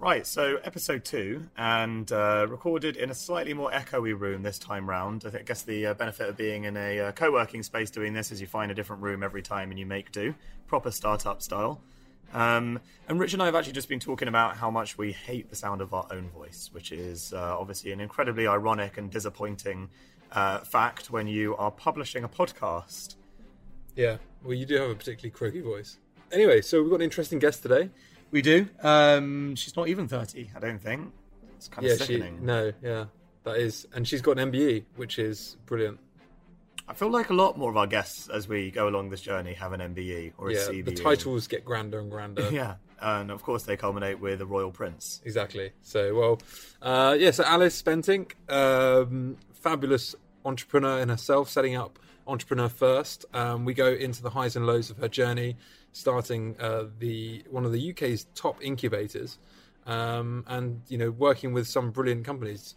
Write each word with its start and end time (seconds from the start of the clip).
Right, 0.00 0.24
so 0.24 0.60
episode 0.62 1.04
two, 1.04 1.48
and 1.56 2.12
uh, 2.12 2.46
recorded 2.48 2.96
in 2.96 3.10
a 3.10 3.14
slightly 3.14 3.52
more 3.52 3.72
echoey 3.72 4.16
room 4.16 4.44
this 4.44 4.56
time 4.56 4.88
round. 4.88 5.24
I, 5.26 5.42
guess 5.42 5.62
the 5.62 5.86
uh, 5.86 5.94
benefit 5.94 6.28
of 6.28 6.36
being 6.36 6.64
in 6.64 6.76
a 6.76 7.00
uh, 7.00 7.12
co 7.12 7.32
working 7.32 7.64
space 7.64 7.90
doing 7.90 8.12
this 8.12 8.30
is 8.30 8.40
you 8.40 8.46
find 8.46 8.70
a 8.70 8.74
different 8.74 9.02
room 9.02 9.24
every 9.24 9.42
time 9.42 9.70
and 9.70 9.78
you 9.78 9.86
make 9.86 10.12
do, 10.12 10.36
proper 10.68 10.92
startup 10.92 11.42
style. 11.42 11.80
Um, 12.32 12.78
and 13.08 13.18
Rich 13.18 13.32
and 13.32 13.42
I 13.42 13.46
have 13.46 13.56
actually 13.56 13.72
just 13.72 13.88
been 13.88 13.98
talking 13.98 14.28
about 14.28 14.56
how 14.56 14.70
much 14.70 14.96
we 14.96 15.10
hate 15.10 15.50
the 15.50 15.56
sound 15.56 15.80
of 15.80 15.92
our 15.92 16.06
own 16.12 16.28
voice, 16.28 16.70
which 16.72 16.92
is 16.92 17.32
uh, 17.32 17.58
obviously 17.58 17.90
an 17.90 17.98
incredibly 18.00 18.46
ironic 18.46 18.98
and 18.98 19.10
disappointing 19.10 19.88
uh, 20.30 20.60
fact 20.60 21.10
when 21.10 21.26
you 21.26 21.56
are 21.56 21.72
publishing 21.72 22.22
a 22.22 22.28
podcast. 22.28 23.16
Yeah, 23.96 24.18
well, 24.44 24.54
you 24.54 24.64
do 24.64 24.76
have 24.76 24.90
a 24.90 24.94
particularly 24.94 25.32
croaky 25.32 25.60
voice. 25.60 25.98
Anyway, 26.30 26.60
so 26.60 26.82
we've 26.82 26.90
got 26.90 26.96
an 26.96 27.02
interesting 27.02 27.40
guest 27.40 27.62
today. 27.62 27.90
We 28.30 28.42
do. 28.42 28.68
Um, 28.82 29.54
she's 29.56 29.76
not 29.76 29.88
even 29.88 30.08
30, 30.08 30.50
I 30.54 30.60
don't 30.60 30.80
think. 30.80 31.12
It's 31.56 31.68
kind 31.68 31.86
yeah, 31.86 31.94
of 31.94 31.98
sickening. 32.00 32.38
she 32.38 32.44
no, 32.44 32.72
yeah, 32.82 33.06
that 33.44 33.56
is, 33.56 33.86
and 33.94 34.06
she's 34.06 34.20
got 34.20 34.38
an 34.38 34.52
MBE, 34.52 34.84
which 34.96 35.18
is 35.18 35.56
brilliant. 35.66 35.98
I 36.86 36.94
feel 36.94 37.10
like 37.10 37.28
a 37.30 37.34
lot 37.34 37.58
more 37.58 37.70
of 37.70 37.76
our 37.76 37.86
guests 37.86 38.28
as 38.28 38.48
we 38.48 38.70
go 38.70 38.88
along 38.88 39.10
this 39.10 39.20
journey 39.20 39.52
have 39.54 39.72
an 39.72 39.80
MBE 39.80 40.32
or 40.38 40.48
a 40.48 40.54
yeah, 40.54 40.60
CBE. 40.60 40.84
the 40.86 40.94
titles 40.94 41.46
get 41.46 41.64
grander 41.64 42.00
and 42.00 42.10
grander. 42.10 42.48
Yeah, 42.52 42.76
and 43.00 43.30
of 43.30 43.42
course 43.42 43.64
they 43.64 43.76
culminate 43.76 44.20
with 44.20 44.40
a 44.40 44.46
royal 44.46 44.70
prince. 44.70 45.20
Exactly. 45.24 45.72
So, 45.82 46.14
well, 46.14 46.40
uh, 46.80 47.14
yeah. 47.18 47.30
So 47.30 47.44
Alice 47.44 47.82
Bentinck, 47.82 48.32
um, 48.50 49.36
fabulous 49.52 50.14
entrepreneur 50.44 51.00
in 51.00 51.10
herself, 51.10 51.50
setting 51.50 51.76
up 51.76 51.98
entrepreneur 52.26 52.68
first. 52.68 53.26
Um, 53.34 53.64
we 53.64 53.74
go 53.74 53.88
into 53.88 54.22
the 54.22 54.30
highs 54.30 54.56
and 54.56 54.66
lows 54.66 54.90
of 54.90 54.96
her 54.98 55.08
journey, 55.08 55.56
starting 55.92 56.56
uh, 56.60 56.84
the 56.98 57.44
one 57.50 57.64
of 57.64 57.72
the 57.72 57.90
UK's 57.90 58.26
top 58.34 58.62
incubators, 58.62 59.38
um, 59.86 60.44
and 60.46 60.82
you 60.88 60.98
know 60.98 61.10
working 61.10 61.52
with 61.52 61.66
some 61.66 61.90
brilliant 61.90 62.24
companies. 62.24 62.74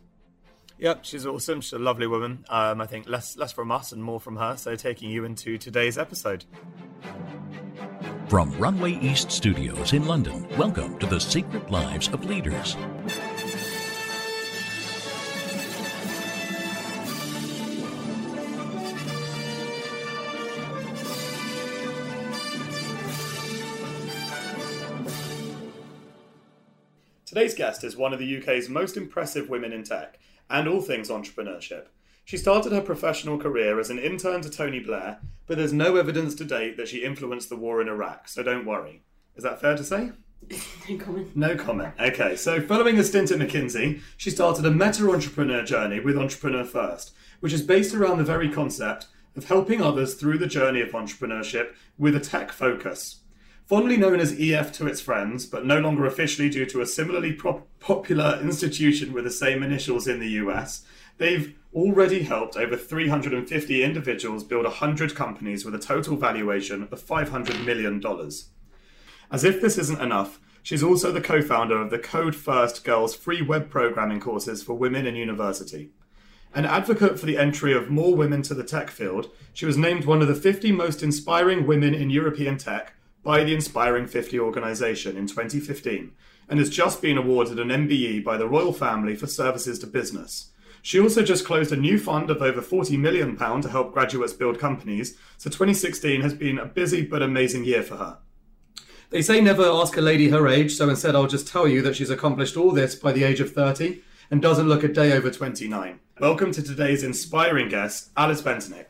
Yep, 0.80 1.06
she's 1.06 1.28
awesome. 1.28 1.62
She's 1.62 1.74
a 1.74 1.80
lovely 1.80 2.08
woman. 2.08 2.44
Um, 2.50 2.82
I 2.82 2.88
think 2.88 3.08
less 3.08 3.38
less 3.38 3.52
from 3.52 3.72
us 3.72 3.92
and 3.92 4.04
more 4.04 4.20
from 4.20 4.36
her. 4.38 4.58
So 4.58 4.76
taking 4.76 5.10
you 5.10 5.26
into 5.26 5.58
today's 5.58 5.98
episode. 5.98 6.46
From 8.28 8.52
Runway 8.58 8.94
East 8.94 9.30
Studios 9.30 9.94
in 9.94 10.06
London, 10.08 10.48
welcome 10.58 10.98
to 11.00 11.06
the 11.06 11.20
Secret 11.20 11.70
Lives 11.70 12.08
of 12.08 12.24
Leaders. 12.24 12.78
Today's 27.32 27.56
guest 27.56 27.86
is 27.86 27.96
one 27.96 28.12
of 28.12 28.20
the 28.20 28.42
UK's 28.42 28.68
most 28.68 28.98
impressive 28.98 29.48
women 29.48 29.72
in 29.72 29.84
tech 29.84 30.20
and 30.50 30.68
all 30.68 30.82
things 30.82 31.08
entrepreneurship. 31.08 31.86
She 32.26 32.36
started 32.36 32.74
her 32.74 32.82
professional 32.82 33.38
career 33.38 33.80
as 33.80 33.90
an 33.90 34.00
intern 34.00 34.42
to 34.42 34.50
Tony 34.50 34.82
Blair, 34.82 35.20
but 35.48 35.56
there's 35.56 35.72
no 35.72 35.96
evidence 35.96 36.36
to 36.36 36.44
date 36.44 36.76
that 36.76 36.90
she 36.90 37.06
influenced 37.06 37.48
the 37.48 37.56
war 37.56 37.82
in 37.82 37.88
Iraq, 37.88 38.28
so 38.28 38.44
don't 38.44 38.66
worry. 38.66 39.04
Is 39.38 39.46
that 39.46 39.62
fair 39.62 39.78
to 39.78 39.84
say? 39.86 40.12
No 40.90 40.98
comment. 40.98 41.38
No 41.38 41.56
comment. 41.56 41.94
Okay, 42.02 42.36
so 42.36 42.60
following 42.60 43.00
a 43.00 43.04
stint 43.06 43.32
at 43.32 43.40
McKinsey, 43.40 44.02
she 44.18 44.30
started 44.30 44.66
a 44.66 44.72
meta 44.72 45.10
entrepreneur 45.10 45.64
journey 45.64 46.02
with 46.02 46.18
Entrepreneur 46.18 46.66
First, 46.66 47.14
which 47.40 47.54
is 47.54 47.62
based 47.62 47.96
around 47.96 48.18
the 48.18 48.26
very 48.26 48.50
concept 48.50 49.08
of 49.38 49.46
helping 49.46 49.82
others 49.82 50.16
through 50.16 50.38
the 50.38 50.48
journey 50.48 50.82
of 50.82 50.90
entrepreneurship 50.90 51.76
with 51.98 52.14
a 52.14 52.20
tech 52.20 52.52
focus. 52.52 53.21
Fondly 53.72 53.96
known 53.96 54.20
as 54.20 54.38
EF 54.38 54.74
to 54.74 54.86
its 54.86 55.00
friends, 55.00 55.46
but 55.46 55.66
no 55.66 55.80
longer 55.80 56.06
officially 56.06 56.50
due 56.50 56.66
to 56.66 56.82
a 56.82 56.86
similarly 56.86 57.32
pro- 57.32 57.64
popular 57.80 58.38
institution 58.42 59.14
with 59.14 59.24
the 59.24 59.32
same 59.32 59.64
initials 59.64 60.10
in 60.10 60.20
the 60.20 60.32
US, 60.32 60.84
they've 61.20 61.56
already 61.74 62.24
helped 62.24 62.58
over 62.58 62.76
350 62.76 63.82
individuals 63.82 64.44
build 64.44 64.66
100 64.66 65.16
companies 65.16 65.64
with 65.64 65.74
a 65.74 65.80
total 65.80 66.18
valuation 66.18 66.84
of 66.92 67.02
$500 67.02 67.64
million. 67.64 68.04
As 69.32 69.46
if 69.46 69.62
this 69.62 69.78
isn't 69.78 70.02
enough, 70.02 70.42
she's 70.62 70.84
also 70.84 71.14
the 71.14 71.22
co 71.22 71.42
founder 71.42 71.82
of 71.82 71.92
the 71.92 71.98
Code 71.98 72.36
First 72.36 72.84
Girls 72.84 73.16
free 73.16 73.42
web 73.42 73.70
programming 73.70 74.20
courses 74.20 74.62
for 74.62 74.74
women 74.74 75.08
in 75.08 75.16
university. 75.16 75.92
An 76.54 76.66
advocate 76.66 77.18
for 77.18 77.26
the 77.26 77.38
entry 77.38 77.72
of 77.72 77.90
more 77.90 78.14
women 78.14 78.42
to 78.42 78.54
the 78.54 78.66
tech 78.66 78.90
field, 78.90 79.32
she 79.54 79.66
was 79.66 79.78
named 79.78 80.04
one 80.04 80.22
of 80.22 80.28
the 80.28 80.36
50 80.36 80.74
most 80.74 81.02
inspiring 81.02 81.66
women 81.66 81.94
in 81.94 82.10
European 82.10 82.58
tech 82.58 82.96
by 83.24 83.44
the 83.44 83.54
Inspiring 83.54 84.08
50 84.08 84.40
organisation 84.40 85.18
in 85.18 85.28
2015 85.28 86.12
and 86.50 86.60
has 86.60 86.70
just 86.70 87.02
been 87.02 87.18
awarded 87.18 87.60
an 87.60 87.70
MBE 87.70 88.24
by 88.24 88.38
the 88.38 88.48
royal 88.48 88.74
family 88.74 89.16
for 89.16 89.28
services 89.28 89.80
to 89.80 89.88
business. 89.88 90.52
She 90.82 91.00
also 91.00 91.22
just 91.22 91.46
closed 91.46 91.72
a 91.72 91.78
new 91.78 92.00
fund 92.00 92.30
of 92.30 92.42
over 92.42 92.62
£40 92.62 92.98
million 92.98 93.38
to 93.38 93.70
help 93.70 93.94
graduates 93.94 94.34
build 94.34 94.60
companies, 94.60 95.18
so 95.38 95.50
2016 95.50 96.22
has 96.22 96.34
been 96.34 96.58
a 96.58 96.66
busy 96.66 97.06
but 97.06 97.22
amazing 97.22 97.64
year 97.64 97.84
for 97.84 97.98
her. 97.98 98.18
They 99.12 99.22
say 99.22 99.42
never 99.42 99.64
ask 99.64 99.96
a 99.98 100.02
lady 100.02 100.30
her 100.30 100.48
age, 100.48 100.74
so 100.74 100.90
instead 100.90 101.16
I'll 101.16 101.28
just 101.28 101.48
tell 101.48 101.68
you 101.68 101.82
that 101.84 101.96
she's 101.96 102.10
accomplished 102.10 102.58
all 102.58 102.72
this 102.72 102.96
by 102.96 103.12
the 103.12 103.24
age 103.24 103.40
of 103.40 103.54
30 103.54 104.02
and 104.32 104.42
doesn't 104.42 104.70
look 104.70 104.84
a 104.84 104.88
day 104.88 105.12
over 105.12 105.30
29. 105.30 106.00
Welcome 106.20 106.52
to 106.54 106.64
today's 106.64 107.04
inspiring 107.04 107.70
guest, 107.70 108.10
Alice 108.18 108.42
Bentinck. 108.42 108.86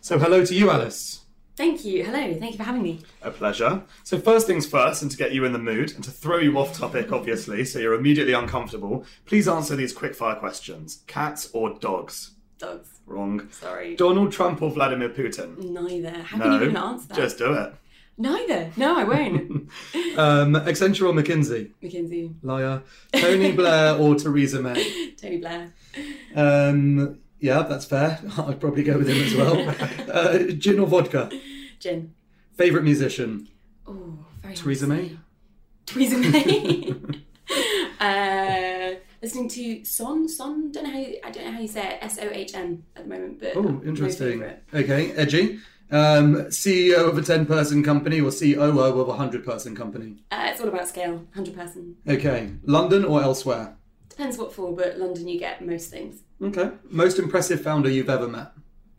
So, 0.00 0.18
hello 0.18 0.44
to 0.44 0.54
you, 0.54 0.70
Alice. 0.70 1.26
Thank 1.58 1.84
you. 1.84 2.04
Hello. 2.04 2.34
Thank 2.38 2.52
you 2.52 2.56
for 2.56 2.62
having 2.62 2.82
me. 2.82 3.00
A 3.20 3.32
pleasure. 3.32 3.82
So, 4.04 4.20
first 4.20 4.46
things 4.46 4.64
first, 4.64 5.02
and 5.02 5.10
to 5.10 5.16
get 5.16 5.32
you 5.32 5.44
in 5.44 5.52
the 5.52 5.58
mood, 5.58 5.92
and 5.92 6.04
to 6.04 6.10
throw 6.12 6.38
you 6.38 6.56
off 6.56 6.72
topic, 6.72 7.10
obviously, 7.10 7.64
so 7.64 7.80
you're 7.80 7.94
immediately 7.94 8.32
uncomfortable, 8.32 9.04
please 9.26 9.48
answer 9.48 9.74
these 9.74 9.92
quickfire 9.92 10.38
questions 10.38 11.02
cats 11.08 11.50
or 11.52 11.74
dogs? 11.80 12.30
Dogs. 12.58 13.00
Wrong. 13.06 13.48
Sorry. 13.50 13.96
Donald 13.96 14.30
Trump 14.30 14.62
or 14.62 14.70
Vladimir 14.70 15.08
Putin? 15.08 15.58
Neither. 15.58 16.22
How 16.22 16.36
no. 16.36 16.44
can 16.44 16.52
you 16.52 16.62
even 16.62 16.76
answer 16.76 17.08
that? 17.08 17.16
Just 17.16 17.38
do 17.38 17.52
it. 17.52 17.74
Neither. 18.16 18.70
No, 18.76 18.96
I 18.96 19.02
won't. 19.02 19.68
Um, 20.16 20.54
Accenture 20.54 21.08
or 21.08 21.12
McKinsey? 21.12 21.70
McKinsey. 21.80 22.34
Liar. 22.42 22.82
Tony 23.12 23.52
Blair 23.52 23.94
or 23.96 24.16
Theresa 24.16 24.60
May? 24.60 25.12
Tony 25.16 25.38
Blair. 25.38 25.72
Um, 26.34 27.20
yeah, 27.40 27.62
that's 27.62 27.84
fair. 27.84 28.20
I'd 28.38 28.60
probably 28.60 28.82
go 28.82 28.98
with 28.98 29.08
him 29.08 29.22
as 29.22 29.34
well. 29.34 30.10
uh, 30.12 30.38
gin 30.52 30.80
or 30.80 30.86
vodka? 30.86 31.30
Jen. 31.78 32.14
Favourite 32.56 32.84
musician? 32.84 33.48
Oh, 33.86 34.18
very 34.42 34.54
Theresa 34.54 34.86
May? 34.86 35.16
Theresa 35.86 36.18
May. 36.18 36.94
uh, 38.00 38.98
listening 39.22 39.48
to 39.48 39.84
Son. 39.84 40.28
Son. 40.28 40.70
Don't 40.72 40.84
know 40.84 40.90
how. 40.90 40.98
You, 40.98 41.18
I 41.24 41.30
don't 41.30 41.44
know 41.44 41.52
how 41.52 41.60
you 41.60 41.68
say 41.68 41.94
it. 41.94 41.98
S 42.02 42.18
O 42.20 42.28
H 42.28 42.54
N 42.54 42.82
at 42.96 43.04
the 43.04 43.08
moment. 43.08 43.40
But 43.40 43.56
Oh, 43.56 43.80
interesting. 43.84 44.42
Okay, 44.74 45.12
edgy. 45.12 45.60
Um, 45.90 46.34
CEO 46.50 47.08
of 47.08 47.16
a 47.16 47.22
10 47.22 47.46
person 47.46 47.82
company 47.82 48.20
or 48.20 48.30
COO 48.30 48.78
of 48.78 48.98
a 48.98 49.04
100 49.04 49.42
person 49.42 49.74
company? 49.74 50.16
Uh, 50.30 50.48
it's 50.50 50.60
all 50.60 50.68
about 50.68 50.86
scale. 50.86 51.24
Hundred 51.34 51.54
person. 51.56 51.96
Okay, 52.06 52.52
London 52.64 53.06
or 53.06 53.22
elsewhere? 53.22 53.74
Depends 54.10 54.36
what 54.36 54.52
for, 54.52 54.76
but 54.76 54.98
London 54.98 55.28
you 55.28 55.38
get 55.38 55.64
most 55.64 55.90
things. 55.90 56.22
Okay. 56.42 56.72
Most 56.90 57.18
impressive 57.18 57.62
founder 57.62 57.88
you've 57.88 58.10
ever 58.10 58.28
met? 58.28 58.52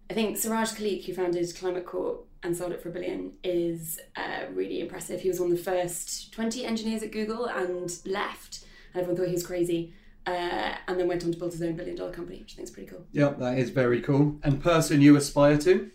I 0.09 0.15
think 0.15 0.37
Siraj 0.37 0.71
Khaliq, 0.71 1.05
who 1.05 1.13
founded 1.13 1.55
Climate 1.55 1.85
Corp 1.85 2.25
and 2.43 2.55
sold 2.55 2.71
it 2.71 2.81
for 2.81 2.89
a 2.89 2.91
billion, 2.91 3.33
is 3.43 3.99
uh, 4.15 4.45
really 4.53 4.79
impressive. 4.79 5.21
He 5.21 5.27
was 5.27 5.39
one 5.39 5.51
of 5.51 5.57
the 5.57 5.63
first 5.63 6.31
20 6.33 6.65
engineers 6.65 7.03
at 7.03 7.11
Google 7.11 7.45
and 7.45 7.91
left. 8.05 8.65
And 8.93 9.01
everyone 9.01 9.17
thought 9.17 9.27
he 9.27 9.33
was 9.33 9.45
crazy. 9.45 9.93
Uh, 10.25 10.75
and 10.87 10.99
then 10.99 11.07
went 11.07 11.23
on 11.23 11.31
to 11.31 11.37
build 11.37 11.51
his 11.51 11.61
own 11.61 11.75
billion 11.75 11.95
dollar 11.95 12.11
company, 12.11 12.39
which 12.39 12.53
I 12.53 12.55
think 12.57 12.67
is 12.67 12.71
pretty 12.73 12.89
cool. 12.89 13.05
Yeah, 13.11 13.29
that 13.39 13.57
is 13.57 13.69
very 13.71 14.01
cool. 14.01 14.37
And 14.43 14.61
person 14.61 15.01
you 15.01 15.15
aspire 15.15 15.57
to? 15.59 15.89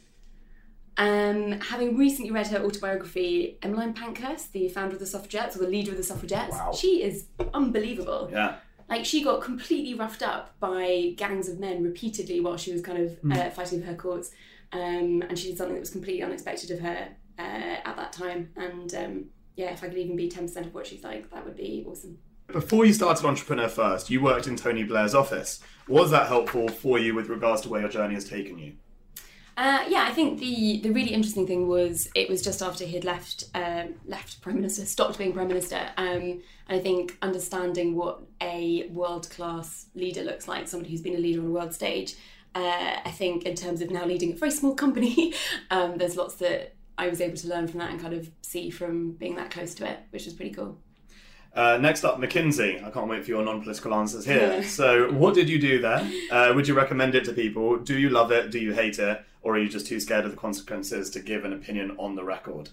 Um, 0.96 1.52
having 1.60 1.96
recently 1.96 2.30
read 2.30 2.46
her 2.48 2.58
autobiography, 2.64 3.58
Emmeline 3.62 3.94
Pankhurst, 3.94 4.52
the 4.52 4.68
founder 4.68 4.94
of 4.94 5.00
the 5.00 5.06
suffragettes, 5.06 5.56
or 5.56 5.60
the 5.60 5.68
leader 5.68 5.90
of 5.90 5.96
the 5.96 6.04
suffragettes, 6.04 6.52
Wow. 6.52 6.72
she 6.72 7.02
is 7.02 7.26
unbelievable. 7.52 8.28
Yeah. 8.30 8.56
Like, 8.88 9.04
she 9.04 9.24
got 9.24 9.40
completely 9.42 9.94
roughed 9.94 10.22
up 10.22 10.58
by 10.60 11.14
gangs 11.16 11.48
of 11.48 11.58
men 11.58 11.82
repeatedly 11.82 12.40
while 12.40 12.56
she 12.56 12.72
was 12.72 12.82
kind 12.82 12.98
of 12.98 13.18
uh, 13.32 13.50
fighting 13.50 13.80
for 13.80 13.86
her 13.86 13.94
cause. 13.94 14.30
Um, 14.74 15.22
and 15.22 15.38
she 15.38 15.48
did 15.48 15.58
something 15.58 15.74
that 15.74 15.80
was 15.80 15.90
completely 15.90 16.22
unexpected 16.22 16.72
of 16.72 16.80
her 16.80 17.08
uh, 17.38 17.76
at 17.84 17.96
that 17.96 18.12
time. 18.12 18.50
And 18.56 18.92
um, 18.94 19.24
yeah, 19.56 19.72
if 19.72 19.82
I 19.82 19.88
could 19.88 19.98
even 19.98 20.16
be 20.16 20.28
10% 20.28 20.56
of 20.66 20.74
what 20.74 20.86
she's 20.86 21.04
like, 21.04 21.30
that 21.30 21.44
would 21.44 21.56
be 21.56 21.84
awesome. 21.88 22.18
Before 22.48 22.84
you 22.84 22.92
started 22.92 23.24
Entrepreneur 23.24 23.68
First, 23.68 24.10
you 24.10 24.20
worked 24.20 24.46
in 24.46 24.56
Tony 24.56 24.82
Blair's 24.82 25.14
office. 25.14 25.60
Was 25.88 26.10
that 26.10 26.26
helpful 26.26 26.68
for 26.68 26.98
you 26.98 27.14
with 27.14 27.28
regards 27.28 27.62
to 27.62 27.68
where 27.68 27.80
your 27.80 27.88
journey 27.88 28.14
has 28.14 28.28
taken 28.28 28.58
you? 28.58 28.74
Uh, 29.56 29.84
yeah, 29.88 30.04
I 30.08 30.12
think 30.12 30.40
the 30.40 30.80
the 30.82 30.90
really 30.90 31.12
interesting 31.14 31.46
thing 31.46 31.68
was 31.68 32.08
it 32.16 32.28
was 32.28 32.42
just 32.42 32.60
after 32.60 32.84
he 32.84 32.94
had 32.94 33.04
left 33.04 33.44
um, 33.54 33.94
left 34.04 34.40
prime 34.40 34.56
minister, 34.56 34.84
stopped 34.84 35.16
being 35.16 35.32
prime 35.32 35.46
minister, 35.46 35.90
um, 35.96 36.06
and 36.26 36.42
I 36.68 36.80
think 36.80 37.16
understanding 37.22 37.94
what 37.94 38.20
a 38.40 38.88
world 38.88 39.30
class 39.30 39.86
leader 39.94 40.24
looks 40.24 40.48
like, 40.48 40.66
somebody 40.66 40.90
who's 40.90 41.02
been 41.02 41.14
a 41.14 41.18
leader 41.18 41.40
on 41.40 41.46
a 41.46 41.50
world 41.50 41.72
stage. 41.72 42.16
Uh, 42.54 43.00
I 43.04 43.10
think 43.10 43.44
in 43.44 43.54
terms 43.54 43.80
of 43.80 43.90
now 43.90 44.04
leading 44.04 44.32
a 44.32 44.36
very 44.36 44.52
small 44.52 44.74
company, 44.74 45.34
um, 45.70 45.98
there's 45.98 46.16
lots 46.16 46.36
that 46.36 46.74
I 46.96 47.08
was 47.08 47.20
able 47.20 47.36
to 47.38 47.48
learn 47.48 47.66
from 47.66 47.80
that 47.80 47.90
and 47.90 48.00
kind 48.00 48.14
of 48.14 48.30
see 48.42 48.70
from 48.70 49.12
being 49.12 49.36
that 49.36 49.50
close 49.50 49.74
to 49.76 49.90
it, 49.90 49.98
which 50.10 50.24
was 50.24 50.34
pretty 50.34 50.54
cool. 50.54 50.78
Uh, 51.54 51.78
next 51.80 52.04
up, 52.04 52.18
McKinsey. 52.18 52.84
I 52.84 52.90
can't 52.90 53.08
wait 53.08 53.24
for 53.24 53.30
your 53.30 53.44
non-political 53.44 53.94
answers 53.94 54.24
here. 54.24 54.62
so, 54.64 55.12
what 55.12 55.34
did 55.34 55.48
you 55.48 55.60
do 55.60 55.80
there? 55.80 56.08
Uh, 56.30 56.52
would 56.54 56.66
you 56.66 56.74
recommend 56.74 57.14
it 57.14 57.24
to 57.24 57.32
people? 57.32 57.76
Do 57.76 57.96
you 57.96 58.10
love 58.10 58.32
it? 58.32 58.50
Do 58.50 58.58
you 58.58 58.72
hate 58.72 58.98
it? 58.98 59.24
Or 59.42 59.54
are 59.54 59.58
you 59.58 59.68
just 59.68 59.86
too 59.86 60.00
scared 60.00 60.24
of 60.24 60.30
the 60.30 60.36
consequences 60.36 61.10
to 61.10 61.20
give 61.20 61.44
an 61.44 61.52
opinion 61.52 61.96
on 61.98 62.16
the 62.16 62.24
record? 62.24 62.70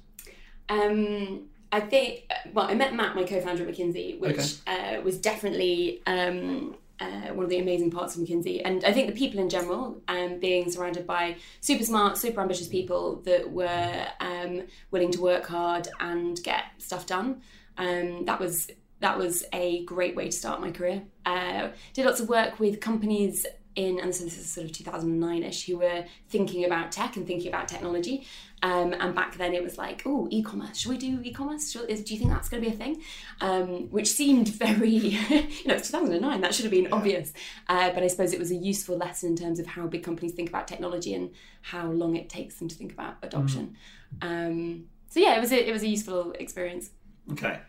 Um, 0.70 1.50
I 1.72 1.80
think, 1.82 2.30
well, 2.54 2.66
I 2.66 2.74
met 2.74 2.96
Matt, 2.96 3.16
my 3.16 3.24
co-founder 3.24 3.68
at 3.68 3.76
McKinsey, 3.76 4.20
which 4.20 4.56
uh, 4.68 5.02
was 5.04 5.18
definitely 5.18 6.02
um, 6.08 6.76
uh, 7.02 7.34
one 7.34 7.44
of 7.44 7.50
the 7.50 7.58
amazing 7.58 7.90
parts 7.90 8.16
of 8.16 8.22
McKinsey. 8.22 8.62
And 8.64 8.86
I 8.86 8.94
think 8.94 9.08
the 9.08 9.18
people 9.18 9.40
in 9.40 9.50
general, 9.50 10.02
um, 10.08 10.40
being 10.40 10.70
surrounded 10.72 11.08
by 11.08 11.38
super 11.60 11.84
smart, 11.84 12.18
super 12.18 12.42
ambitious 12.42 12.68
people 12.68 13.22
that 13.26 13.52
were 13.52 14.08
um, 14.20 14.64
willing 14.92 15.12
to 15.12 15.22
work 15.22 15.48
hard 15.48 15.88
and 16.00 16.42
get 16.44 16.66
stuff 16.78 17.06
done, 17.06 17.42
um, 17.78 18.26
that 18.26 18.40
was 18.40 18.70
that 19.00 19.18
was 19.18 19.44
a 19.52 19.84
great 19.86 20.16
way 20.16 20.26
to 20.26 20.32
start 20.32 20.62
my 20.62 20.70
career. 20.70 21.02
Uh, 21.26 21.70
did 21.94 22.06
lots 22.06 22.20
of 22.20 22.30
work 22.30 22.60
with 22.60 22.80
companies 22.80 23.48
in, 23.76 24.00
and 24.00 24.14
so 24.14 24.24
this 24.24 24.38
is 24.38 24.50
sort 24.50 24.66
of 24.66 24.72
2009ish, 24.72 25.66
who 25.66 25.78
were 25.78 26.06
thinking 26.30 26.66
about 26.66 26.92
tech 26.92 27.16
and 27.16 27.26
thinking 27.26 27.48
about 27.48 27.68
technology. 27.68 28.26
Um, 28.64 28.94
and 29.00 29.16
back 29.16 29.38
then 29.38 29.54
it 29.54 29.64
was 29.64 29.78
like, 29.78 30.04
oh, 30.06 30.28
e-commerce. 30.30 30.78
Should 30.78 30.92
we 30.92 30.98
do 30.98 31.20
e-commerce? 31.24 31.72
Should, 31.72 31.90
is, 31.90 32.04
do 32.04 32.14
you 32.14 32.20
think 32.20 32.32
that's 32.32 32.48
going 32.48 32.62
to 32.64 32.70
be 32.70 32.76
a 32.76 32.78
thing? 32.78 33.02
Um, 33.40 33.90
which 33.90 34.12
seemed 34.12 34.50
very, 34.50 34.90
you 34.90 35.18
know, 35.66 35.76
it's 35.76 35.90
2009. 35.90 36.42
That 36.42 36.54
should 36.54 36.66
have 36.66 36.72
been 36.72 36.84
yeah. 36.84 36.90
obvious. 36.92 37.34
Uh, 37.68 37.92
but 37.92 38.04
I 38.04 38.08
suppose 38.08 38.34
it 38.34 38.40
was 38.40 38.52
a 38.52 38.56
useful 38.56 38.98
lesson 38.98 39.30
in 39.30 39.36
terms 39.36 39.60
of 39.60 39.66
how 39.66 39.88
big 39.88 40.04
companies 40.04 40.34
think 40.34 40.50
about 40.50 40.68
technology 40.68 41.14
and 41.14 41.32
how 41.62 41.88
long 41.88 42.16
it 42.16 42.30
takes 42.30 42.56
them 42.56 42.68
to 42.68 42.76
think 42.76 42.92
about 42.92 43.16
adoption. 43.24 43.76
Mm. 44.20 44.48
Um, 44.48 44.86
so 45.10 45.20
yeah, 45.20 45.36
it 45.36 45.42
was 45.42 45.52
a, 45.52 45.68
it 45.68 45.72
was 45.72 45.84
a 45.84 45.88
useful 45.88 46.34
experience. 46.34 46.92
Okay. 47.32 47.60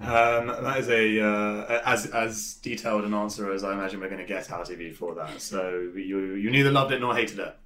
Um, 0.00 0.48
that 0.48 0.78
is 0.78 0.88
a 0.88 1.20
uh, 1.20 1.80
as 1.84 2.06
as 2.06 2.54
detailed 2.54 3.04
an 3.04 3.14
answer 3.14 3.50
as 3.52 3.64
I 3.64 3.72
imagine 3.72 4.00
we're 4.00 4.10
going 4.10 4.20
to 4.20 4.26
get 4.26 4.50
out 4.50 4.70
of 4.70 4.80
you 4.80 4.92
for 4.92 5.14
that. 5.14 5.40
So 5.40 5.90
you 5.94 6.34
you 6.34 6.50
neither 6.50 6.70
loved 6.70 6.92
it 6.92 7.00
nor 7.00 7.14
hated 7.14 7.38
it. 7.38 7.56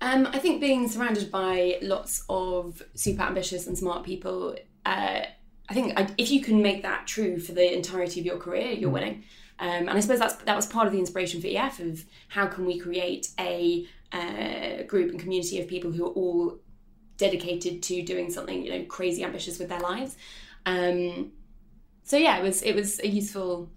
Um, 0.00 0.26
I 0.26 0.38
think 0.38 0.60
being 0.60 0.86
surrounded 0.88 1.30
by 1.30 1.78
lots 1.80 2.24
of 2.28 2.82
super 2.94 3.22
ambitious 3.22 3.66
and 3.66 3.78
smart 3.78 4.04
people, 4.04 4.54
uh, 4.84 5.22
I 5.68 5.74
think 5.74 5.98
I, 5.98 6.08
if 6.18 6.30
you 6.30 6.42
can 6.42 6.60
make 6.60 6.82
that 6.82 7.06
true 7.06 7.38
for 7.38 7.52
the 7.52 7.72
entirety 7.72 8.20
of 8.20 8.26
your 8.26 8.36
career, 8.36 8.72
you're 8.72 8.90
mm. 8.90 8.94
winning. 8.94 9.24
Um, 9.58 9.88
and 9.88 9.90
I 9.90 10.00
suppose 10.00 10.18
that's 10.18 10.34
that 10.34 10.56
was 10.56 10.66
part 10.66 10.86
of 10.86 10.92
the 10.92 10.98
inspiration 10.98 11.40
for 11.40 11.46
EF 11.46 11.80
of 11.80 12.04
how 12.28 12.46
can 12.46 12.66
we 12.66 12.78
create 12.78 13.28
a 13.38 13.86
uh, 14.12 14.82
group 14.82 15.10
and 15.10 15.18
community 15.18 15.60
of 15.60 15.68
people 15.68 15.90
who 15.90 16.04
are 16.04 16.12
all 16.12 16.58
dedicated 17.16 17.82
to 17.84 18.02
doing 18.02 18.30
something 18.30 18.64
you 18.64 18.70
know 18.70 18.84
crazy 18.86 19.24
ambitious 19.24 19.58
with 19.58 19.68
their 19.68 19.80
lives. 19.80 20.16
Um, 20.66 21.32
so 22.02 22.16
yeah, 22.16 22.38
it 22.38 22.42
was 22.42 22.62
it 22.62 22.74
was 22.74 23.00
a 23.00 23.08
useful 23.08 23.70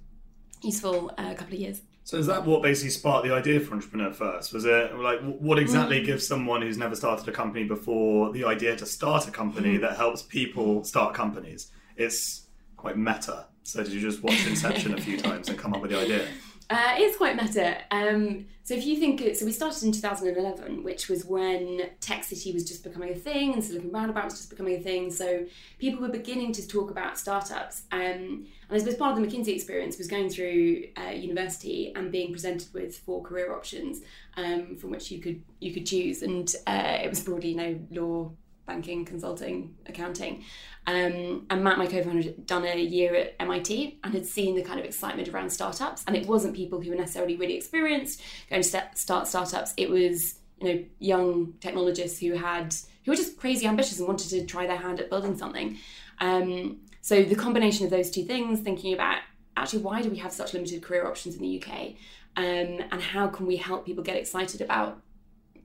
useful 0.62 1.12
uh, 1.18 1.34
couple 1.34 1.54
of 1.54 1.60
years. 1.60 1.82
So 2.04 2.18
is 2.18 2.28
that 2.28 2.46
what 2.46 2.62
basically 2.62 2.92
sparked 2.92 3.28
the 3.28 3.34
idea 3.34 3.60
for 3.60 3.74
Entrepreneur 3.74 4.14
First? 4.14 4.54
Was 4.54 4.64
it 4.64 4.96
like 4.96 5.20
what 5.22 5.60
exactly 5.60 6.00
mm. 6.00 6.06
gives 6.06 6.26
someone 6.26 6.62
who's 6.62 6.78
never 6.78 6.96
started 6.96 7.28
a 7.28 7.34
company 7.34 7.66
before 7.66 8.32
the 8.32 8.46
idea 8.46 8.78
to 8.78 8.86
start 8.86 9.28
a 9.28 9.32
company 9.32 9.78
mm. 9.78 9.82
that 9.82 9.98
helps 9.98 10.22
people 10.22 10.84
start 10.86 11.14
companies? 11.14 11.72
It's 11.98 12.48
quite 12.78 12.98
meta. 12.98 13.48
So 13.64 13.84
did 13.84 13.92
you 13.92 14.00
just 14.00 14.24
watch 14.24 14.48
Inception 14.48 14.94
a 14.94 15.02
few 15.02 15.18
times 15.18 15.50
and 15.50 15.58
come 15.58 15.74
up 15.74 15.82
with 15.82 15.92
the 15.92 16.00
idea? 16.00 16.28
Uh, 16.70 16.96
it's 16.98 17.18
quite 17.18 17.36
meta. 17.36 17.78
Um, 17.92 18.46
so 18.64 18.74
if 18.74 18.86
you 18.86 18.98
think, 18.98 19.22
so 19.38 19.46
we 19.46 19.54
started 19.54 19.82
in 19.84 19.94
2011, 19.94 20.84
which 20.84 21.08
was 21.08 21.24
when 21.24 21.90
Tech 22.02 22.26
City 22.26 22.52
was 22.52 22.66
just 22.66 22.84
becoming 22.84 23.12
a 23.12 23.16
thing 23.16 23.54
and 23.54 23.64
Silicon 23.64 23.90
Roundabout 23.92 24.26
was 24.26 24.34
just 24.34 24.50
becoming 24.50 24.76
a 24.76 24.82
thing. 24.82 25.10
So 25.10 25.46
people 25.80 26.02
were 26.02 26.10
beginning 26.10 26.52
to 26.54 26.68
talk 26.68 26.92
about 26.92 27.18
startups. 27.18 27.84
Um, 27.94 28.00
and 28.02 28.48
I 28.70 28.78
suppose 28.80 28.96
part 28.96 29.18
of 29.18 29.24
the 29.24 29.26
McKinsey 29.26 29.56
experience 29.56 29.98
was 29.98 30.08
going 30.08 30.30
through 30.30 30.84
uh, 30.98 31.12
university 31.12 31.94
and 31.96 32.12
being 32.12 32.34
presented 32.34 32.68
with 32.74 32.98
four 32.98 33.24
career 33.24 33.56
options 33.56 34.02
um, 34.36 34.76
from 34.76 34.92
which 34.92 35.10
you 35.12 35.20
could 35.20 35.42
you 35.62 35.74
could 35.74 35.86
choose. 35.86 36.22
And 36.22 36.54
uh, 36.68 36.98
it 37.02 37.10
was 37.10 37.22
broadly, 37.22 37.52
you 37.52 37.56
know, 37.56 37.80
law, 37.92 38.32
banking, 38.68 39.06
consulting, 39.06 39.76
accounting. 39.88 40.44
Um, 40.86 41.48
and 41.50 41.64
Matt, 41.64 41.78
my 41.78 41.88
co-founder, 41.88 42.22
had 42.22 42.46
done 42.46 42.66
a 42.66 42.80
year 42.80 43.16
at 43.16 43.36
MIT 43.40 44.00
and 44.04 44.14
had 44.14 44.26
seen 44.26 44.56
the 44.56 44.62
kind 44.62 44.80
of 44.80 44.86
excitement 44.86 45.28
around 45.30 45.50
startups. 45.50 46.04
And 46.06 46.16
it 46.16 46.28
wasn't 46.28 46.56
people 46.56 46.80
who 46.80 46.92
were 46.92 46.96
necessarily 46.96 47.36
really 47.36 47.56
experienced 47.56 48.22
going 48.50 48.62
to 48.62 48.84
start 48.94 49.28
startups. 49.28 49.74
It 49.78 49.90
was 49.90 50.36
you 50.62 50.74
know 50.74 50.84
young 51.00 51.54
technologists 51.60 52.20
who 52.20 52.34
had 52.34 52.76
who 53.04 53.12
were 53.12 53.16
just 53.16 53.38
crazy 53.38 53.66
ambitious 53.66 54.00
and 54.00 54.08
wanted 54.08 54.30
to 54.30 54.46
try 54.46 54.68
their 54.68 54.78
hand 54.78 55.00
at 55.00 55.10
building 55.10 55.38
something. 55.38 55.78
Um, 56.20 56.82
so 57.02 57.24
the 57.24 57.36
combination 57.36 57.86
of 57.86 57.92
those 57.92 58.12
two 58.12 58.24
things, 58.24 58.60
thinking 58.60 58.94
about 58.94 59.20
actually 59.56 59.82
why 59.82 60.02
do 60.02 60.10
we 60.10 60.18
have 60.18 60.32
such 60.32 60.54
limited 60.54 60.84
career 60.84 61.08
options 61.08 61.36
in 61.36 61.42
the 61.42 61.62
UK, 61.62 61.94
um, 62.36 62.86
and 62.92 63.02
how 63.02 63.28
can 63.28 63.46
we 63.46 63.56
help 63.56 63.86
people 63.86 64.04
get 64.04 64.18
excited 64.18 64.62
about 64.62 65.02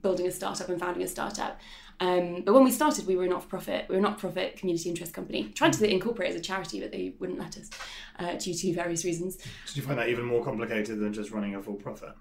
building 0.03 0.27
a 0.27 0.31
startup 0.31 0.69
and 0.69 0.79
founding 0.79 1.01
a 1.01 1.07
startup. 1.07 1.59
Um, 1.99 2.41
but 2.41 2.53
when 2.53 2.63
we 2.63 2.71
started, 2.71 3.07
we 3.07 3.15
were 3.15 3.23
a 3.23 3.27
not 3.27 3.43
for 3.43 3.49
profit. 3.49 3.85
We 3.87 3.95
were 3.95 3.99
a 3.99 4.01
not 4.01 4.19
for 4.19 4.27
profit 4.27 4.57
community 4.57 4.89
interest 4.89 5.13
company. 5.13 5.51
Tried 5.55 5.73
to 5.73 5.89
incorporate 5.89 6.31
as 6.31 6.35
a 6.35 6.41
charity, 6.41 6.79
but 6.79 6.91
they 6.91 7.13
wouldn't 7.19 7.39
let 7.39 7.57
us 7.57 7.69
uh, 8.19 8.33
due 8.35 8.53
to 8.53 8.73
various 8.73 9.05
reasons. 9.05 9.37
Did 9.67 9.77
you 9.77 9.83
find 9.83 9.97
that 9.99 10.09
even 10.09 10.25
more 10.25 10.43
complicated 10.43 10.99
than 10.99 11.13
just 11.13 11.31
running 11.31 11.55
a 11.55 11.61
full 11.61 11.75
profit? 11.75 12.13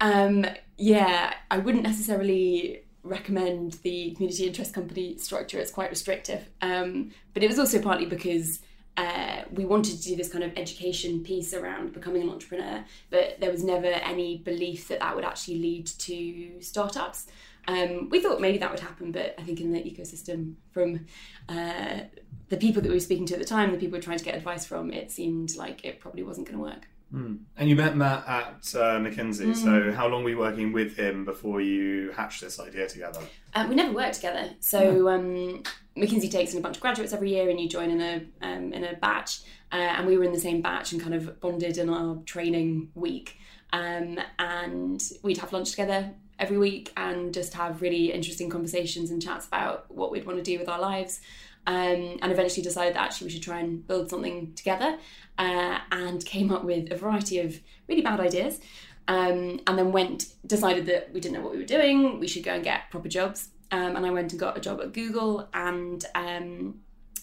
Um, 0.00 0.46
yeah, 0.76 1.34
I 1.50 1.58
wouldn't 1.58 1.82
necessarily 1.82 2.82
recommend 3.02 3.74
the 3.82 4.12
community 4.12 4.46
interest 4.46 4.74
company 4.74 5.16
structure. 5.18 5.58
It's 5.58 5.72
quite 5.72 5.90
restrictive. 5.90 6.48
Um, 6.60 7.12
but 7.34 7.42
it 7.42 7.48
was 7.48 7.58
also 7.58 7.80
partly 7.80 8.06
because 8.06 8.60
uh, 8.96 9.42
we 9.52 9.64
wanted 9.64 9.96
to 9.96 10.02
do 10.02 10.16
this 10.16 10.28
kind 10.28 10.42
of 10.42 10.52
education 10.56 11.22
piece 11.22 11.54
around 11.54 11.92
becoming 11.92 12.22
an 12.22 12.30
entrepreneur, 12.30 12.84
but 13.10 13.38
there 13.40 13.50
was 13.50 13.62
never 13.62 13.86
any 13.86 14.38
belief 14.38 14.88
that 14.88 14.98
that 15.00 15.14
would 15.14 15.24
actually 15.24 15.58
lead 15.58 15.86
to 15.86 16.60
startups. 16.60 17.28
Um, 17.68 18.08
we 18.08 18.20
thought 18.20 18.40
maybe 18.40 18.56
that 18.58 18.70
would 18.70 18.80
happen, 18.80 19.12
but 19.12 19.34
I 19.38 19.42
think 19.42 19.60
in 19.60 19.72
the 19.72 19.80
ecosystem, 19.80 20.54
from 20.72 21.06
uh, 21.50 22.00
the 22.48 22.56
people 22.56 22.80
that 22.80 22.88
we 22.88 22.94
were 22.94 23.00
speaking 23.00 23.26
to 23.26 23.34
at 23.34 23.40
the 23.40 23.46
time, 23.46 23.72
the 23.72 23.76
people 23.76 23.92
we 23.92 23.98
were 23.98 24.02
trying 24.02 24.18
to 24.18 24.24
get 24.24 24.34
advice 24.34 24.64
from, 24.64 24.90
it 24.90 25.12
seemed 25.12 25.54
like 25.54 25.84
it 25.84 26.00
probably 26.00 26.22
wasn't 26.22 26.46
going 26.46 26.58
to 26.58 26.64
work. 26.64 26.88
Mm. 27.12 27.40
And 27.58 27.68
you 27.68 27.76
met 27.76 27.94
Matt 27.94 28.26
at 28.26 28.74
uh, 28.74 28.98
McKinsey. 28.98 29.52
Mm. 29.52 29.56
So 29.56 29.92
how 29.92 30.08
long 30.08 30.24
were 30.24 30.30
you 30.30 30.38
working 30.38 30.72
with 30.72 30.96
him 30.96 31.26
before 31.26 31.60
you 31.60 32.10
hatched 32.12 32.40
this 32.40 32.58
idea 32.58 32.88
together? 32.88 33.20
Uh, 33.54 33.66
we 33.68 33.74
never 33.74 33.92
worked 33.92 34.14
together. 34.14 34.50
So 34.60 35.08
um, 35.08 35.62
McKinsey 35.94 36.30
takes 36.30 36.52
in 36.52 36.58
a 36.58 36.62
bunch 36.62 36.76
of 36.76 36.82
graduates 36.82 37.12
every 37.12 37.30
year, 37.30 37.50
and 37.50 37.60
you 37.60 37.68
join 37.68 37.90
in 37.90 38.00
a 38.00 38.46
um, 38.46 38.72
in 38.72 38.84
a 38.84 38.94
batch. 38.94 39.40
Uh, 39.70 39.76
and 39.76 40.06
we 40.06 40.16
were 40.16 40.24
in 40.24 40.32
the 40.32 40.40
same 40.40 40.62
batch 40.62 40.92
and 40.92 41.02
kind 41.02 41.14
of 41.14 41.38
bonded 41.40 41.76
in 41.76 41.90
our 41.90 42.16
training 42.24 42.90
week. 42.94 43.36
Um, 43.74 44.18
and 44.38 45.02
we'd 45.22 45.38
have 45.38 45.52
lunch 45.52 45.70
together 45.70 46.14
every 46.38 46.58
week 46.58 46.92
and 46.96 47.34
just 47.34 47.54
have 47.54 47.82
really 47.82 48.12
interesting 48.12 48.48
conversations 48.48 49.10
and 49.10 49.22
chats 49.22 49.46
about 49.46 49.90
what 49.90 50.10
we'd 50.10 50.26
want 50.26 50.38
to 50.38 50.44
do 50.44 50.58
with 50.58 50.68
our 50.68 50.80
lives. 50.80 51.20
Um, 51.66 52.18
and 52.22 52.32
eventually 52.32 52.62
decided 52.62 52.94
that 52.94 53.02
actually 53.02 53.26
we 53.26 53.32
should 53.32 53.42
try 53.42 53.60
and 53.60 53.86
build 53.86 54.08
something 54.08 54.54
together 54.54 54.98
uh, 55.36 55.78
and 55.92 56.24
came 56.24 56.50
up 56.50 56.64
with 56.64 56.90
a 56.90 56.96
variety 56.96 57.40
of 57.40 57.60
really 57.88 58.00
bad 58.00 58.20
ideas. 58.20 58.60
Um, 59.06 59.60
and 59.66 59.78
then 59.78 59.92
went, 59.92 60.32
decided 60.46 60.86
that 60.86 61.12
we 61.12 61.20
didn't 61.20 61.34
know 61.34 61.42
what 61.42 61.52
we 61.52 61.58
were 61.58 61.64
doing, 61.64 62.20
we 62.20 62.28
should 62.28 62.42
go 62.44 62.52
and 62.52 62.64
get 62.64 62.90
proper 62.90 63.08
jobs. 63.08 63.48
Um, 63.70 63.96
and 63.96 64.06
I 64.06 64.10
went 64.10 64.32
and 64.32 64.40
got 64.40 64.56
a 64.56 64.60
job 64.60 64.80
at 64.80 64.92
Google 64.92 65.48
and 65.52 66.04
um, 66.14 66.80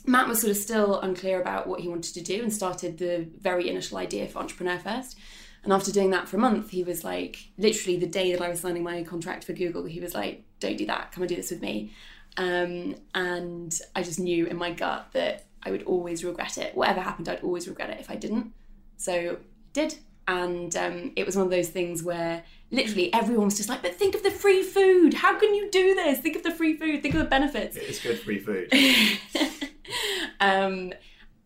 Matt 0.08 0.28
was 0.28 0.42
sort 0.42 0.52
of 0.52 0.58
still 0.58 1.00
unclear 1.00 1.42
about 1.42 1.68
what 1.68 1.80
he 1.80 1.88
wanted 1.88 2.14
to 2.14 2.22
do 2.22 2.42
and 2.42 2.54
started 2.54 2.98
the 2.98 3.28
very 3.40 3.70
initial 3.70 3.98
idea 3.98 4.28
for 4.28 4.40
Entrepreneur 4.40 4.78
First. 4.78 5.18
And 5.66 5.74
after 5.74 5.92
doing 5.92 6.12
that 6.12 6.30
for 6.30 6.38
a 6.38 6.40
month, 6.40 6.70
he 6.70 6.84
was 6.84 7.04
like, 7.04 7.50
literally 7.58 7.98
the 7.98 8.08
day 8.08 8.32
that 8.32 8.42
I 8.42 8.50
was 8.50 8.62
signing 8.62 8.84
my 8.84 9.04
contract 9.04 9.44
for 9.44 9.54
Google, 9.54 9.84
he 9.86 10.00
was 10.00 10.14
like, 10.14 10.44
don't 10.60 10.78
do 10.78 10.86
that, 10.86 11.12
come 11.12 11.24
and 11.24 11.30
do 11.30 11.36
this 11.36 11.50
with 11.50 11.62
me. 11.62 11.92
Um, 12.38 12.96
and 13.16 13.78
I 13.96 14.04
just 14.04 14.20
knew 14.20 14.46
in 14.46 14.58
my 14.58 14.72
gut 14.72 15.08
that 15.14 15.48
I 15.64 15.72
would 15.72 15.84
always 15.84 16.24
regret 16.24 16.60
it. 16.60 16.76
Whatever 16.76 17.02
happened, 17.02 17.28
I'd 17.28 17.42
always 17.42 17.68
regret 17.68 17.90
it 17.90 18.00
if 18.00 18.12
I 18.12 18.16
didn't. 18.16 18.54
So 18.98 19.38
did. 19.74 19.96
And 20.28 20.76
um, 20.78 21.12
it 21.16 21.26
was 21.26 21.36
one 21.36 21.46
of 21.46 21.52
those 21.52 21.70
things 21.70 22.04
where 22.04 22.44
literally 22.70 23.12
everyone 23.14 23.46
was 23.46 23.58
just 23.58 23.70
like, 23.70 23.82
but 23.82 23.96
think 23.96 24.14
of 24.14 24.22
the 24.22 24.32
free 24.32 24.62
food. 24.62 25.16
How 25.16 25.38
can 25.40 25.54
you 25.56 25.70
do 25.72 25.96
this? 25.96 26.20
Think 26.20 26.36
of 26.36 26.44
the 26.44 26.52
free 26.52 26.78
food. 26.78 27.02
Think 27.02 27.16
of 27.16 27.22
the 27.22 27.30
benefits. 27.30 27.76
It's 27.76 28.00
good 28.00 28.20
free 28.20 28.40
food. 28.40 28.72
um, 30.40 30.94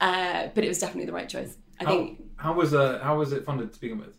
uh, 0.02 0.48
but 0.54 0.64
it 0.64 0.68
was 0.68 0.80
definitely 0.80 1.06
the 1.06 1.14
right 1.14 1.30
choice. 1.30 1.56
I 1.80 1.86
how, 1.86 1.90
think. 1.90 2.29
How 2.40 2.54
was 2.54 2.74
uh, 2.74 3.00
how 3.04 3.18
was 3.18 3.34
it 3.34 3.46
funded 3.46 3.74
to 3.74 3.80
begin 3.80 4.00
with? 4.00 4.16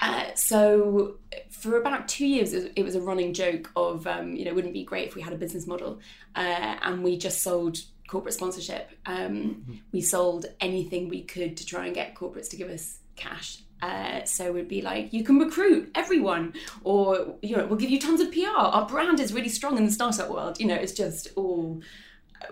Uh, 0.00 0.34
so 0.34 1.16
for 1.50 1.76
about 1.76 2.08
two 2.08 2.26
years, 2.26 2.52
it 2.52 2.82
was, 2.82 2.96
a 2.96 3.00
running 3.00 3.32
joke 3.32 3.70
of 3.76 4.06
um, 4.06 4.34
you 4.34 4.44
know 4.44 4.54
wouldn't 4.54 4.72
be 4.72 4.84
great 4.84 5.08
if 5.08 5.14
we 5.14 5.22
had 5.22 5.32
a 5.32 5.36
business 5.36 5.66
model, 5.66 6.00
uh, 6.36 6.76
and 6.82 7.02
we 7.02 7.16
just 7.16 7.42
sold 7.42 7.78
corporate 8.08 8.34
sponsorship. 8.34 8.90
Um. 9.06 9.82
We 9.92 10.00
sold 10.00 10.46
anything 10.60 11.08
we 11.08 11.22
could 11.22 11.56
to 11.56 11.66
try 11.66 11.86
and 11.86 11.94
get 11.94 12.14
corporates 12.14 12.48
to 12.50 12.56
give 12.56 12.70
us 12.70 12.98
cash. 13.16 13.58
Uh, 13.80 14.24
so 14.24 14.52
we'd 14.52 14.68
be 14.68 14.80
like, 14.80 15.12
you 15.12 15.24
can 15.24 15.40
recruit 15.40 15.90
everyone, 15.96 16.54
or 16.84 17.36
you 17.42 17.56
know, 17.56 17.66
we'll 17.66 17.78
give 17.78 17.90
you 17.90 17.98
tons 17.98 18.20
of 18.20 18.30
PR. 18.30 18.56
Our 18.56 18.86
brand 18.86 19.18
is 19.18 19.32
really 19.32 19.48
strong 19.48 19.76
in 19.76 19.84
the 19.84 19.90
startup 19.90 20.30
world. 20.30 20.60
You 20.60 20.66
know, 20.66 20.76
it's 20.76 20.92
just 20.92 21.28
all 21.34 21.82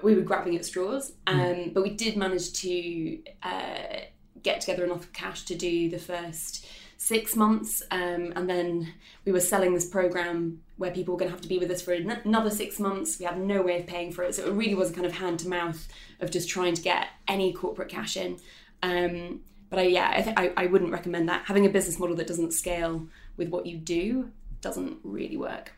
we 0.03 0.15
were 0.15 0.23
grabbing 0.23 0.57
at 0.57 0.65
straws. 0.65 1.13
Um, 1.27 1.71
But 1.73 1.83
we 1.83 1.91
did 1.91 2.17
manage 2.17 2.53
to 2.55 3.19
uh, 3.43 4.01
get 4.43 4.61
together 4.61 4.85
enough 4.85 5.13
cash 5.13 5.45
to 5.47 5.55
do 5.55 5.89
the 5.89 5.99
first 5.99 6.67
six 6.97 7.35
months, 7.35 7.83
um, 7.91 8.33
and 8.37 8.49
then 8.49 8.93
we 9.25 9.33
were 9.33 9.41
selling 9.41 9.73
this 9.73 9.89
program 9.89 10.61
where 10.77 10.91
people 10.91 11.15
were 11.15 11.19
going 11.19 11.31
to 11.31 11.35
have 11.35 11.41
to 11.41 11.49
be 11.49 11.59
with 11.59 11.71
us 11.71 11.81
for 11.81 11.93
an- 11.93 12.21
another 12.25 12.51
six 12.51 12.79
months. 12.79 13.19
We 13.19 13.25
had 13.25 13.41
no 13.41 13.63
way 13.63 13.81
of 13.81 13.87
paying 13.87 14.13
for 14.13 14.23
it, 14.23 14.35
so 14.35 14.47
it 14.47 14.53
really 14.53 14.75
was 14.75 14.91
a 14.91 14.93
kind 14.93 15.07
of 15.07 15.13
hand 15.13 15.41
to 15.41 15.49
mouth 15.49 15.89
of 16.21 16.31
just 16.31 16.49
trying 16.49 16.75
to 16.75 16.83
get 16.83 17.09
any 17.27 17.53
corporate 17.53 17.89
cash 17.89 18.17
in. 18.17 18.39
Um, 18.83 19.41
but 19.71 19.79
I, 19.79 19.83
yeah, 19.83 20.13
I, 20.15 20.23
th- 20.23 20.37
I, 20.37 20.53
I 20.57 20.67
wouldn't 20.67 20.93
recommend 20.93 21.29
that. 21.29 21.45
Having 21.47 21.67
a 21.67 21.71
business 21.71 21.99
model 21.99 22.17
that 22.17 22.27
doesn't 22.27 22.53
scale 22.53 23.07
with 23.37 23.49
what 23.49 23.65
you 23.65 23.79
do 23.79 24.31
doesn't 24.61 24.99
really 25.03 25.37
work. 25.37 25.73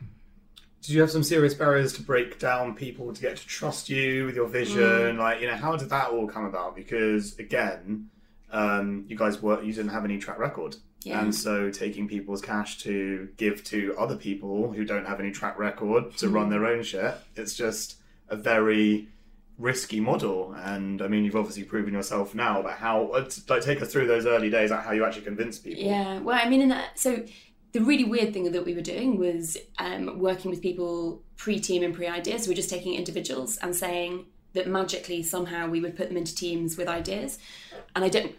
Did 0.81 0.91
you 0.91 0.99
have 0.99 1.11
some 1.11 1.23
serious 1.23 1.53
barriers 1.53 1.93
to 1.93 2.01
break 2.01 2.39
down 2.39 2.75
people 2.75 3.13
to 3.13 3.21
get 3.21 3.37
to 3.37 3.47
trust 3.47 3.87
you 3.87 4.25
with 4.25 4.35
your 4.35 4.47
vision? 4.47 5.17
Like, 5.17 5.39
you 5.39 5.47
know, 5.47 5.55
how 5.55 5.77
did 5.77 5.89
that 5.91 6.09
all 6.09 6.27
come 6.27 6.43
about? 6.43 6.75
Because 6.75 7.39
again, 7.39 8.09
um, 8.53 9.03
you 9.07 9.17
guys 9.17 9.41
were 9.41 9.61
you 9.61 9.73
didn't 9.73 9.91
have 9.91 10.05
any 10.05 10.17
track 10.19 10.39
record, 10.39 10.77
Yeah. 11.03 11.21
and 11.21 11.33
so 11.35 11.69
taking 11.69 12.07
people's 12.07 12.41
cash 12.41 12.77
to 12.83 13.27
give 13.37 13.63
to 13.65 13.95
other 13.97 14.15
people 14.15 14.71
who 14.71 14.85
don't 14.85 15.05
have 15.05 15.19
any 15.19 15.31
track 15.31 15.59
record 15.59 16.15
to 16.17 16.29
run 16.29 16.49
their 16.49 16.65
own 16.65 16.83
shit, 16.83 17.15
it's 17.35 17.55
just 17.55 17.97
a 18.29 18.35
very 18.37 19.07
risky 19.57 19.99
model. 19.99 20.53
And 20.53 21.01
I 21.01 21.07
mean, 21.07 21.23
you've 21.25 21.35
obviously 21.35 21.63
proven 21.63 21.93
yourself 21.93 22.33
now. 22.33 22.61
But 22.61 22.73
how? 22.73 23.07
uh, 23.07 23.29
Like, 23.49 23.61
take 23.63 23.81
us 23.81 23.91
through 23.91 24.07
those 24.07 24.25
early 24.25 24.49
days, 24.49 24.71
like 24.71 24.83
how 24.83 24.91
you 24.93 25.05
actually 25.05 25.25
convince 25.25 25.59
people. 25.59 25.83
Yeah, 25.83 26.19
well, 26.19 26.39
I 26.41 26.49
mean, 26.49 26.61
in 26.61 26.69
that, 26.69 26.97
so 26.99 27.23
the 27.71 27.81
really 27.81 28.03
weird 28.03 28.33
thing 28.33 28.51
that 28.51 28.65
we 28.65 28.73
were 28.73 28.81
doing 28.81 29.17
was 29.17 29.57
um, 29.79 30.19
working 30.19 30.49
with 30.51 30.61
people 30.61 31.21
pre-team 31.37 31.83
and 31.83 31.93
pre 31.93 32.07
ideas. 32.07 32.43
So 32.43 32.49
we're 32.49 32.55
just 32.55 32.69
taking 32.69 32.93
individuals 32.95 33.57
and 33.57 33.75
saying 33.75 34.25
that 34.53 34.67
magically 34.67 35.23
somehow 35.23 35.67
we 35.67 35.79
would 35.81 35.95
put 35.97 36.07
them 36.09 36.17
into 36.17 36.33
teams 36.35 36.77
with 36.77 36.87
ideas, 36.87 37.39
and 37.95 38.03
I 38.03 38.09
don't. 38.09 38.35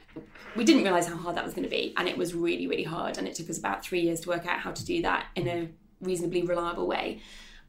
We 0.57 0.65
didn't 0.65 0.85
realize 0.85 1.09
how 1.09 1.17
hard 1.17 1.37
that 1.37 1.45
was 1.45 1.55
going 1.55 1.65
to 1.65 1.71
be, 1.71 1.93
and 1.97 2.09
it 2.09 2.17
was 2.17 2.35
really, 2.35 2.67
really 2.67 2.85
hard. 2.85 3.19
And 3.19 3.27
it 3.27 3.35
took 3.35 3.51
us 3.51 3.59
about 3.59 3.85
three 3.85 4.01
years 4.01 4.21
to 4.21 4.29
work 4.29 4.47
out 4.47 4.61
how 4.61 4.71
to 4.73 4.85
do 4.85 5.03
that 5.03 5.27
in 5.35 5.49
a 5.49 5.69
reasonably 6.01 6.43
reliable 6.43 6.87
way. 6.87 7.21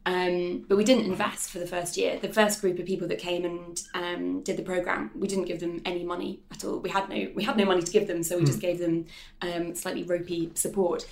Um, 0.06 0.64
but 0.68 0.76
we 0.76 0.84
didn't 0.84 1.06
invest 1.06 1.50
for 1.50 1.58
the 1.58 1.66
first 1.66 1.96
year. 1.96 2.16
The 2.20 2.32
first 2.32 2.60
group 2.60 2.78
of 2.78 2.86
people 2.86 3.08
that 3.08 3.18
came 3.18 3.44
and 3.44 3.82
um, 3.92 4.40
did 4.42 4.56
the 4.56 4.62
program, 4.62 5.10
we 5.16 5.26
didn't 5.26 5.46
give 5.46 5.58
them 5.58 5.82
any 5.84 6.04
money 6.04 6.40
at 6.52 6.64
all. 6.64 6.78
We 6.78 6.90
had 6.90 7.08
no 7.08 7.28
we 7.34 7.42
had 7.42 7.56
no 7.56 7.64
money 7.64 7.82
to 7.82 7.90
give 7.90 8.06
them, 8.06 8.22
so 8.22 8.38
we 8.38 8.44
just 8.44 8.60
gave 8.60 8.78
them 8.78 9.06
um, 9.42 9.74
slightly 9.74 10.04
ropey 10.04 10.52
support. 10.54 11.06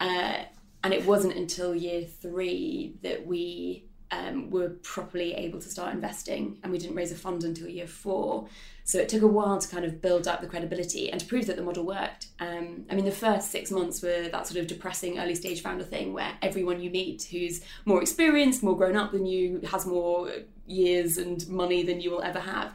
Uh, 0.00 0.44
and 0.82 0.94
it 0.94 1.04
wasn't 1.04 1.36
until 1.36 1.74
year 1.74 2.02
three 2.02 2.94
that 3.02 3.26
we 3.26 3.84
um, 4.10 4.48
were 4.48 4.70
properly 4.82 5.34
able 5.34 5.60
to 5.60 5.68
start 5.68 5.92
investing, 5.92 6.58
and 6.62 6.72
we 6.72 6.78
didn't 6.78 6.96
raise 6.96 7.12
a 7.12 7.16
fund 7.16 7.44
until 7.44 7.68
year 7.68 7.86
four. 7.86 8.48
So 8.88 8.98
it 8.98 9.10
took 9.10 9.20
a 9.20 9.26
while 9.26 9.58
to 9.58 9.68
kind 9.68 9.84
of 9.84 10.00
build 10.00 10.26
up 10.26 10.40
the 10.40 10.46
credibility 10.46 11.10
and 11.10 11.20
to 11.20 11.26
prove 11.26 11.46
that 11.48 11.56
the 11.56 11.62
model 11.62 11.84
worked. 11.84 12.28
Um, 12.40 12.86
I 12.90 12.94
mean, 12.94 13.04
the 13.04 13.10
first 13.10 13.50
six 13.50 13.70
months 13.70 14.00
were 14.00 14.30
that 14.30 14.46
sort 14.46 14.58
of 14.58 14.66
depressing 14.66 15.18
early 15.18 15.34
stage 15.34 15.60
founder 15.60 15.84
thing 15.84 16.14
where 16.14 16.32
everyone 16.40 16.80
you 16.80 16.88
meet 16.88 17.28
who's 17.30 17.60
more 17.84 18.00
experienced, 18.00 18.62
more 18.62 18.74
grown 18.74 18.96
up 18.96 19.12
than 19.12 19.26
you, 19.26 19.60
has 19.70 19.84
more 19.84 20.30
years 20.66 21.18
and 21.18 21.46
money 21.48 21.82
than 21.82 22.00
you 22.00 22.10
will 22.10 22.22
ever 22.22 22.40
have, 22.40 22.72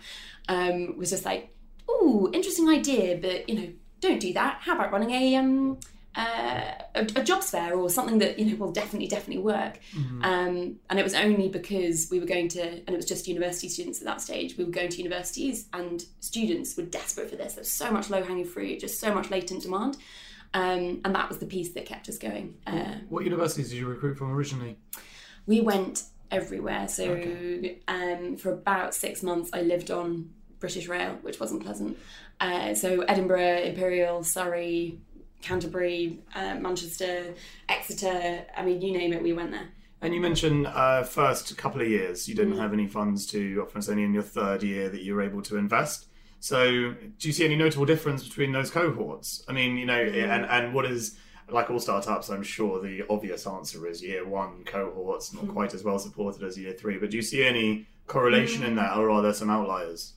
um, 0.50 0.96
was 1.00 1.10
just 1.10 1.25
like, 1.25 1.51
"Oh, 1.89 2.29
interesting 2.32 2.70
idea, 2.70 3.17
but 3.17 3.50
you 3.50 3.55
know, 3.55 3.74
don't 4.00 4.20
do 4.20 4.34
that. 4.34 4.60
How 4.62 4.75
about 4.75 4.91
running 4.91 5.10
a 5.10 5.36
um, 5.38 5.79
uh, 6.15 6.72
a, 6.96 7.08
a 7.15 7.24
jobs 7.24 7.50
fair 7.50 7.75
or 7.75 7.89
something 7.89 8.20
that 8.20 8.38
you 8.38 8.46
know 8.46 8.55
will 8.58 8.72
definitely 8.72 9.08
definitely 9.08 9.41
work 9.43 9.79
um, 10.22 10.75
and 10.89 11.00
it 11.00 11.03
was 11.03 11.15
only 11.15 11.50
because 11.50 12.08
we 12.12 12.20
were 12.20 12.25
going 12.25 12.48
to 12.48 12.62
and 12.62 12.89
it 12.89 12.96
was 12.96 13.05
just 13.05 13.27
university 13.27 13.67
students 13.67 14.00
at 14.00 14.05
that 14.05 14.22
stage 14.22 14.58
we 14.58 14.63
were 14.63 14.72
going 14.72 14.89
to 14.89 14.98
universities 14.98 15.67
and 15.74 16.05
students 16.20 16.77
were 16.77 16.84
desperate 16.84 17.29
for 17.29 17.36
this 17.36 17.53
there's 17.55 17.70
so 17.70 17.89
much 17.91 18.10
low 18.10 18.24
hanging 18.24 18.46
fruit 18.46 18.79
just 18.79 19.00
so 19.00 19.13
much 19.13 19.29
latent 19.32 19.63
demand 19.63 19.98
um, 20.53 21.01
and 21.03 21.15
that 21.15 21.27
was 21.29 21.39
the 21.39 21.48
piece 21.48 21.74
that 21.74 21.86
kept 21.86 22.08
us 22.10 22.17
going 22.20 22.55
uh, 22.67 22.96
What 23.10 23.24
universities 23.24 23.70
did 23.70 23.77
you 23.77 23.88
recruit 23.88 24.17
from 24.17 24.32
originally? 24.32 24.77
we 25.46 25.62
went 25.62 26.03
everywhere. 26.32 26.88
So 26.88 27.22
um, 27.88 28.38
for 28.38 28.51
about 28.53 28.96
six 28.96 29.22
months, 29.24 29.50
I 29.53 29.62
lived 29.62 29.91
on 29.91 30.32
British 30.60 30.88
Rail, 30.88 31.20
which 31.22 31.39
wasn't 31.39 31.63
pleasant. 31.63 31.98
Uh, 32.39 32.74
so 32.74 33.01
Edinburgh, 33.01 33.60
Imperial, 33.63 34.24
Surrey, 34.24 35.00
Canterbury, 35.43 36.19
uh, 36.33 36.55
Manchester, 36.55 37.33
Exeter. 37.69 38.45
I 38.57 38.63
mean, 38.63 38.81
you 38.81 38.93
name 38.97 39.13
it, 39.13 39.21
we 39.21 39.33
went 39.33 39.51
there. 39.51 39.67
And 40.01 40.13
you 40.13 40.19
mentioned 40.19 40.67
uh, 40.67 41.03
first 41.03 41.55
couple 41.57 41.81
of 41.81 41.88
years 41.88 42.27
you 42.27 42.35
didn't 42.35 42.57
have 42.57 42.73
any 42.73 42.88
funds 42.88 43.25
to 43.27 43.62
offer. 43.62 43.77
It's 43.77 43.88
only 43.88 44.03
in 44.03 44.13
your 44.13 44.23
third 44.23 44.63
year 44.63 44.89
that 44.89 45.01
you 45.01 45.15
were 45.15 45.21
able 45.21 45.41
to 45.43 45.57
invest. 45.57 46.07
So, 46.39 46.93
do 46.93 47.27
you 47.27 47.31
see 47.31 47.45
any 47.45 47.55
notable 47.55 47.85
difference 47.85 48.27
between 48.27 48.51
those 48.51 48.69
cohorts? 48.69 49.45
I 49.47 49.53
mean, 49.53 49.77
you 49.77 49.85
know, 49.85 50.01
and 50.01 50.45
and 50.45 50.73
what 50.73 50.85
is 50.85 51.17
like 51.50 51.69
all 51.69 51.79
startups? 51.79 52.29
I'm 52.29 52.43
sure 52.43 52.81
the 52.81 53.03
obvious 53.09 53.47
answer 53.47 53.88
is 53.88 54.03
year 54.03 54.27
one 54.27 54.65
cohorts 54.65 55.33
not 55.33 55.47
quite 55.47 55.73
as 55.73 55.85
well 55.85 56.00
supported 56.00 56.43
as 56.43 56.57
year 56.57 56.73
three. 56.73 56.97
But 56.97 57.12
do 57.12 57.15
you 57.15 57.23
see 57.23 57.45
any 57.45 57.88
correlation 58.07 58.63
in 58.63 58.75
that, 58.75 58.97
or 58.97 59.09
are 59.09 59.21
there 59.21 59.33
some 59.33 59.50
outliers? 59.50 60.15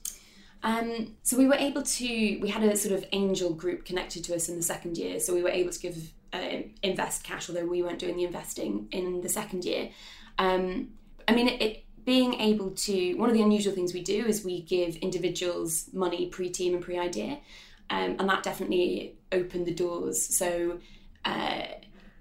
Um, 0.63 1.15
so 1.23 1.37
we 1.37 1.47
were 1.47 1.55
able 1.55 1.83
to, 1.83 2.39
we 2.39 2.49
had 2.49 2.63
a 2.63 2.75
sort 2.75 2.95
of 2.95 3.05
angel 3.11 3.53
group 3.53 3.85
connected 3.85 4.23
to 4.25 4.35
us 4.35 4.49
in 4.49 4.57
the 4.57 4.63
second 4.63 4.97
year. 4.97 5.19
So 5.19 5.33
we 5.33 5.43
were 5.43 5.49
able 5.49 5.71
to 5.71 5.79
give, 5.79 6.11
uh, 6.33 6.63
invest 6.83 7.23
cash, 7.23 7.49
although 7.49 7.65
we 7.65 7.81
weren't 7.83 7.99
doing 7.99 8.17
the 8.17 8.23
investing 8.23 8.87
in 8.91 9.21
the 9.21 9.29
second 9.29 9.65
year. 9.65 9.89
Um, 10.39 10.89
I 11.27 11.33
mean, 11.33 11.47
it, 11.47 11.61
it, 11.61 11.83
being 12.05 12.39
able 12.39 12.71
to, 12.71 13.15
one 13.15 13.29
of 13.29 13.35
the 13.35 13.41
unusual 13.41 13.73
things 13.73 13.93
we 13.93 14.01
do 14.01 14.25
is 14.25 14.43
we 14.43 14.61
give 14.61 14.95
individuals 14.97 15.89
money 15.93 16.27
pre 16.27 16.49
team 16.49 16.73
and 16.73 16.81
pre 16.81 16.97
idea. 16.97 17.39
Um, 17.89 18.15
and 18.19 18.29
that 18.29 18.43
definitely 18.43 19.15
opened 19.31 19.65
the 19.65 19.73
doors. 19.73 20.21
So, 20.21 20.79
uh, 21.23 21.63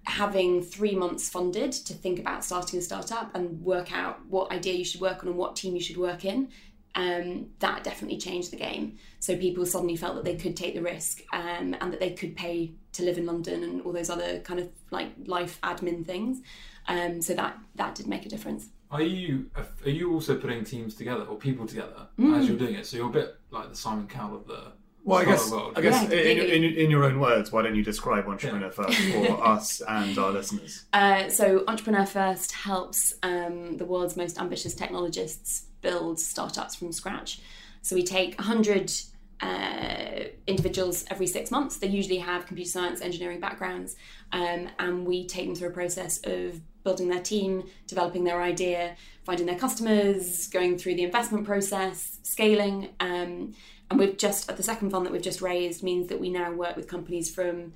having 0.06 0.62
three 0.62 0.94
months 0.94 1.28
funded 1.28 1.72
to 1.72 1.92
think 1.92 2.20
about 2.20 2.44
starting 2.44 2.78
a 2.78 2.82
startup 2.82 3.34
and 3.34 3.60
work 3.62 3.92
out 3.92 4.24
what 4.26 4.50
idea 4.52 4.72
you 4.72 4.84
should 4.84 5.00
work 5.00 5.22
on 5.22 5.28
and 5.28 5.36
what 5.36 5.56
team 5.56 5.74
you 5.74 5.80
should 5.80 5.96
work 5.96 6.24
in 6.24 6.48
um, 6.96 7.46
that 7.60 7.84
definitely 7.84 8.18
changed 8.18 8.50
the 8.50 8.56
game. 8.56 8.96
So 9.20 9.36
people 9.36 9.64
suddenly 9.66 9.96
felt 9.96 10.14
that 10.16 10.24
they 10.24 10.36
could 10.36 10.56
take 10.56 10.74
the 10.74 10.82
risk 10.82 11.22
um, 11.32 11.76
and 11.80 11.92
that 11.92 12.00
they 12.00 12.10
could 12.10 12.34
pay 12.36 12.72
to 12.92 13.02
live 13.04 13.18
in 13.18 13.26
London 13.26 13.62
and 13.62 13.82
all 13.82 13.92
those 13.92 14.10
other 14.10 14.40
kind 14.40 14.58
of 14.58 14.68
like 14.90 15.10
life 15.26 15.60
admin 15.62 16.04
things. 16.04 16.40
Um, 16.88 17.20
so 17.22 17.34
that 17.34 17.58
that 17.74 17.94
did 17.94 18.06
make 18.06 18.24
a 18.26 18.28
difference. 18.28 18.68
Are 18.90 19.02
you 19.02 19.50
are 19.84 19.90
you 19.90 20.12
also 20.14 20.36
putting 20.38 20.64
teams 20.64 20.94
together 20.94 21.24
or 21.24 21.36
people 21.36 21.66
together 21.66 22.06
Mm. 22.18 22.38
as 22.38 22.48
you're 22.48 22.56
doing 22.58 22.74
it? 22.74 22.86
So 22.86 22.96
you're 22.96 23.08
a 23.08 23.12
bit 23.12 23.36
like 23.50 23.68
the 23.68 23.76
Simon 23.76 24.06
Cowell 24.06 24.36
of 24.36 24.46
the 24.46 24.72
Well, 25.04 25.18
I 25.18 25.24
guess, 25.24 25.50
world. 25.50 25.72
I 25.76 25.80
guess 25.82 26.02
Yeah, 26.10 26.18
in, 26.18 26.38
in, 26.64 26.64
in 26.84 26.90
your 26.90 27.04
own 27.04 27.18
words, 27.20 27.50
why 27.52 27.62
don't 27.62 27.74
you 27.74 27.82
describe 27.84 28.26
Entrepreneur 28.28 28.70
First 28.70 28.96
for 28.98 29.44
us 29.54 29.82
and 29.88 30.16
our 30.16 30.30
listeners? 30.30 30.84
Uh, 30.92 31.28
so 31.28 31.64
Entrepreneur 31.68 32.06
First 32.06 32.52
helps 32.52 33.12
um, 33.24 33.76
the 33.76 33.84
world's 33.84 34.16
most 34.16 34.38
ambitious 34.40 34.74
technologists 34.74 35.66
build 35.86 36.18
startups 36.18 36.74
from 36.74 36.90
scratch. 36.90 37.40
So 37.82 37.94
we 37.94 38.02
take 38.02 38.36
100 38.38 38.92
uh, 39.40 40.24
individuals 40.48 41.04
every 41.10 41.28
six 41.28 41.52
months. 41.52 41.76
They 41.76 41.86
usually 41.86 42.18
have 42.18 42.46
computer 42.46 42.70
science, 42.70 43.00
engineering 43.00 43.38
backgrounds, 43.38 43.94
um, 44.32 44.68
and 44.80 45.06
we 45.06 45.26
take 45.26 45.46
them 45.46 45.54
through 45.54 45.68
a 45.68 45.78
process 45.82 46.18
of 46.24 46.60
building 46.82 47.08
their 47.08 47.22
team, 47.22 47.64
developing 47.86 48.24
their 48.24 48.42
idea, 48.42 48.96
finding 49.24 49.46
their 49.46 49.58
customers, 49.58 50.48
going 50.48 50.76
through 50.76 50.96
the 50.96 51.04
investment 51.04 51.44
process, 51.44 52.18
scaling. 52.22 52.88
Um, 52.98 53.54
and 53.88 54.00
we've 54.00 54.16
just, 54.16 54.50
at 54.50 54.56
the 54.56 54.64
second 54.64 54.90
fund 54.90 55.06
that 55.06 55.12
we've 55.12 55.22
just 55.22 55.40
raised, 55.40 55.84
means 55.84 56.08
that 56.08 56.18
we 56.18 56.30
now 56.30 56.50
work 56.52 56.74
with 56.74 56.88
companies 56.88 57.32
from 57.32 57.72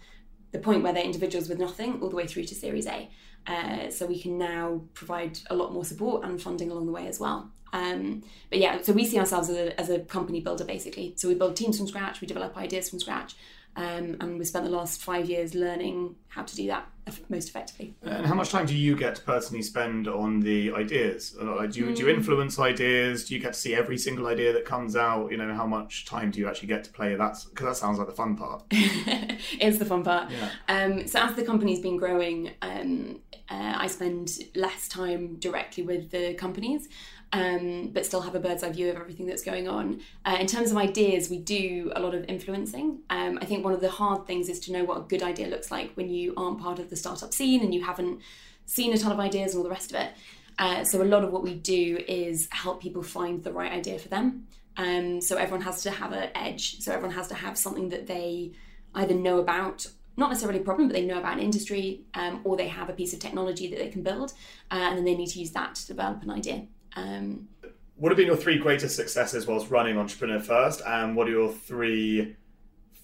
the 0.51 0.59
point 0.59 0.83
where 0.83 0.93
they're 0.93 1.05
individuals 1.05 1.49
with 1.49 1.61
nothing 1.61 2.01
all 2.01 2.09
the 2.09 2.17
way 2.17 2.27
through 2.27 2.45
to 2.45 2.55
Series 2.57 2.87
A. 2.87 3.09
Uh, 3.47 3.91
so 3.91 4.07
we 4.07 4.21
can 4.21 4.39
now 4.39 4.83
provide 4.95 5.39
a 5.49 5.55
lot 5.55 5.73
more 5.73 5.85
support 5.85 6.25
and 6.25 6.41
funding 6.41 6.71
along 6.71 6.87
the 6.87 6.93
way 6.93 7.07
as 7.07 7.19
well. 7.19 7.51
Um, 7.73 8.23
but 8.51 8.59
yeah, 8.59 8.83
so 8.83 8.93
we 8.93 9.05
see 9.07 9.19
ourselves 9.19 9.49
as 9.49 9.57
a, 9.57 9.81
as 9.81 9.91
a 9.91 10.01
company 10.01 10.41
builder 10.41 10.65
basically. 10.65 11.15
So 11.17 11.29
we 11.29 11.35
build 11.35 11.57
teams 11.57 11.79
from 11.79 11.87
scratch, 11.87 12.21
we 12.21 12.27
develop 12.27 12.57
ideas 12.57 12.91
from 12.91 13.01
scratch, 13.01 13.35
um, 13.77 14.17
and 14.21 14.39
we 14.39 14.45
spent 14.45 14.65
the 14.65 14.71
last 14.71 15.01
five 15.03 15.31
years 15.31 15.55
learning 15.55 16.17
how 16.29 16.43
to 16.43 16.57
do 16.57 16.67
that 16.67 16.87
most 17.29 17.49
effectively. 17.49 17.95
And 18.03 18.27
how 18.27 18.35
much 18.35 18.51
time 18.51 18.67
do 18.67 18.77
you 18.77 18.95
get 18.97 19.17
to 19.17 19.23
personally 19.23 19.63
spend 19.63 20.07
on 20.07 20.41
the 20.41 20.73
ideas? 20.73 21.37
Uh, 21.41 21.67
do, 21.67 21.81
you, 21.81 21.87
Hmm. 21.87 21.95
do 21.95 22.03
you 22.03 22.09
influence 22.11 22.59
ideas? 22.59 23.25
Do 23.29 23.35
you 23.35 23.41
get 23.41 23.53
to 23.55 23.59
see 23.59 23.75
every 23.75 23.99
single 23.99 24.27
idea 24.27 24.53
that 24.53 24.65
comes 24.65 24.95
out? 24.97 25.31
You 25.31 25.39
know, 25.39 25.53
how 25.55 25.67
much 25.67 26.05
time 26.07 26.31
do 26.31 26.39
you 26.41 26.49
actually 26.49 26.69
get 26.69 26.85
to 26.85 26.93
play? 26.93 27.15
That's 27.17 27.45
because 27.45 27.67
that 27.67 27.77
sounds 27.77 27.99
like 27.99 28.07
the 28.09 28.15
fun 28.15 28.37
part. 28.37 28.65
it's 28.71 29.79
the 29.79 29.85
fun 29.85 30.03
part. 30.05 30.31
Yeah. 30.31 30.51
Um, 30.69 31.07
so 31.07 31.21
as 31.21 31.35
the 31.35 31.43
company's 31.45 31.81
been 31.81 31.97
growing, 31.97 32.51
um, 32.63 33.21
uh, 33.49 33.75
I 33.77 33.87
spend 33.89 34.31
less 34.55 34.87
time 34.89 35.37
directly 35.37 35.83
with 35.83 36.11
the 36.11 36.35
companies, 36.35 36.89
um, 37.33 37.91
but 37.93 38.05
still 38.05 38.21
have 38.23 38.35
a 38.35 38.41
bird's 38.41 38.63
eye 38.63 38.71
view 38.71 38.91
of 38.91 38.97
everything 38.97 39.27
that's 39.27 39.43
going 39.43 39.69
on. 39.69 40.01
Uh, 40.25 40.37
in 40.41 40.47
terms 40.47 40.71
of 40.71 40.77
ideas, 40.77 41.31
we 41.31 41.39
do 41.39 41.93
a 41.95 42.01
lot 42.01 42.15
of 42.15 42.25
influencing. 42.29 43.01
Um, 43.09 43.39
I 43.41 43.45
think 43.45 43.65
one 43.65 43.73
of 43.73 43.81
the 43.81 43.91
hard 43.91 44.27
things 44.27 44.49
is 44.49 44.59
to 44.61 44.73
know 44.73 44.85
what 44.85 44.99
a 44.99 45.03
good 45.03 45.23
idea 45.23 45.47
looks 45.47 45.71
like 45.71 45.93
when 45.95 46.09
you 46.09 46.35
aren't 46.37 46.61
part 46.61 46.79
of 46.79 46.91
the 46.91 46.97
startup 46.97 47.33
scene 47.33 47.63
and 47.63 47.73
you 47.73 47.85
haven't 47.85 48.21
seen 48.67 48.93
a 48.93 48.99
ton 48.99 49.13
of 49.13 49.21
ideas 49.21 49.53
and 49.53 49.59
all 49.59 49.65
the 49.65 49.71
rest 49.71 49.93
of 49.93 50.01
it. 50.01 50.13
Uh, 50.59 50.85
so 50.85 51.03
a 51.03 51.05
lot 51.05 51.25
of 51.25 51.31
what 51.31 51.43
we 51.43 51.55
do 51.55 52.03
is 52.07 52.49
help 52.51 52.83
people 52.83 53.03
find 53.03 53.43
the 53.45 53.53
right 53.53 53.73
idea 53.73 53.99
for 53.99 54.09
them. 54.09 54.47
Um, 54.77 55.21
so 55.21 55.37
everyone 55.37 55.63
has 55.63 55.83
to 55.83 55.91
have 55.91 56.13
an 56.13 56.31
edge. 56.35 56.81
So 56.81 56.93
everyone 56.93 57.15
has 57.15 57.29
to 57.29 57.35
have 57.35 57.57
something 57.57 57.91
that 57.91 58.07
they 58.07 58.53
either 58.95 59.15
know 59.15 59.39
about, 59.39 59.87
not 60.17 60.31
necessarily 60.31 60.61
a 60.61 60.63
problem, 60.63 60.89
but 60.89 60.95
they 60.95 61.05
know 61.05 61.19
about 61.19 61.35
an 61.35 61.41
industry, 61.41 62.03
um, 62.15 62.41
or 62.45 62.57
they 62.57 62.69
have 62.69 62.91
a 62.91 62.93
piece 62.93 63.13
of 63.13 63.21
technology 63.21 63.69
that 63.71 63.79
they 63.79 63.89
can 63.89 64.03
build, 64.03 64.33
uh, 64.71 64.75
and 64.75 64.99
then 64.99 65.05
they 65.05 65.15
need 65.15 65.29
to 65.29 65.39
use 65.39 65.53
that 65.53 65.75
to 65.77 65.87
develop 65.87 66.23
an 66.23 66.31
idea. 66.31 66.67
Um, 66.97 67.49
What 67.97 68.11
have 68.11 68.17
been 68.17 68.27
your 68.27 68.37
three 68.37 68.59
greatest 68.59 68.97
successes 68.97 69.47
whilst 69.47 69.71
running 69.71 69.99
Entrepreneur 69.99 70.41
First, 70.41 70.81
and 70.87 71.15
what 71.15 71.29
are 71.29 71.31
your 71.31 71.53
three 71.53 72.37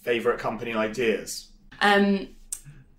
favorite 0.01 0.39
company 0.39 0.73
ideas? 0.73 1.49
Um, 1.81 2.29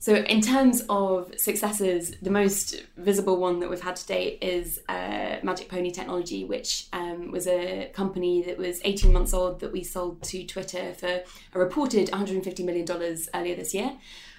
so, 0.00 0.14
in 0.14 0.40
terms 0.40 0.84
of 0.88 1.32
successes, 1.36 2.14
the 2.22 2.30
most 2.30 2.84
visible 2.96 3.36
one 3.38 3.58
that 3.60 3.68
we've 3.68 3.80
had 3.80 3.96
to 3.96 4.06
date 4.06 4.38
is 4.40 4.80
uh, 4.88 5.38
Magic 5.42 5.68
Pony 5.68 5.90
Technology, 5.90 6.44
which 6.44 6.86
um, 6.92 7.32
was 7.32 7.48
a 7.48 7.90
company 7.92 8.42
that 8.42 8.56
was 8.56 8.80
18 8.84 9.12
months 9.12 9.34
old 9.34 9.58
that 9.58 9.72
we 9.72 9.82
sold 9.82 10.22
to 10.22 10.46
Twitter 10.46 10.94
for 10.94 11.22
a 11.52 11.58
reported 11.58 12.10
$150 12.12 12.64
million 12.64 12.86
earlier 13.34 13.56
this 13.56 13.74
year. 13.74 13.92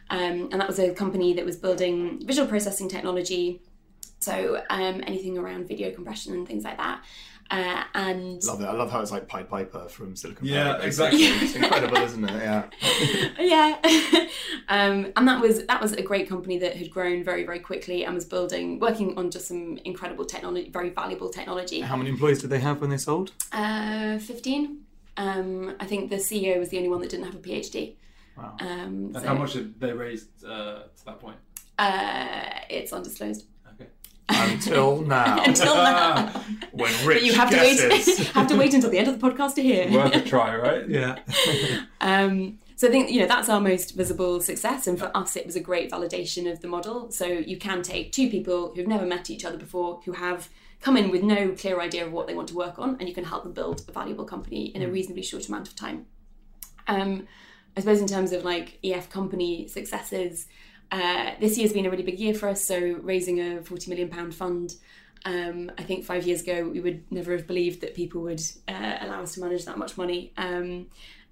Um, 0.09 0.49
and 0.51 0.61
that 0.61 0.67
was 0.67 0.79
a 0.79 0.93
company 0.93 1.33
that 1.33 1.45
was 1.45 1.57
building 1.57 2.25
visual 2.25 2.47
processing 2.47 2.87
technology, 2.87 3.61
so 4.19 4.61
um, 4.69 5.03
anything 5.07 5.37
around 5.37 5.67
video 5.67 5.91
compression 5.91 6.33
and 6.33 6.47
things 6.47 6.63
like 6.63 6.77
that. 6.77 7.03
Uh, 7.51 7.83
and 7.95 8.43
Love 8.43 8.61
it. 8.61 8.65
I 8.65 8.73
love 8.73 8.91
how 8.91 8.99
it's 9.01 9.09
like 9.11 9.27
Pied 9.27 9.49
Piper 9.49 9.89
from 9.89 10.15
Silicon 10.15 10.47
Valley. 10.47 10.55
Yeah, 10.59 10.73
Valley. 10.73 10.85
exactly. 10.85 11.23
It's 11.43 11.55
incredible, 11.55 11.97
isn't 11.97 12.23
it? 12.23 12.43
Yeah. 12.43 12.65
yeah 13.39 14.27
um, 14.69 15.11
and 15.15 15.27
that 15.27 15.41
was 15.41 15.65
that 15.65 15.81
was 15.81 15.93
a 15.93 16.01
great 16.03 16.29
company 16.29 16.59
that 16.59 16.75
had 16.75 16.91
grown 16.91 17.23
very 17.23 17.43
very 17.45 17.59
quickly 17.59 18.05
and 18.05 18.13
was 18.13 18.25
building 18.25 18.79
working 18.79 19.17
on 19.17 19.31
just 19.31 19.47
some 19.47 19.77
incredible 19.83 20.25
technology 20.25 20.69
very 20.69 20.89
valuable 20.89 21.29
technology 21.29 21.79
How 21.81 21.95
many 21.95 22.09
employees 22.11 22.39
did 22.41 22.49
they 22.51 22.59
have 22.59 22.81
when 22.81 22.89
they 22.91 22.97
sold? 22.97 23.31
uh, 23.51 24.19
15 24.19 24.81
um, 25.17 25.75
i 25.79 25.85
think 25.85 26.09
the 26.09 26.17
ceo 26.17 26.59
was 26.59 26.69
the 26.69 26.77
only 26.77 26.89
one 26.89 27.01
that 27.01 27.09
didn't 27.09 27.25
have 27.25 27.35
a 27.35 27.39
phd 27.39 27.95
Wow. 28.37 28.55
um, 28.61 28.67
And 28.67 29.15
so, 29.15 29.27
how 29.27 29.33
much 29.33 29.53
did 29.53 29.79
they 29.79 29.91
raise 29.91 30.27
uh, 30.45 30.83
to 30.97 31.05
that 31.05 31.19
point? 31.19 31.37
uh, 31.79 32.49
it's 32.69 32.91
undisclosed 32.93 33.41
Okay. 33.41 33.49
Until 34.29 35.01
now. 35.05 35.43
until 35.43 35.75
now 35.75 36.27
when 36.71 36.91
Rich 37.05 37.19
but 37.19 37.23
you 37.23 37.33
have 37.33 37.49
to 37.49 37.55
guesses. 37.55 38.17
wait 38.19 38.27
have 38.29 38.47
to 38.47 38.55
wait 38.57 38.73
until 38.73 38.89
the 38.89 38.97
end 38.99 39.07
of 39.07 39.19
the 39.19 39.29
podcast 39.29 39.55
to 39.55 39.61
hear 39.63 39.91
Worth 39.91 40.15
a 40.15 40.21
try, 40.21 40.55
right? 40.55 40.87
yeah. 40.87 41.17
Um, 42.01 42.59
so 42.75 42.87
I 42.87 42.91
think 42.91 43.09
you 43.11 43.19
know 43.19 43.27
that's 43.27 43.49
our 43.49 43.59
most 43.59 43.95
visible 43.95 44.39
success, 44.39 44.87
and 44.87 44.97
for 44.97 45.11
us, 45.17 45.35
it 45.35 45.45
was 45.45 45.55
a 45.55 45.59
great 45.59 45.91
validation 45.91 46.49
of 46.49 46.61
the 46.61 46.67
model. 46.67 47.11
So 47.11 47.25
you 47.25 47.57
can 47.57 47.81
take 47.81 48.11
two 48.11 48.29
people 48.29 48.71
who've 48.73 48.87
never 48.87 49.05
met 49.05 49.29
each 49.29 49.43
other 49.43 49.57
before, 49.57 49.99
who 50.05 50.13
have 50.13 50.49
come 50.79 50.95
in 50.95 51.11
with 51.11 51.21
no 51.23 51.49
clear 51.51 51.81
idea 51.81 52.05
of 52.05 52.13
what 52.13 52.27
they 52.27 52.33
want 52.33 52.47
to 52.49 52.55
work 52.55 52.79
on, 52.79 52.95
and 52.99 53.09
you 53.09 53.13
can 53.13 53.25
help 53.25 53.43
them 53.43 53.51
build 53.51 53.83
a 53.89 53.91
valuable 53.91 54.23
company 54.23 54.67
in 54.67 54.81
a 54.81 54.87
reasonably 54.89 55.23
short 55.23 55.47
amount 55.49 55.67
of 55.67 55.75
time. 55.75 56.05
Um, 56.87 57.27
I 57.75 57.81
suppose 57.81 57.99
in 58.01 58.07
terms 58.07 58.31
of 58.31 58.45
like 58.45 58.79
EF 58.83 59.09
company 59.09 59.67
successes, 59.67 60.47
uh, 60.91 61.31
this 61.39 61.57
year's 61.57 61.73
been 61.73 61.85
a 61.85 61.89
really 61.89 62.03
big 62.03 62.19
year 62.19 62.33
for 62.33 62.49
us. 62.49 62.63
So 62.65 62.99
raising 63.01 63.39
a 63.39 63.61
forty 63.63 63.89
million 63.89 64.09
pound 64.09 64.33
fund. 64.33 64.75
Um, 65.25 65.71
I 65.77 65.83
think 65.83 66.05
five 66.05 66.25
years 66.25 66.41
ago 66.41 66.69
we 66.69 66.79
would 66.79 67.03
never 67.11 67.33
have 67.33 67.45
believed 67.45 67.81
that 67.81 67.93
people 67.93 68.21
would 68.21 68.41
uh, 68.67 68.97
allow 69.01 69.21
us 69.21 69.33
to 69.33 69.41
manage 69.41 69.65
that 69.65 69.77
much 69.77 69.97
money. 69.97 70.31
Um, 70.37 70.87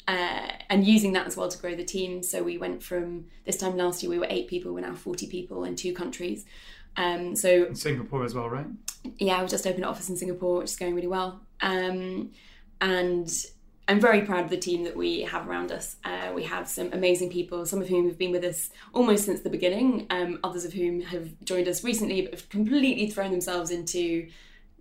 uh, 0.07 0.51
and 0.69 0.85
using 0.85 1.13
that 1.13 1.27
as 1.27 1.35
well 1.35 1.49
to 1.49 1.57
grow 1.57 1.75
the 1.75 1.83
team. 1.83 2.23
So 2.23 2.41
we 2.43 2.57
went 2.57 2.81
from 2.81 3.25
this 3.45 3.57
time 3.57 3.75
last 3.75 4.01
year 4.01 4.09
we 4.09 4.19
were 4.19 4.27
eight 4.29 4.47
people, 4.47 4.73
we're 4.73 4.81
now 4.81 4.95
forty 4.95 5.27
people 5.27 5.63
in 5.63 5.75
two 5.75 5.93
countries. 5.93 6.45
Um, 6.95 7.35
so 7.35 7.73
Singapore 7.73 8.25
as 8.25 8.33
well, 8.33 8.49
right? 8.49 8.65
yeah, 9.17 9.41
we 9.41 9.47
just 9.47 9.65
opened 9.65 9.83
an 9.83 9.89
office 9.89 10.09
in 10.09 10.17
Singapore, 10.17 10.59
which 10.59 10.71
is 10.71 10.75
going 10.75 10.95
really 10.95 11.07
well. 11.07 11.41
Um, 11.61 12.31
and 12.81 13.29
I'm 13.89 14.01
very 14.01 14.21
proud 14.21 14.43
of 14.43 14.49
the 14.49 14.57
team 14.57 14.83
that 14.83 14.97
we 14.97 15.21
have 15.21 15.47
around 15.47 15.71
us. 15.71 15.95
Uh, 16.03 16.31
we 16.35 16.43
have 16.43 16.67
some 16.67 16.91
amazing 16.91 17.29
people, 17.29 17.65
some 17.65 17.81
of 17.81 17.87
whom 17.87 18.07
have 18.07 18.17
been 18.17 18.31
with 18.31 18.43
us 18.43 18.69
almost 18.93 19.23
since 19.25 19.41
the 19.41 19.49
beginning, 19.49 20.07
um, 20.09 20.39
others 20.43 20.65
of 20.65 20.73
whom 20.73 21.01
have 21.01 21.29
joined 21.45 21.69
us 21.69 21.83
recently, 21.85 22.21
but 22.21 22.33
have 22.33 22.49
completely 22.49 23.09
thrown 23.09 23.31
themselves 23.31 23.71
into 23.71 24.27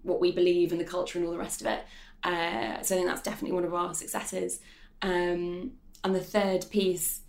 what 0.02 0.20
we 0.20 0.32
believe 0.32 0.72
and 0.72 0.80
the 0.80 0.84
culture 0.84 1.18
and 1.18 1.26
all 1.26 1.32
the 1.32 1.38
rest 1.38 1.60
of 1.60 1.68
it. 1.68 1.84
Uh, 2.24 2.82
so 2.82 2.94
I 2.94 2.98
think 2.98 3.06
that's 3.06 3.22
definitely 3.22 3.52
one 3.52 3.64
of 3.64 3.74
our 3.74 3.94
successes. 3.94 4.60
Um, 5.02 5.72
and 6.02 6.14
the 6.14 6.20
third 6.20 6.66
piece, 6.70 7.20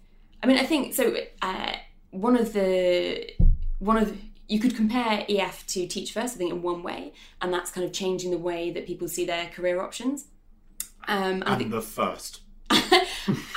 I 0.42 0.48
mean, 0.48 0.58
I 0.58 0.66
think 0.66 0.96
so. 0.96 1.16
Uh, 1.42 1.74
one 2.10 2.36
of 2.36 2.54
the 2.54 3.30
one 3.80 3.98
of 3.98 4.18
you 4.48 4.60
could 4.60 4.76
compare 4.76 5.26
EF 5.30 5.68
to 5.68 5.86
Teach 5.88 6.14
First, 6.14 6.36
I 6.36 6.38
think, 6.38 6.52
in 6.52 6.62
one 6.62 6.82
way, 6.82 7.14
and 7.42 7.54
that's 7.54 7.70
kind 7.70 7.86
of 7.86 7.94
changing 7.94 8.32
the 8.32 8.38
way 8.38 8.72
that 8.72 8.88
people 8.88 9.08
see 9.08 9.26
their 9.26 9.48
career 9.48 9.82
options. 9.82 10.26
Um, 11.08 11.44
and, 11.46 11.62
And 11.62 11.72
the 11.72 11.82
first. 11.82 12.42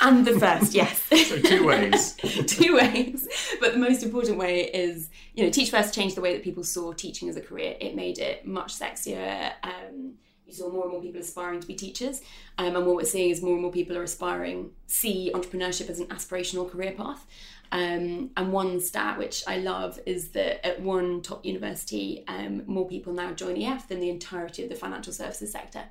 and 0.01 0.25
the 0.25 0.39
first, 0.39 0.73
yes. 0.73 1.03
So 1.27 1.39
two 1.39 1.65
ways. 1.65 2.13
two 2.47 2.75
ways. 2.75 3.27
But 3.59 3.73
the 3.73 3.79
most 3.79 4.03
important 4.03 4.37
way 4.37 4.63
is, 4.65 5.09
you 5.33 5.43
know, 5.43 5.49
Teach 5.49 5.69
First 5.69 5.93
changed 5.93 6.15
the 6.15 6.21
way 6.21 6.33
that 6.33 6.43
people 6.43 6.63
saw 6.63 6.93
teaching 6.93 7.29
as 7.29 7.35
a 7.35 7.41
career. 7.41 7.75
It 7.79 7.95
made 7.95 8.19
it 8.19 8.45
much 8.45 8.77
sexier. 8.77 9.51
Um, 9.63 10.13
you 10.45 10.53
saw 10.53 10.69
more 10.69 10.83
and 10.83 10.91
more 10.91 11.01
people 11.01 11.21
aspiring 11.21 11.61
to 11.61 11.67
be 11.67 11.75
teachers. 11.75 12.21
Um, 12.57 12.75
and 12.75 12.85
what 12.85 12.95
we're 12.95 13.05
seeing 13.05 13.29
is 13.29 13.41
more 13.41 13.53
and 13.53 13.61
more 13.61 13.71
people 13.71 13.97
are 13.97 14.03
aspiring, 14.03 14.71
see 14.87 15.31
entrepreneurship 15.33 15.89
as 15.89 15.99
an 15.99 16.07
aspirational 16.07 16.69
career 16.69 16.91
path. 16.91 17.25
Um, 17.71 18.31
and 18.35 18.51
one 18.51 18.81
stat 18.81 19.17
which 19.17 19.43
I 19.47 19.57
love 19.57 19.97
is 20.05 20.29
that 20.29 20.65
at 20.65 20.81
one 20.81 21.21
top 21.21 21.45
university, 21.45 22.25
um, 22.27 22.63
more 22.67 22.85
people 22.85 23.13
now 23.13 23.31
join 23.31 23.61
EF 23.61 23.87
than 23.87 24.01
the 24.01 24.09
entirety 24.09 24.63
of 24.63 24.69
the 24.69 24.75
financial 24.75 25.13
services 25.13 25.53
sector. 25.53 25.83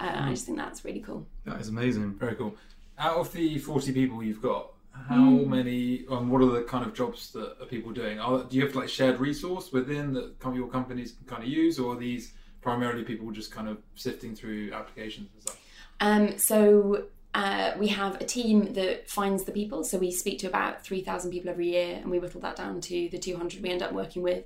Uh, 0.00 0.12
I 0.14 0.30
just 0.30 0.46
think 0.46 0.58
that's 0.58 0.84
really 0.84 1.00
cool. 1.00 1.26
That 1.44 1.60
is 1.60 1.68
amazing. 1.68 2.14
Very 2.14 2.34
cool. 2.36 2.54
Out 2.98 3.16
of 3.16 3.32
the 3.32 3.58
40 3.58 3.92
people 3.92 4.22
you've 4.22 4.42
got, 4.42 4.72
how 4.92 5.30
Hmm. 5.30 5.50
many, 5.50 6.04
um, 6.08 6.28
what 6.28 6.42
are 6.42 6.50
the 6.50 6.62
kind 6.62 6.84
of 6.84 6.92
jobs 6.94 7.30
that 7.32 7.60
are 7.60 7.66
people 7.66 7.92
doing? 7.92 8.18
Are, 8.18 8.42
do 8.44 8.56
you 8.56 8.64
have 8.66 8.74
like 8.74 8.88
shared 8.88 9.20
resource 9.20 9.72
within 9.72 10.12
that 10.14 10.34
your 10.54 10.68
companies 10.68 11.12
can 11.12 11.26
kind 11.26 11.42
of 11.42 11.48
use, 11.48 11.78
or 11.78 11.94
are 11.94 11.98
these 11.98 12.32
primarily 12.60 13.04
people 13.04 13.30
just 13.30 13.52
kind 13.52 13.68
of 13.68 13.78
sifting 13.94 14.34
through 14.34 14.72
applications 14.72 15.28
and 15.32 15.42
stuff? 15.42 15.60
Um, 16.00 16.38
so 16.38 17.04
uh, 17.34 17.72
we 17.78 17.88
have 17.88 18.20
a 18.20 18.24
team 18.24 18.72
that 18.74 19.08
finds 19.08 19.44
the 19.44 19.52
people. 19.52 19.84
So 19.84 19.98
we 19.98 20.10
speak 20.10 20.38
to 20.40 20.46
about 20.48 20.82
3,000 20.84 21.30
people 21.30 21.50
every 21.50 21.70
year 21.70 21.98
and 22.00 22.10
we 22.10 22.18
whittle 22.18 22.40
that 22.40 22.56
down 22.56 22.80
to 22.82 23.08
the 23.10 23.18
200 23.18 23.62
we 23.62 23.70
end 23.70 23.82
up 23.82 23.92
working 23.92 24.22
with. 24.22 24.44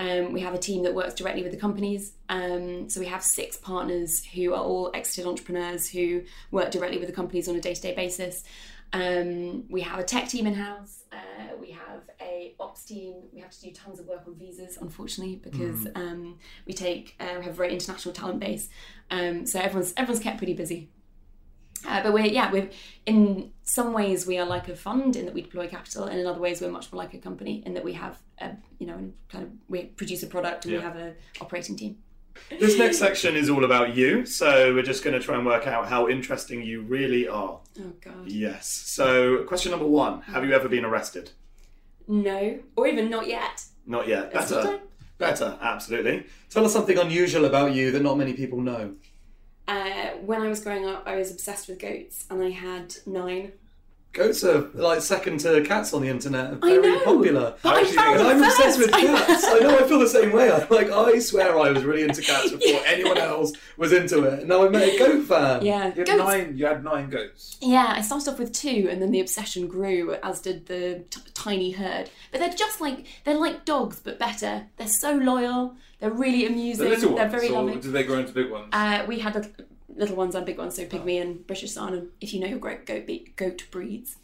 Um, 0.00 0.32
we 0.32 0.40
have 0.40 0.54
a 0.54 0.58
team 0.58 0.82
that 0.84 0.94
works 0.94 1.12
directly 1.12 1.42
with 1.42 1.52
the 1.52 1.58
companies. 1.58 2.14
Um, 2.30 2.88
so 2.88 3.00
we 3.00 3.06
have 3.06 3.22
six 3.22 3.58
partners 3.58 4.24
who 4.24 4.54
are 4.54 4.62
all 4.62 4.90
exited 4.94 5.26
entrepreneurs 5.26 5.90
who 5.90 6.22
work 6.50 6.70
directly 6.70 6.96
with 6.96 7.06
the 7.06 7.14
companies 7.14 7.48
on 7.48 7.54
a 7.54 7.60
day 7.60 7.74
to 7.74 7.82
day 7.82 7.94
basis. 7.94 8.42
Um, 8.94 9.68
we 9.68 9.82
have 9.82 10.00
a 10.00 10.02
tech 10.02 10.28
team 10.28 10.46
in 10.46 10.54
house. 10.54 11.04
Uh, 11.12 11.54
we 11.60 11.70
have 11.72 12.00
a 12.18 12.54
ops 12.58 12.86
team. 12.86 13.14
We 13.30 13.40
have 13.40 13.50
to 13.50 13.60
do 13.60 13.72
tons 13.72 14.00
of 14.00 14.06
work 14.06 14.22
on 14.26 14.36
visas, 14.36 14.78
unfortunately, 14.80 15.36
because 15.36 15.86
um, 15.94 16.38
we 16.66 16.72
take 16.72 17.14
uh, 17.20 17.34
we 17.38 17.44
have 17.44 17.52
a 17.52 17.56
very 17.56 17.72
international 17.72 18.14
talent 18.14 18.40
base. 18.40 18.70
Um, 19.10 19.44
so 19.44 19.60
everyone's 19.60 19.92
everyone's 19.98 20.22
kept 20.22 20.38
pretty 20.38 20.54
busy. 20.54 20.88
Uh, 21.86 22.02
but 22.02 22.12
we're 22.12 22.26
yeah 22.26 22.50
we're 22.52 22.68
in 23.06 23.50
some 23.62 23.92
ways 23.92 24.26
we 24.26 24.36
are 24.38 24.46
like 24.46 24.68
a 24.68 24.76
fund 24.76 25.16
in 25.16 25.24
that 25.24 25.34
we 25.34 25.42
deploy 25.42 25.66
capital, 25.66 26.04
and 26.04 26.18
in 26.18 26.26
other 26.26 26.40
ways 26.40 26.60
we're 26.60 26.70
much 26.70 26.92
more 26.92 27.02
like 27.02 27.14
a 27.14 27.18
company 27.18 27.62
in 27.64 27.74
that 27.74 27.84
we 27.84 27.92
have 27.94 28.18
a 28.40 28.50
you 28.78 28.86
know 28.86 29.12
kind 29.28 29.44
of 29.44 29.50
we 29.68 29.84
produce 29.84 30.22
a 30.22 30.26
product 30.26 30.64
and 30.64 30.74
we 30.74 30.80
have 30.80 30.96
a 30.96 31.14
operating 31.40 31.76
team. 31.76 31.96
This 32.48 32.78
next 32.78 32.98
section 32.98 33.36
is 33.36 33.50
all 33.50 33.64
about 33.64 33.94
you, 33.96 34.24
so 34.24 34.72
we're 34.74 34.82
just 34.82 35.02
going 35.04 35.18
to 35.18 35.24
try 35.24 35.36
and 35.36 35.44
work 35.44 35.66
out 35.66 35.88
how 35.88 36.08
interesting 36.08 36.62
you 36.62 36.82
really 36.82 37.28
are. 37.28 37.60
Oh 37.78 37.92
god, 38.02 38.26
Yes. 38.26 38.66
So, 38.68 39.44
question 39.44 39.70
number 39.72 39.86
one 39.86 40.22
Have 40.22 40.44
you 40.44 40.52
ever 40.52 40.68
been 40.68 40.84
arrested? 40.84 41.30
no, 42.08 42.58
or 42.76 42.86
even 42.86 43.08
not 43.10 43.26
yet. 43.26 43.64
Not 43.86 44.08
yet. 44.08 44.32
Better. 44.32 44.80
Better, 45.18 45.58
absolutely. 45.60 46.24
Tell 46.48 46.64
us 46.64 46.72
something 46.72 46.96
unusual 46.96 47.44
about 47.44 47.74
you 47.74 47.90
that 47.90 48.02
not 48.02 48.16
many 48.16 48.32
people 48.32 48.60
know. 48.60 48.94
Uh, 49.70 50.16
when 50.26 50.42
I 50.42 50.48
was 50.48 50.58
growing 50.64 50.84
up, 50.84 51.04
I 51.06 51.14
was 51.14 51.30
obsessed 51.30 51.68
with 51.68 51.78
goats, 51.78 52.26
and 52.28 52.42
I 52.42 52.50
had 52.50 52.96
nine. 53.06 53.52
Goats 54.12 54.42
are 54.42 54.68
like 54.74 55.02
second 55.02 55.38
to 55.40 55.62
cats 55.62 55.94
on 55.94 56.02
the 56.02 56.08
internet. 56.08 56.54
Very 56.54 56.78
I 56.78 56.80
know, 56.80 57.04
popular. 57.04 57.54
but 57.62 57.74
I 57.76 57.84
found 57.84 58.18
and 58.18 58.28
I'm 58.28 58.42
obsessed 58.42 58.78
with 58.80 58.90
cats. 58.90 59.44
I 59.46 59.60
know. 59.60 59.78
I 59.78 59.84
feel 59.84 60.00
the 60.00 60.08
same 60.08 60.32
way. 60.32 60.50
I 60.50 60.66
like. 60.68 60.90
I 60.90 61.20
swear, 61.20 61.56
I 61.56 61.70
was 61.70 61.84
really 61.84 62.02
into 62.02 62.20
cats 62.20 62.50
before 62.50 62.58
Yeah. 62.68 62.82
anyone 62.86 63.18
else 63.18 63.52
was 63.76 63.92
into 63.92 64.24
it. 64.24 64.48
Now 64.48 64.64
I 64.66 64.68
met 64.68 64.82
a 64.82 64.98
goat 64.98 65.26
fan. 65.26 65.64
Yeah, 65.64 65.84
You 65.86 65.90
had 65.92 66.06
goats. 66.06 66.18
nine. 66.18 66.56
You 66.58 66.66
had 66.66 66.82
nine 66.82 67.08
goats. 67.08 67.56
Yeah, 67.60 67.86
I 67.96 68.00
started 68.00 68.30
off 68.30 68.38
with 68.40 68.52
two, 68.52 68.88
and 68.90 69.00
then 69.00 69.12
the 69.12 69.20
obsession 69.20 69.68
grew, 69.68 70.14
as 70.24 70.40
did 70.40 70.66
the 70.66 71.04
t- 71.08 71.20
tiny 71.34 71.70
herd. 71.70 72.10
But 72.32 72.40
they're 72.40 72.50
just 72.52 72.80
like 72.80 73.06
they're 73.22 73.38
like 73.38 73.64
dogs, 73.64 74.00
but 74.00 74.18
better. 74.18 74.66
They're 74.76 74.88
so 74.88 75.12
loyal. 75.12 75.76
They're 76.00 76.10
really 76.10 76.46
amusing. 76.46 76.88
little 76.88 77.14
they're 77.14 77.28
very 77.28 77.48
loving. 77.50 77.78
did 77.78 77.92
they 77.92 78.02
grow 78.02 78.18
into 78.18 78.32
big 78.32 78.50
ones? 78.50 78.70
Uh, 78.72 79.04
we 79.06 79.20
had 79.20 79.34
the 79.34 79.48
little 80.00 80.16
ones 80.16 80.34
and 80.34 80.44
big 80.44 80.58
ones, 80.58 80.74
so 80.74 80.84
pygmy 80.86 81.20
and 81.20 81.46
British 81.46 81.74
Saanen. 81.74 82.08
If 82.20 82.34
you 82.34 82.40
know 82.40 82.48
your 82.48 82.58
great 82.58 82.86
goat 82.86 83.06
be- 83.06 83.32
goat 83.36 83.66
breeds. 83.70 84.16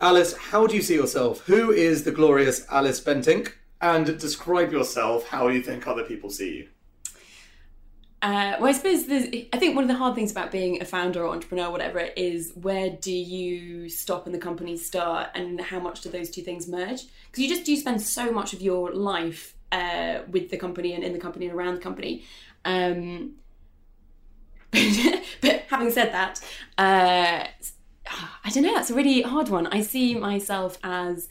Alice, 0.00 0.36
how 0.36 0.66
do 0.66 0.76
you 0.76 0.82
see 0.82 0.94
yourself? 0.94 1.40
Who 1.46 1.72
is 1.72 2.04
the 2.04 2.12
glorious 2.12 2.66
Alice 2.70 3.00
Bentinck? 3.00 3.52
And 3.80 4.18
describe 4.18 4.72
yourself 4.72 5.28
how 5.28 5.48
you 5.48 5.62
think 5.62 5.86
other 5.86 6.02
people 6.02 6.30
see 6.30 6.56
you. 6.56 6.68
Uh, 8.20 8.56
well, 8.58 8.66
I 8.66 8.72
suppose 8.72 9.06
there's, 9.06 9.26
I 9.52 9.58
think 9.58 9.76
one 9.76 9.84
of 9.84 9.88
the 9.88 9.94
hard 9.94 10.16
things 10.16 10.32
about 10.32 10.50
being 10.50 10.82
a 10.82 10.84
founder 10.84 11.24
or 11.24 11.32
entrepreneur, 11.32 11.70
whatever 11.70 12.00
it 12.00 12.14
is, 12.16 12.52
where 12.60 12.90
do 12.90 13.12
you 13.12 13.88
stop 13.88 14.26
and 14.26 14.34
the 14.34 14.40
company 14.40 14.76
start, 14.76 15.28
and 15.36 15.60
how 15.60 15.78
much 15.78 16.00
do 16.00 16.10
those 16.10 16.28
two 16.28 16.42
things 16.42 16.66
merge? 16.66 17.02
Because 17.26 17.44
you 17.44 17.48
just 17.48 17.64
do 17.64 17.76
spend 17.76 18.02
so 18.02 18.32
much 18.32 18.52
of 18.52 18.60
your 18.60 18.92
life 18.92 19.54
uh, 19.70 20.22
with 20.28 20.50
the 20.50 20.56
company 20.56 20.94
and 20.94 21.04
in 21.04 21.12
the 21.12 21.20
company 21.20 21.46
and 21.46 21.54
around 21.54 21.76
the 21.76 21.80
company. 21.80 22.24
Um, 22.64 23.34
but 25.40 25.64
having 25.68 25.90
said 25.90 26.12
that, 26.12 26.40
uh, 26.76 27.46
I 28.44 28.50
don't 28.50 28.62
know. 28.62 28.74
That's 28.74 28.90
a 28.90 28.94
really 28.94 29.22
hard 29.22 29.48
one. 29.48 29.66
I 29.68 29.82
see 29.82 30.14
myself 30.14 30.78
as, 30.82 31.28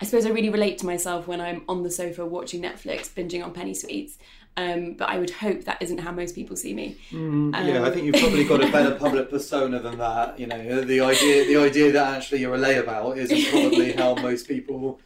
I 0.00 0.04
suppose, 0.04 0.26
I 0.26 0.30
really 0.30 0.50
relate 0.50 0.78
to 0.78 0.86
myself 0.86 1.26
when 1.26 1.40
I'm 1.40 1.64
on 1.68 1.82
the 1.82 1.90
sofa 1.90 2.24
watching 2.24 2.62
Netflix, 2.62 3.08
binging 3.10 3.44
on 3.44 3.52
penny 3.52 3.74
sweets. 3.74 4.18
Um, 4.56 4.92
but 4.94 5.08
I 5.08 5.18
would 5.18 5.30
hope 5.30 5.64
that 5.64 5.82
isn't 5.82 5.98
how 5.98 6.12
most 6.12 6.34
people 6.36 6.54
see 6.54 6.74
me. 6.74 6.96
Um, 7.12 7.52
yeah, 7.54 7.84
I 7.84 7.90
think 7.90 8.06
you've 8.06 8.22
probably 8.22 8.44
got 8.44 8.62
a 8.62 8.70
better 8.70 8.94
public 9.04 9.28
persona 9.28 9.80
than 9.80 9.98
that. 9.98 10.38
You 10.38 10.46
know, 10.46 10.80
the 10.82 11.00
idea 11.00 11.44
the 11.46 11.56
idea 11.56 11.90
that 11.92 12.16
actually 12.16 12.40
you're 12.40 12.54
a 12.54 12.58
layabout 12.58 13.16
isn't 13.16 13.50
probably 13.50 13.92
how 13.92 14.14
most 14.14 14.46
people 14.46 15.00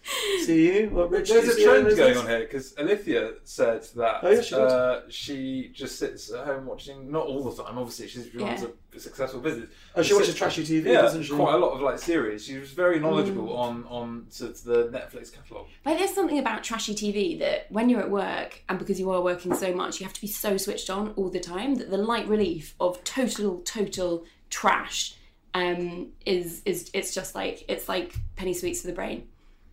see 0.45 0.67
you. 0.67 0.91
What, 0.91 1.11
Rich, 1.11 1.31
There's 1.31 1.49
a 1.57 1.63
trend 1.65 1.97
going 1.97 2.19
on 2.19 2.27
here 2.27 2.41
because 2.41 2.75
Alithia 2.75 3.37
said 3.45 3.85
that 3.97 4.21
Oh, 4.23 4.31
yeah, 4.31 4.41
she 4.43 4.55
uh, 4.55 5.01
she 5.09 5.71
just 5.73 5.99
sits 5.99 6.31
at 6.31 6.45
home 6.45 6.67
watching, 6.67 7.11
not 7.11 7.27
all 7.27 7.43
the 7.51 7.63
time, 7.63 7.79
obviously, 7.79 8.09
she's, 8.09 8.29
she 8.31 8.37
runs 8.39 8.61
Yeah. 8.63 8.69
a 8.69 8.88
successful 9.01 9.41
business. 9.41 9.71
Oh, 9.95 10.03
she 10.03 10.15
watches 10.15 10.35
trashy 10.35 10.65
TV, 10.65 10.87
yeah, 10.87 11.03
doesn't 11.03 11.23
she? 11.25 11.33
quite 11.35 11.55
a 11.55 11.59
lot 11.59 11.73
of 11.73 11.81
like 11.81 11.99
series. 11.99 12.45
She 12.45 12.59
was 12.59 12.71
very 12.73 12.99
knowledgeable 12.99 13.49
Mm. 13.49 13.59
on 13.59 13.85
on 13.89 14.27
sort 14.31 14.51
of 14.53 14.65
the 14.65 14.89
Netflix 14.89 15.33
catalogue. 15.33 15.67
But 15.85 15.99
there's 15.99 16.15
something 16.15 16.39
about 16.39 16.65
trashy 16.65 16.95
TV 16.95 17.39
that 17.39 17.71
when 17.71 17.89
you're 17.89 18.01
at 18.01 18.11
work 18.11 18.63
and 18.69 18.79
because 18.79 18.99
you 19.01 19.11
are 19.11 19.21
working 19.23 19.55
so 19.55 19.73
much, 19.75 20.01
you 20.01 20.05
have 20.07 20.15
to 20.15 20.21
be 20.21 20.27
so 20.27 20.57
switched 20.57 20.91
on 20.91 21.13
all 21.17 21.31
the 21.31 21.41
time 21.41 21.77
that 21.77 21.91
the 21.91 21.99
light 21.99 22.27
relief 22.29 22.75
of 22.81 23.03
total, 23.05 23.61
total 23.65 24.25
trash 24.51 25.15
um, 25.55 26.09
is 26.27 26.63
is 26.65 26.91
it's 26.93 27.15
just 27.15 27.35
like 27.35 27.65
it's 27.69 27.89
like 27.89 28.15
penny 28.37 28.55
sweets 28.55 28.81
for 28.83 28.87
the 28.89 28.93
brain. 28.93 29.29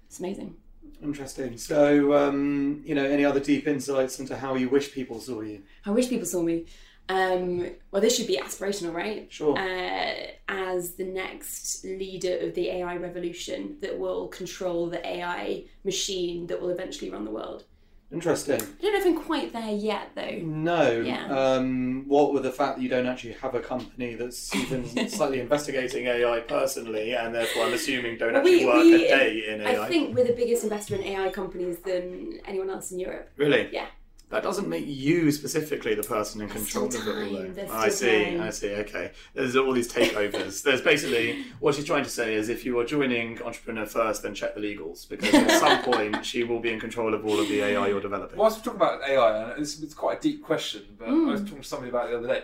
It's 0.07 0.19
amazing. 0.19 0.55
Interesting. 1.03 1.57
So, 1.57 2.13
um, 2.15 2.81
you 2.85 2.95
know, 2.95 3.03
any 3.03 3.25
other 3.25 3.39
deep 3.41 3.67
insights 3.67 4.19
into 4.19 4.35
how 4.37 4.55
you 4.55 4.69
wish 4.69 4.93
people 4.93 5.19
saw 5.19 5.41
you? 5.41 5.61
I 5.85 5.91
wish 5.91 6.07
people 6.09 6.25
saw 6.25 6.41
me. 6.41 6.65
Um, 7.07 7.67
well, 7.91 8.01
this 8.01 8.17
should 8.17 8.27
be 8.27 8.37
aspirational, 8.37 8.93
right? 8.93 9.27
Sure. 9.31 9.57
Uh, 9.57 10.13
as 10.47 10.93
the 10.95 11.03
next 11.05 11.83
leader 11.85 12.37
of 12.39 12.55
the 12.55 12.69
AI 12.69 12.97
revolution 12.97 13.77
that 13.81 13.97
will 13.99 14.27
control 14.27 14.89
the 14.89 15.05
AI 15.05 15.65
machine 15.83 16.47
that 16.47 16.61
will 16.61 16.69
eventually 16.69 17.11
run 17.11 17.25
the 17.25 17.31
world. 17.31 17.63
Interesting. 18.11 18.61
I 18.61 18.81
don't 18.81 18.93
know 18.93 18.99
if 18.99 19.05
I'm 19.05 19.23
quite 19.23 19.51
there 19.51 19.71
yet, 19.71 20.11
though. 20.15 20.39
No. 20.43 21.01
Yeah. 21.01 21.25
Um, 21.27 22.05
what 22.07 22.33
with 22.33 22.43
the 22.43 22.51
fact 22.51 22.77
that 22.77 22.83
you 22.83 22.87
don't 22.89 23.07
actually 23.07 23.33
have 23.33 23.55
a 23.55 23.59
company 23.59 24.13
that's 24.15 24.53
even 24.55 25.09
slightly 25.09 25.39
investigating 25.39 26.05
AI 26.05 26.39
personally, 26.41 27.13
and 27.13 27.33
therefore 27.33 27.63
I'm 27.65 27.73
assuming 27.73 28.17
don't 28.17 28.35
actually 28.35 28.59
We- 28.59 28.65
work 28.65 28.83
we- 28.83 29.05
a 29.05 29.07
day 29.07 29.43
in 29.49 29.61
AI. 29.61 29.83
I 29.85 29.87
think 29.89 30.15
we're 30.15 30.23
the 30.25 30.33
biggest 30.33 30.63
investor 30.63 30.95
in 30.95 31.03
AI 31.03 31.29
companies 31.29 31.79
than 31.79 32.39
anyone 32.45 32.69
else 32.69 32.91
in 32.91 32.99
Europe. 32.99 33.29
Really? 33.37 33.69
Yeah. 33.71 33.87
That 34.35 34.43
doesn't 34.43 34.67
make 34.67 34.83
you 34.85 35.31
specifically 35.31 35.95
the 35.95 36.03
person 36.03 36.41
in 36.41 36.49
control 36.49 36.87
of 36.87 36.93
it 36.95 37.07
all, 37.07 37.53
though. 37.55 37.67
I 37.71 37.87
see, 37.87 38.31
time. 38.35 38.41
I 38.41 38.49
see, 38.49 38.69
okay. 38.73 39.11
There's 39.33 39.55
all 39.55 39.71
these 39.71 39.89
takeovers. 39.89 40.61
There's 40.61 40.81
basically 40.81 41.45
what 41.61 41.73
she's 41.75 41.85
trying 41.85 42.03
to 42.03 42.09
say 42.09 42.33
is 42.35 42.49
if 42.49 42.65
you 42.65 42.77
are 42.79 42.83
joining 42.83 43.41
Entrepreneur 43.41 43.85
First, 43.85 44.23
then 44.23 44.33
check 44.35 44.53
the 44.53 44.59
legals, 44.59 45.07
because 45.07 45.33
at 45.33 45.51
some 45.61 45.81
point 45.83 46.25
she 46.25 46.43
will 46.43 46.59
be 46.59 46.73
in 46.73 46.81
control 46.81 47.13
of 47.13 47.25
all 47.25 47.39
of 47.39 47.47
the 47.47 47.61
AI 47.61 47.87
you're 47.87 48.01
developing. 48.01 48.37
Whilst 48.37 48.57
we're 48.57 48.73
talking 48.73 48.81
about 48.81 49.09
AI, 49.09 49.51
and 49.53 49.61
it's, 49.61 49.81
it's 49.81 49.93
quite 49.93 50.17
a 50.17 50.21
deep 50.21 50.43
question, 50.43 50.81
but 50.99 51.07
I 51.07 51.11
Hmm. 51.11 51.29
was 51.31 51.41
talking 51.43 51.61
to 51.61 51.63
somebody 51.63 51.89
about 51.91 52.07
it 52.09 52.11
the 52.11 52.17
other 52.17 52.27
day. 52.27 52.43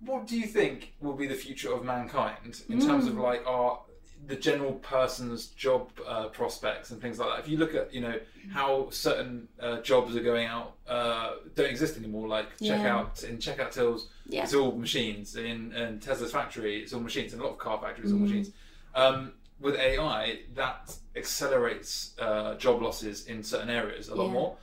What 0.00 0.26
do 0.26 0.38
you 0.38 0.46
think 0.46 0.94
will 1.00 1.14
be 1.14 1.26
the 1.26 1.34
future 1.34 1.72
of 1.72 1.84
mankind 1.84 2.62
in 2.68 2.80
terms 2.80 3.06
of 3.06 3.16
like 3.16 3.44
our 3.46 3.80
the 4.26 4.34
general 4.36 4.72
person's 4.74 5.46
job 5.48 5.90
uh, 6.06 6.26
prospects 6.28 6.90
and 6.90 7.00
things 7.00 7.18
like 7.18 7.28
that? 7.30 7.38
If 7.40 7.48
you 7.48 7.56
look 7.56 7.74
at 7.74 7.92
you 7.92 8.00
know 8.00 8.14
how 8.52 8.90
certain 8.90 9.48
uh, 9.60 9.80
jobs 9.80 10.14
are 10.16 10.22
going 10.22 10.46
out 10.46 10.74
uh, 10.88 11.34
don't 11.56 11.68
exist 11.70 11.96
anymore, 11.96 12.28
like 12.28 12.46
Yeah. 12.60 12.78
checkout 12.78 13.24
in 13.24 13.38
checkout 13.38 13.72
tills, 13.72 14.08
Yeah. 14.26 14.44
it's 14.44 14.54
all 14.54 14.72
machines. 14.72 15.36
In, 15.36 15.72
in 15.72 15.98
Tesla's 16.00 16.32
factory, 16.32 16.80
it's 16.82 16.92
all 16.92 17.00
machines. 17.00 17.32
In 17.32 17.40
a 17.40 17.42
lot 17.44 17.52
of 17.52 17.58
car 17.58 17.78
factories, 17.80 18.10
Mm-hmm. 18.12 18.22
all 18.22 18.28
machines. 18.28 18.50
Um, 18.94 19.32
with 19.60 19.74
AI, 19.76 20.40
that 20.54 20.94
accelerates 21.16 22.14
uh, 22.20 22.54
job 22.54 22.80
losses 22.82 23.26
in 23.26 23.42
certain 23.42 23.68
areas 23.70 24.08
a 24.08 24.14
lot 24.14 24.26
Yeah. 24.26 24.32
more. 24.32 24.56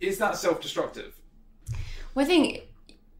Is 0.00 0.16
that 0.18 0.36
self-destructive? 0.36 1.14
Well, 2.14 2.24
I 2.24 2.28
think 2.28 2.62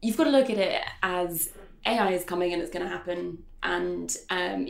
you've 0.01 0.17
got 0.17 0.25
to 0.25 0.29
look 0.29 0.49
at 0.49 0.57
it 0.57 0.81
as 1.03 1.51
AI 1.85 2.11
is 2.11 2.23
coming 2.23 2.53
and 2.53 2.61
it's 2.61 2.71
going 2.71 2.85
to 2.85 2.91
happen, 2.91 3.43
and 3.63 4.15
um, 4.29 4.69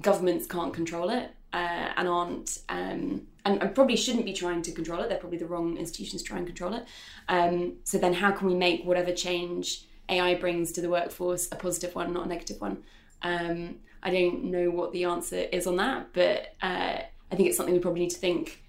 governments 0.00 0.46
can't 0.46 0.74
control 0.74 1.10
it 1.10 1.30
uh, 1.52 1.92
and 1.96 2.08
aren't, 2.08 2.58
um, 2.68 3.26
and, 3.44 3.62
and 3.62 3.74
probably 3.74 3.96
shouldn't 3.96 4.24
be 4.24 4.32
trying 4.32 4.62
to 4.62 4.72
control 4.72 5.00
it. 5.00 5.08
They're 5.08 5.18
probably 5.18 5.38
the 5.38 5.46
wrong 5.46 5.76
institutions 5.76 6.22
trying 6.22 6.46
to 6.46 6.52
try 6.52 6.68
and 6.68 6.78
control 6.78 6.82
it. 6.82 6.86
Um, 7.28 7.76
so 7.84 7.98
then, 7.98 8.14
how 8.14 8.32
can 8.32 8.46
we 8.46 8.54
make 8.54 8.84
whatever 8.84 9.12
change 9.12 9.84
AI 10.08 10.34
brings 10.34 10.72
to 10.72 10.80
the 10.80 10.90
workforce 10.90 11.48
a 11.50 11.56
positive 11.56 11.94
one, 11.94 12.12
not 12.12 12.26
a 12.26 12.28
negative 12.28 12.60
one? 12.60 12.82
Um, 13.22 13.76
I 14.02 14.10
don't 14.10 14.44
know 14.44 14.70
what 14.70 14.92
the 14.92 15.04
answer 15.04 15.36
is 15.36 15.66
on 15.66 15.76
that, 15.76 16.12
but 16.12 16.54
uh, 16.62 16.98
I 17.32 17.34
think 17.34 17.48
it's 17.48 17.56
something 17.56 17.74
we 17.74 17.80
probably 17.80 18.02
need 18.02 18.10
to 18.10 18.18
think 18.18 18.62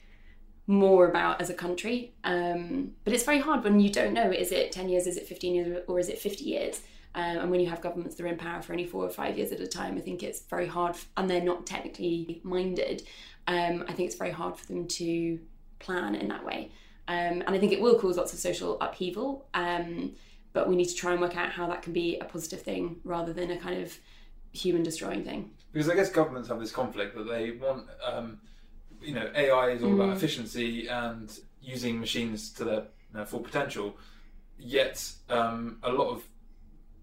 more 0.68 1.08
about 1.08 1.42
as 1.42 1.50
a 1.50 1.54
country. 1.54 2.14
Um, 2.24 2.92
but 3.04 3.14
it's 3.14 3.24
very 3.24 3.40
hard 3.40 3.64
when 3.64 3.80
you 3.80 3.90
don't 3.90 4.14
know 4.14 4.30
is 4.30 4.52
it 4.52 4.72
10 4.72 4.90
years, 4.90 5.08
is 5.08 5.18
it 5.18 5.26
15 5.26 5.56
years, 5.56 5.84
or 5.88 6.00
is 6.00 6.10
it 6.10 6.20
50 6.20 6.44
years? 6.44 6.82
Um, 7.16 7.38
and 7.38 7.52
when 7.52 7.60
you 7.60 7.68
have 7.68 7.82
governments 7.82 8.16
that 8.16 8.24
are 8.26 8.28
in 8.28 8.38
power 8.38 8.62
for 8.62 8.74
only 8.74 8.86
four 8.86 9.04
or 9.04 9.10
five 9.10 9.38
years 9.38 9.52
at 9.52 9.60
a 9.60 9.68
time, 9.68 9.98
I 9.98 10.02
think 10.02 10.22
it's 10.22 10.42
very 10.42 10.68
hard, 10.68 10.96
and 11.16 11.30
they're 11.30 11.42
not 11.42 11.66
technically 11.66 12.42
minded. 12.44 13.04
Um, 13.48 13.86
I 13.88 13.94
think 13.94 14.08
it's 14.08 14.18
very 14.18 14.32
hard 14.32 14.58
for 14.58 14.66
them 14.68 14.88
to 14.88 15.40
plan 15.80 16.16
in 16.16 16.28
that 16.28 16.46
way. 16.46 16.72
Um, 17.08 17.42
and 17.42 17.50
I 17.50 17.58
think 17.58 17.72
it 17.72 17.82
will 17.82 17.98
cause 17.98 18.18
lots 18.18 18.34
of 18.34 18.40
social 18.40 18.80
upheaval. 18.82 19.48
Um, 19.54 20.12
but 20.54 20.68
we 20.68 20.76
need 20.76 20.86
to 20.86 20.96
try 20.96 21.12
and 21.12 21.22
work 21.22 21.38
out 21.38 21.52
how 21.52 21.68
that 21.68 21.82
can 21.82 21.94
be 21.94 22.18
a 22.20 22.26
positive 22.26 22.62
thing 22.62 22.98
rather 23.04 23.32
than 23.32 23.52
a 23.52 23.58
kind 23.58 23.82
of 23.82 23.96
human 24.52 24.84
destroying 24.84 25.24
thing. 25.24 25.52
Because 25.72 25.88
I 25.88 25.96
guess 25.96 26.10
governments 26.10 26.50
have 26.50 26.60
this 26.60 26.72
conflict 26.72 27.16
that 27.16 27.30
they 27.30 27.52
want, 27.52 27.86
um, 28.04 28.40
you 29.02 29.14
know, 29.14 29.30
AI 29.36 29.70
is 29.70 29.84
all 29.84 29.94
about 29.94 30.10
mm. 30.10 30.16
efficiency 30.16 30.88
and 30.88 31.40
using 31.62 32.00
machines 32.00 32.52
to 32.54 32.64
their 32.64 32.76
you 32.76 33.20
know, 33.20 33.26
full 33.26 33.40
potential. 33.40 33.96
Yet 34.58 35.12
um, 35.30 35.78
a 35.84 35.92
lot 35.92 36.10
of 36.10 36.24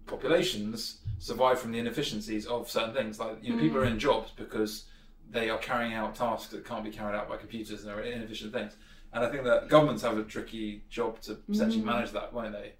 populations 0.07 0.99
survive 1.19 1.59
from 1.59 1.71
the 1.71 1.79
inefficiencies 1.79 2.45
of 2.45 2.69
certain 2.69 2.93
things. 2.93 3.19
Like 3.19 3.37
you 3.41 3.53
know, 3.53 3.61
people 3.61 3.77
are 3.77 3.85
mm. 3.85 3.91
in 3.91 3.99
jobs 3.99 4.31
because 4.35 4.85
they 5.29 5.49
are 5.49 5.57
carrying 5.57 5.93
out 5.93 6.15
tasks 6.15 6.51
that 6.51 6.65
can't 6.65 6.83
be 6.83 6.91
carried 6.91 7.15
out 7.15 7.29
by 7.29 7.37
computers 7.37 7.83
and 7.83 7.91
are 7.91 8.01
inefficient 8.01 8.53
things. 8.53 8.75
And 9.13 9.23
I 9.23 9.29
think 9.29 9.43
that 9.45 9.69
governments 9.69 10.03
have 10.03 10.17
a 10.17 10.23
tricky 10.23 10.83
job 10.89 11.21
to 11.21 11.37
essentially 11.49 11.81
mm. 11.81 11.85
manage 11.85 12.11
that, 12.11 12.33
won't 12.33 12.51
they? 12.51 12.73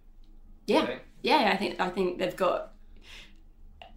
Yeah, 0.67 0.97
yeah, 1.21 1.41
yeah, 1.41 1.51
I 1.53 1.57
think 1.57 1.79
I 1.79 1.89
think 1.89 2.17
they've 2.17 2.35
got 2.35 2.73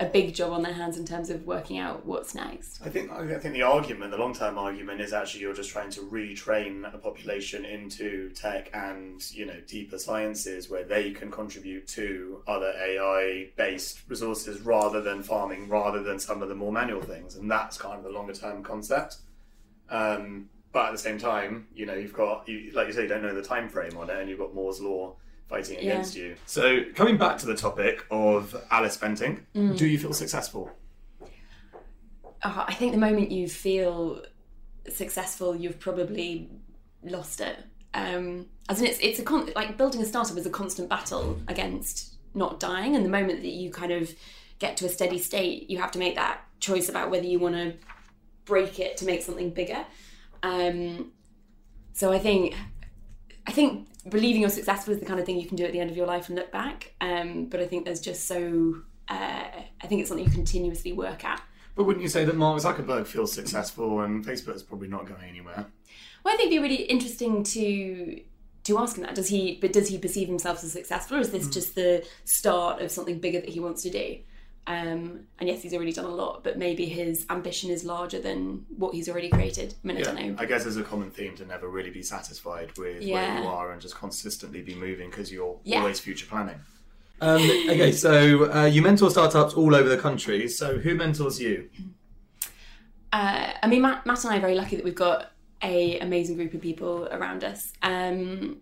a 0.00 0.06
big 0.06 0.32
job 0.32 0.52
on 0.52 0.62
their 0.62 0.72
hands 0.72 0.96
in 0.96 1.04
terms 1.04 1.28
of 1.28 1.44
working 1.44 1.78
out 1.78 2.06
what's 2.06 2.34
next. 2.34 2.80
I 2.84 2.88
think 2.88 3.10
I 3.10 3.38
think 3.38 3.54
the 3.54 3.62
argument, 3.62 4.12
the 4.12 4.16
long 4.16 4.32
term 4.32 4.56
argument, 4.56 5.00
is 5.00 5.12
actually 5.12 5.40
you're 5.40 5.54
just 5.54 5.70
trying 5.70 5.90
to 5.90 6.02
retrain 6.02 6.92
a 6.94 6.98
population 6.98 7.64
into 7.64 8.30
tech 8.30 8.70
and 8.72 9.20
you 9.32 9.44
know 9.44 9.60
deeper 9.66 9.98
sciences 9.98 10.70
where 10.70 10.84
they 10.84 11.10
can 11.10 11.30
contribute 11.30 11.88
to 11.88 12.42
other 12.46 12.72
AI 12.78 13.48
based 13.56 14.00
resources 14.08 14.60
rather 14.60 15.00
than 15.00 15.22
farming, 15.22 15.68
rather 15.68 16.02
than 16.02 16.20
some 16.20 16.42
of 16.42 16.48
the 16.48 16.54
more 16.54 16.72
manual 16.72 17.02
things, 17.02 17.34
and 17.34 17.50
that's 17.50 17.76
kind 17.76 17.98
of 17.98 18.04
the 18.04 18.10
longer 18.10 18.34
term 18.34 18.62
concept. 18.62 19.16
Um, 19.90 20.48
but 20.70 20.86
at 20.86 20.92
the 20.92 20.98
same 20.98 21.18
time, 21.18 21.66
you 21.74 21.86
know, 21.86 21.94
you've 21.94 22.12
got 22.12 22.48
you, 22.48 22.70
like 22.72 22.86
you 22.86 22.92
say, 22.92 23.02
you 23.02 23.08
don't 23.08 23.22
know 23.22 23.34
the 23.34 23.42
time 23.42 23.68
frame 23.68 23.96
on 23.96 24.10
it, 24.10 24.16
and 24.16 24.30
you've 24.30 24.38
got 24.38 24.54
Moore's 24.54 24.80
law 24.80 25.16
fighting 25.48 25.76
Yeah. 25.80 25.92
against 25.92 26.14
you. 26.16 26.36
So 26.46 26.84
coming 26.94 27.16
back 27.16 27.38
to 27.38 27.46
the 27.46 27.54
topic 27.54 28.04
of 28.10 28.54
Alice 28.70 28.96
Bentinck, 28.96 29.40
do 29.76 29.86
you 29.86 29.98
feel 29.98 30.12
successful? 30.12 30.70
Uh, 32.42 32.64
I 32.68 32.74
think 32.74 32.92
the 32.92 32.98
moment 32.98 33.30
you 33.32 33.48
feel 33.48 34.22
successful, 34.88 35.56
you've 35.56 35.80
probably 35.80 36.48
lost 37.02 37.40
it. 37.40 37.58
Um, 37.94 38.46
as 38.68 38.80
in, 38.80 38.86
it's 38.86 38.98
it's 39.00 39.18
a 39.18 39.22
con- 39.22 39.50
like 39.56 39.76
building 39.76 40.00
a 40.02 40.04
startup 40.04 40.36
is 40.36 40.46
a 40.46 40.50
constant 40.50 40.88
battle 40.88 41.40
against 41.48 42.14
not 42.34 42.60
dying, 42.60 42.94
and 42.94 43.04
the 43.04 43.08
moment 43.08 43.40
that 43.40 43.48
you 43.48 43.70
kind 43.70 43.90
of 43.92 44.14
get 44.58 44.76
to 44.76 44.86
a 44.86 44.88
steady 44.88 45.18
state, 45.18 45.70
you 45.70 45.78
have 45.78 45.90
to 45.92 45.98
make 45.98 46.14
that 46.16 46.40
choice 46.60 46.88
about 46.88 47.10
whether 47.10 47.26
you 47.26 47.38
want 47.38 47.54
to 47.54 47.74
break 48.44 48.78
it 48.78 48.96
to 48.98 49.04
make 49.06 49.22
something 49.22 49.50
bigger. 49.50 49.84
Um, 50.42 51.12
so 51.94 52.12
I 52.12 52.18
think 52.18 52.54
I 53.48 53.50
think 53.50 53.88
believing 54.10 54.42
you're 54.42 54.50
successful 54.50 54.92
is 54.92 55.00
the 55.00 55.06
kind 55.06 55.18
of 55.18 55.24
thing 55.24 55.40
you 55.40 55.48
can 55.48 55.56
do 55.56 55.64
at 55.64 55.72
the 55.72 55.80
end 55.80 55.90
of 55.90 55.96
your 55.96 56.06
life 56.06 56.28
and 56.28 56.36
look 56.36 56.52
back. 56.52 56.94
Um, 57.00 57.46
but 57.46 57.60
I 57.60 57.66
think 57.66 57.86
there's 57.86 58.00
just 58.00 58.26
so 58.26 58.82
uh, 59.08 59.46
I 59.82 59.86
think 59.86 60.02
it's 60.02 60.08
something 60.08 60.26
you 60.26 60.30
continuously 60.30 60.92
work 60.92 61.24
at. 61.24 61.42
But 61.74 61.84
wouldn't 61.84 62.02
you 62.02 62.10
say 62.10 62.26
that 62.26 62.36
Mark 62.36 62.60
Zuckerberg 62.60 63.06
feels 63.06 63.32
successful 63.32 64.02
and 64.02 64.24
Facebook 64.24 64.54
is 64.54 64.62
probably 64.62 64.88
not 64.88 65.06
going 65.06 65.24
anywhere? 65.24 65.66
Well, 66.24 66.34
I 66.34 66.36
think 66.36 66.52
it'd 66.52 66.62
be 66.62 66.68
really 66.68 66.82
interesting 66.82 67.42
to 67.44 68.20
to 68.64 68.78
ask 68.78 68.98
him 68.98 69.04
that. 69.04 69.14
Does 69.14 69.28
he? 69.28 69.58
But 69.60 69.72
does 69.72 69.88
he 69.88 69.96
perceive 69.96 70.28
himself 70.28 70.62
as 70.62 70.72
successful, 70.72 71.16
or 71.16 71.20
is 71.20 71.30
this 71.30 71.48
just 71.48 71.74
the 71.74 72.04
start 72.24 72.82
of 72.82 72.90
something 72.90 73.18
bigger 73.18 73.40
that 73.40 73.48
he 73.48 73.60
wants 73.60 73.82
to 73.84 73.90
do? 73.90 74.18
Um, 74.68 75.20
and 75.38 75.48
yes, 75.48 75.62
he's 75.62 75.72
already 75.72 75.92
done 75.92 76.04
a 76.04 76.14
lot, 76.14 76.44
but 76.44 76.58
maybe 76.58 76.84
his 76.84 77.24
ambition 77.30 77.70
is 77.70 77.84
larger 77.84 78.20
than 78.20 78.66
what 78.76 78.92
he's 78.94 79.08
already 79.08 79.30
created. 79.30 79.74
I 79.82 79.86
mean, 79.86 79.96
I 79.96 80.00
don't 80.02 80.14
know. 80.14 80.36
I 80.38 80.44
guess 80.44 80.64
there's 80.64 80.76
a 80.76 80.82
common 80.82 81.10
theme 81.10 81.34
to 81.36 81.46
never 81.46 81.68
really 81.68 81.88
be 81.88 82.02
satisfied 82.02 82.76
with 82.76 83.02
where 83.08 83.40
you 83.40 83.46
are 83.48 83.72
and 83.72 83.80
just 83.80 83.96
consistently 83.96 84.60
be 84.60 84.74
moving 84.74 85.08
because 85.08 85.32
you're 85.32 85.58
Yeah. 85.64 85.78
always 85.78 86.00
future 86.00 86.26
planning. 86.26 86.60
Um, 87.22 87.40
okay, 87.70 87.92
so 87.92 88.52
uh, 88.52 88.66
you 88.66 88.82
mentor 88.82 89.10
startups 89.10 89.54
all 89.54 89.74
over 89.74 89.88
the 89.88 89.96
country. 89.96 90.46
So 90.48 90.76
who 90.78 90.94
mentors 90.94 91.40
you? 91.40 91.70
uh, 93.14 93.52
I 93.62 93.66
mean, 93.68 93.80
Matt, 93.80 94.04
Matt 94.04 94.22
and 94.24 94.34
I 94.34 94.36
are 94.36 94.40
very 94.40 94.54
lucky 94.54 94.76
that 94.76 94.84
we've 94.84 94.94
got 94.94 95.32
a 95.62 95.98
amazing 96.00 96.36
group 96.36 96.52
of 96.52 96.60
people 96.60 97.08
around 97.10 97.42
us. 97.42 97.72
Um, 97.82 98.58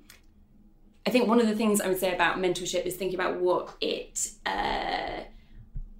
I 1.04 1.10
think 1.10 1.26
one 1.28 1.40
of 1.40 1.48
the 1.48 1.54
things 1.56 1.80
I 1.80 1.88
would 1.88 1.98
say 1.98 2.14
about 2.14 2.38
mentorship 2.38 2.86
is 2.86 2.94
thinking 2.94 3.18
about 3.18 3.40
what 3.40 3.74
it 3.80 4.30
uh, 4.46 5.22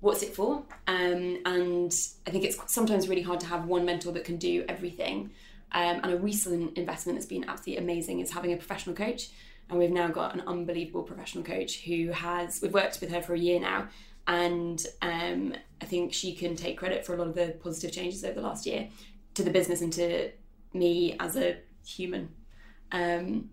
what's 0.01 0.23
it 0.23 0.35
for, 0.35 0.63
um, 0.87 1.39
and 1.45 1.93
I 2.27 2.31
think 2.31 2.45
it's 2.45 2.59
sometimes 2.73 3.09
really 3.09 3.23
hard 3.23 3.41
to 3.41 3.47
have 3.47 3.67
one 3.67 3.85
mentor 3.85 4.13
that 4.13 4.25
can 4.25 4.37
do 4.37 4.65
everything. 4.69 5.31
Um, 5.73 6.01
and 6.03 6.13
a 6.13 6.17
recent 6.17 6.79
investment 6.79 7.19
that's 7.19 7.27
been 7.27 7.45
absolutely 7.49 7.83
amazing 7.83 8.21
is 8.21 8.31
having 8.31 8.53
a 8.53 8.57
professional 8.57 8.95
coach. 8.95 9.31
And 9.69 9.79
we've 9.79 9.91
now 9.91 10.09
got 10.09 10.35
an 10.35 10.43
unbelievable 10.47 11.03
professional 11.03 11.43
coach 11.43 11.83
who 11.83 12.11
has, 12.11 12.61
we've 12.63 12.73
worked 12.73 13.01
with 13.01 13.11
her 13.11 13.21
for 13.21 13.35
a 13.35 13.39
year 13.39 13.59
now. 13.59 13.89
And 14.29 14.85
um, 15.03 15.55
I 15.81 15.85
think 15.85 16.13
she 16.13 16.35
can 16.35 16.57
take 16.57 16.79
credit 16.79 17.05
for 17.05 17.15
a 17.15 17.17
lot 17.17 17.27
of 17.27 17.35
the 17.35 17.57
positive 17.63 17.93
changes 17.93 18.25
over 18.25 18.35
the 18.35 18.47
last 18.47 18.65
year 18.65 18.89
to 19.35 19.43
the 19.43 19.51
business 19.51 19.81
and 19.81 19.93
to 19.95 20.31
me 20.73 21.17
as 21.19 21.37
a 21.37 21.59
human. 21.85 22.31
Um, 22.93 23.51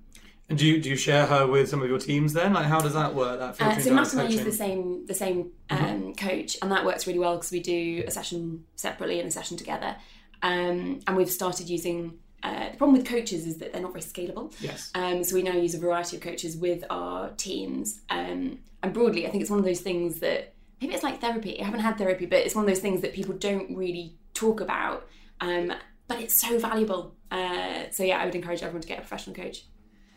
And 0.50 0.60
do 0.60 0.68
you 0.68 0.82
do 0.82 0.90
you 0.90 0.96
share 0.96 1.26
her 1.26 1.48
with 1.48 1.70
some 1.70 1.82
of 1.82 1.90
your 1.90 2.00
teams 2.00 2.34
then? 2.34 2.54
Like 2.54 2.66
how 2.66 2.80
does 2.80 2.94
that 2.94 3.16
work? 3.16 3.40
That 3.40 3.62
Uh, 3.62 3.80
so 3.80 3.94
Matt 3.94 4.12
and 4.12 4.22
I 4.22 4.28
use 4.28 4.44
the 4.44 4.52
same 4.52 5.06
the 5.06 5.14
same 5.14 5.52
um, 5.70 6.14
coach, 6.16 6.58
and 6.62 6.72
that 6.72 6.86
works 6.86 7.08
really 7.08 7.20
well 7.20 7.36
because 7.36 7.52
we 7.52 7.62
do 7.62 8.04
a 8.06 8.12
session 8.12 8.66
separately 8.76 9.20
and 9.20 9.28
a 9.28 9.32
session 9.32 9.58
together. 9.58 9.96
Um, 10.42 11.00
and 11.08 11.16
we've 11.16 11.32
started 11.32 11.70
using. 11.70 12.20
Uh, 12.44 12.72
the 12.72 12.78
problem 12.78 12.98
with 12.98 13.08
coaches 13.08 13.48
is 13.48 13.60
that 13.60 13.72
they're 13.72 13.82
not 13.82 13.94
very 13.94 14.04
scalable. 14.04 14.54
Yes. 14.60 14.92
Um, 14.96 15.24
so 15.24 15.34
we 15.34 15.44
now 15.44 15.54
use 15.54 15.76
a 15.76 15.80
variety 15.80 16.18
of 16.18 16.22
coaches 16.22 16.58
with 16.58 16.84
our 16.90 17.30
teams. 17.38 18.02
Um, 18.10 18.60
and 18.84 18.94
broadly, 18.94 19.26
I 19.26 19.30
think 19.30 19.42
it's 19.42 19.50
one 19.50 19.60
of 19.60 19.66
those 19.66 19.80
things 19.80 20.20
that 20.20 20.54
maybe 20.82 20.94
it's 20.94 21.04
like 21.04 21.22
therapy. 21.22 21.62
I 21.62 21.64
haven't 21.64 21.80
had 21.80 21.98
therapy, 21.98 22.26
but 22.26 22.40
it's 22.40 22.54
one 22.54 22.66
of 22.66 22.70
those 22.70 22.82
things 22.82 23.00
that 23.00 23.14
people 23.14 23.34
don't 23.34 23.74
really 23.78 24.18
talk 24.34 24.60
about. 24.60 25.08
Um, 25.40 25.72
but 26.10 26.20
it's 26.20 26.42
so 26.42 26.60
valuable. 26.60 27.16
Uh, 27.32 27.84
so 27.92 28.04
yeah, 28.04 28.18
I 28.18 28.26
would 28.26 28.36
encourage 28.36 28.62
everyone 28.62 28.82
to 28.82 28.88
get 28.90 28.98
a 28.98 29.02
professional 29.02 29.36
coach, 29.36 29.64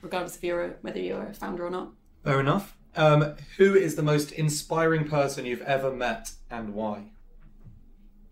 regardless 0.02 0.36
of 0.36 0.44
you're 0.44 0.64
a, 0.64 0.70
whether 0.82 1.00
you're 1.00 1.26
a 1.26 1.34
founder 1.34 1.66
or 1.66 1.70
not. 1.70 1.92
Fair 2.24 2.40
enough. 2.40 2.76
Um, 2.94 3.34
who 3.58 3.74
is 3.74 3.94
the 3.94 4.02
most 4.02 4.32
inspiring 4.32 5.06
person 5.08 5.44
you've 5.44 5.62
ever 5.62 5.92
met 5.92 6.32
and 6.50 6.74
why? 6.74 7.10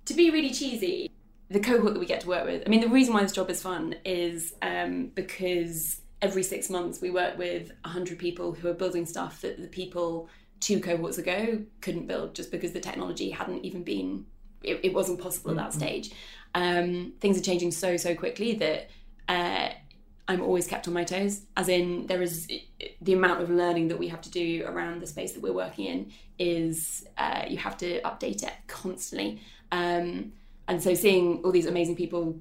to 0.07 0.15
be 0.15 0.31
really 0.31 0.51
cheesy, 0.51 1.11
the 1.49 1.61
cohort 1.61 1.95
that 1.95 2.01
we 2.01 2.07
get 2.07 2.21
to 2.21 2.29
work 2.29 2.45
with. 2.45 2.63
I 2.67 2.69
mean, 2.69 2.81
the 2.81 2.89
reason 2.89 3.15
why 3.15 3.23
this 3.23 3.33
job 3.33 3.51
is 3.51 3.63
fun 3.63 3.97
is 4.05 4.55
um, 4.63 5.09
because 5.15 6.01
every 6.23 6.43
six 6.43 6.71
months 6.71 7.01
we 7.01 7.11
work 7.11 7.37
with 7.39 7.71
100 7.83 8.19
people 8.19 8.53
who 8.53 8.69
are 8.69 8.75
building 8.75 9.07
stuff 9.07 9.41
that 9.43 9.61
the 9.61 9.69
people 9.69 10.29
two 10.61 10.81
cohorts 10.81 11.19
ago 11.19 11.63
couldn't 11.81 12.07
build 12.07 12.35
just 12.35 12.51
because 12.51 12.73
the 12.73 12.81
technology 12.81 13.31
hadn't 13.31 13.65
even 13.65 13.83
been, 13.83 14.27
it, 14.63 14.81
it 14.83 14.95
wasn't 14.95 15.21
possible 15.21 15.51
at 15.51 15.57
that 15.57 15.73
stage. 15.73 16.13
Um, 16.55 17.15
things 17.21 17.39
are 17.39 17.43
changing 17.43 17.73
so, 17.73 17.97
so 17.97 18.15
quickly 18.15 18.55
that. 18.55 18.91
Uh, 19.27 19.71
I'm 20.27 20.41
always 20.41 20.67
kept 20.67 20.89
on 20.89 20.95
my 20.95 21.05
toes, 21.05 21.43
as 21.57 21.69
in 21.69 22.07
there 22.07 22.23
is 22.23 22.51
the 23.03 23.13
amount 23.13 23.43
of 23.43 23.51
learning 23.51 23.89
that 23.89 23.99
we 23.99 24.09
have 24.09 24.23
to 24.23 24.31
do 24.31 24.65
around 24.67 25.01
the 25.03 25.07
space 25.07 25.33
that 25.33 25.43
we're 25.43 25.53
working 25.53 25.85
in 25.85 26.13
is 26.39 27.07
uh, 27.19 27.45
you 27.47 27.59
have 27.59 27.77
to 27.79 28.01
update 28.03 28.43
it 28.43 28.53
constantly. 28.67 29.41
Um, 29.71 30.33
and 30.67 30.83
so 30.83 30.95
seeing 30.95 31.43
all 31.45 31.53
these 31.53 31.67
amazing 31.67 31.97
people 31.97 32.37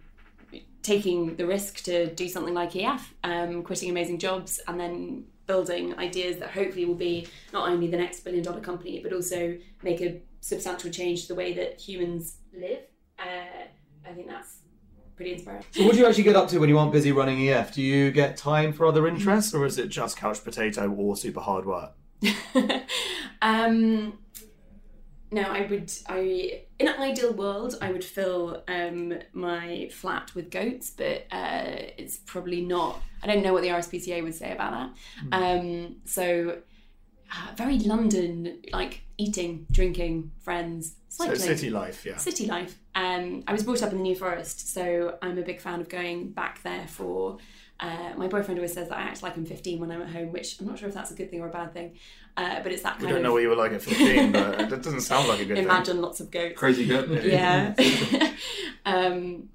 taking 0.82 1.36
the 1.36 1.46
risk 1.46 1.84
to 1.84 2.08
do 2.14 2.28
something 2.30 2.54
like 2.54 2.76
EF, 2.76 3.14
um, 3.24 3.64
quitting 3.64 3.90
amazing 3.90 4.20
jobs, 4.20 4.60
and 4.68 4.80
then 4.80 5.26
building 5.46 5.98
ideas 5.98 6.38
that 6.38 6.52
hopefully 6.52 6.86
will 6.86 6.96
be 6.96 7.28
not 7.52 7.68
only 7.68 7.88
the 7.88 7.98
next 7.98 8.22
billion 8.22 8.44
dollar 8.44 8.62
company, 8.62 9.02
but 9.02 9.12
also 9.12 9.58
make 9.82 10.02
a 10.02 10.22
substantial 10.40 10.90
change 10.90 11.24
to 11.24 11.28
the 11.30 11.36
way 11.36 11.54
that 11.54 11.80
humans 11.80 12.38
live. 12.54 12.80
Uh, 13.20 13.66
I 14.08 14.14
think 14.14 14.28
that's 14.28 14.60
pretty 15.16 15.34
inspiring. 15.34 15.64
So 15.72 15.86
what 15.86 15.94
do 15.94 16.00
you 16.00 16.06
actually 16.08 16.24
get 16.24 16.36
up 16.36 16.48
to 16.50 16.60
when 16.60 16.70
you 16.70 16.78
aren't 16.78 16.92
busy 16.92 17.12
running 17.12 17.48
EF? 17.48 17.74
Do 17.74 17.82
you 17.82 18.12
get 18.12 18.38
time 18.38 18.74
for 18.74 18.86
other 18.86 19.08
interests 19.08 19.54
or 19.54 19.66
is 19.66 19.78
it 19.78 19.90
just 19.90 20.18
couch 20.18 20.44
potato 20.44 20.90
or 20.92 21.16
super 21.16 21.42
hard 21.42 21.66
work? 21.66 21.92
um, 23.42 24.18
no, 25.32 25.42
I 25.42 25.66
would. 25.66 25.92
I 26.08 26.62
in 26.80 26.88
an 26.88 27.02
ideal 27.02 27.34
world, 27.34 27.76
I 27.82 27.92
would 27.92 28.04
fill 28.04 28.64
um, 28.68 29.14
my 29.34 29.90
flat 29.92 30.34
with 30.36 30.52
goats, 30.52 30.92
but 30.92 31.26
uh, 31.32 31.90
it's 31.98 32.18
probably 32.18 32.62
not. 32.62 33.02
I 33.22 33.28
don't 33.28 33.44
know 33.44 33.52
what 33.52 33.64
the 33.64 33.70
RSPCA 33.70 34.22
would 34.24 34.36
say 34.36 34.52
about 34.52 34.92
that. 35.32 35.58
Um, 35.60 35.96
so 36.06 36.60
uh, 37.34 37.56
very 37.56 37.80
London, 37.80 38.62
like 38.72 39.02
eating, 39.18 39.66
drinking, 39.72 40.32
friends, 40.42 40.96
So 41.10 41.26
cycling 41.26 41.40
city 41.40 41.70
life, 41.70 42.06
yeah. 42.06 42.18
city 42.18 42.46
life. 42.46 42.78
Um, 42.96 43.44
I 43.48 43.54
was 43.54 43.64
brought 43.64 43.82
up 43.82 43.92
in 43.92 43.98
the 43.98 44.04
New 44.04 44.16
Forest, 44.16 44.74
so 44.74 45.18
I'm 45.22 45.38
a 45.38 45.42
big 45.42 45.60
fan 45.60 45.82
of 45.82 45.90
going 45.90 46.32
back 46.32 46.62
there 46.64 46.88
for. 46.88 47.38
Uh, 47.80 48.14
my 48.16 48.28
boyfriend 48.28 48.60
always 48.60 48.74
says 48.74 48.88
that 48.90 48.98
I 48.98 49.02
act 49.02 49.24
like 49.24 49.36
I'm 49.36 49.46
15 49.46 49.80
when 49.80 49.92
I'm 49.92 50.02
at 50.04 50.10
home, 50.10 50.32
which 50.32 50.60
I'm 50.62 50.68
not 50.68 50.78
sure 50.78 50.88
if 50.88 50.94
that's 50.94 51.12
a 51.12 51.16
good 51.16 51.30
thing 51.32 51.42
or 51.42 51.48
a 51.48 51.52
bad 51.52 51.74
thing. 51.74 51.98
Uh, 52.38 52.62
but 52.62 52.72
it's 52.72 52.84
that 52.84 52.94
kind 52.94 53.04
of. 53.04 53.08
We 53.08 53.08
kind 53.08 53.10
don't 53.10 53.18
of 53.18 53.24
know 53.24 53.34
what 53.34 53.42
you 53.42 53.50
were 53.50 53.56
like 53.56 53.72
at 53.74 53.82
15, 53.82 54.32
but 54.32 54.72
it 54.74 54.84
doesn't 54.84 55.02
sound 55.02 55.28
like 55.28 55.42
a 55.42 55.46
good 55.46 55.58
thing. 55.58 55.66
imagine 55.66 56.02
lots 56.02 56.20
of 56.20 56.30
goats. 56.30 56.58
Crazy 56.58 56.86
good. 56.86 57.24
Yeah. 57.26 57.74
um, 58.86 59.50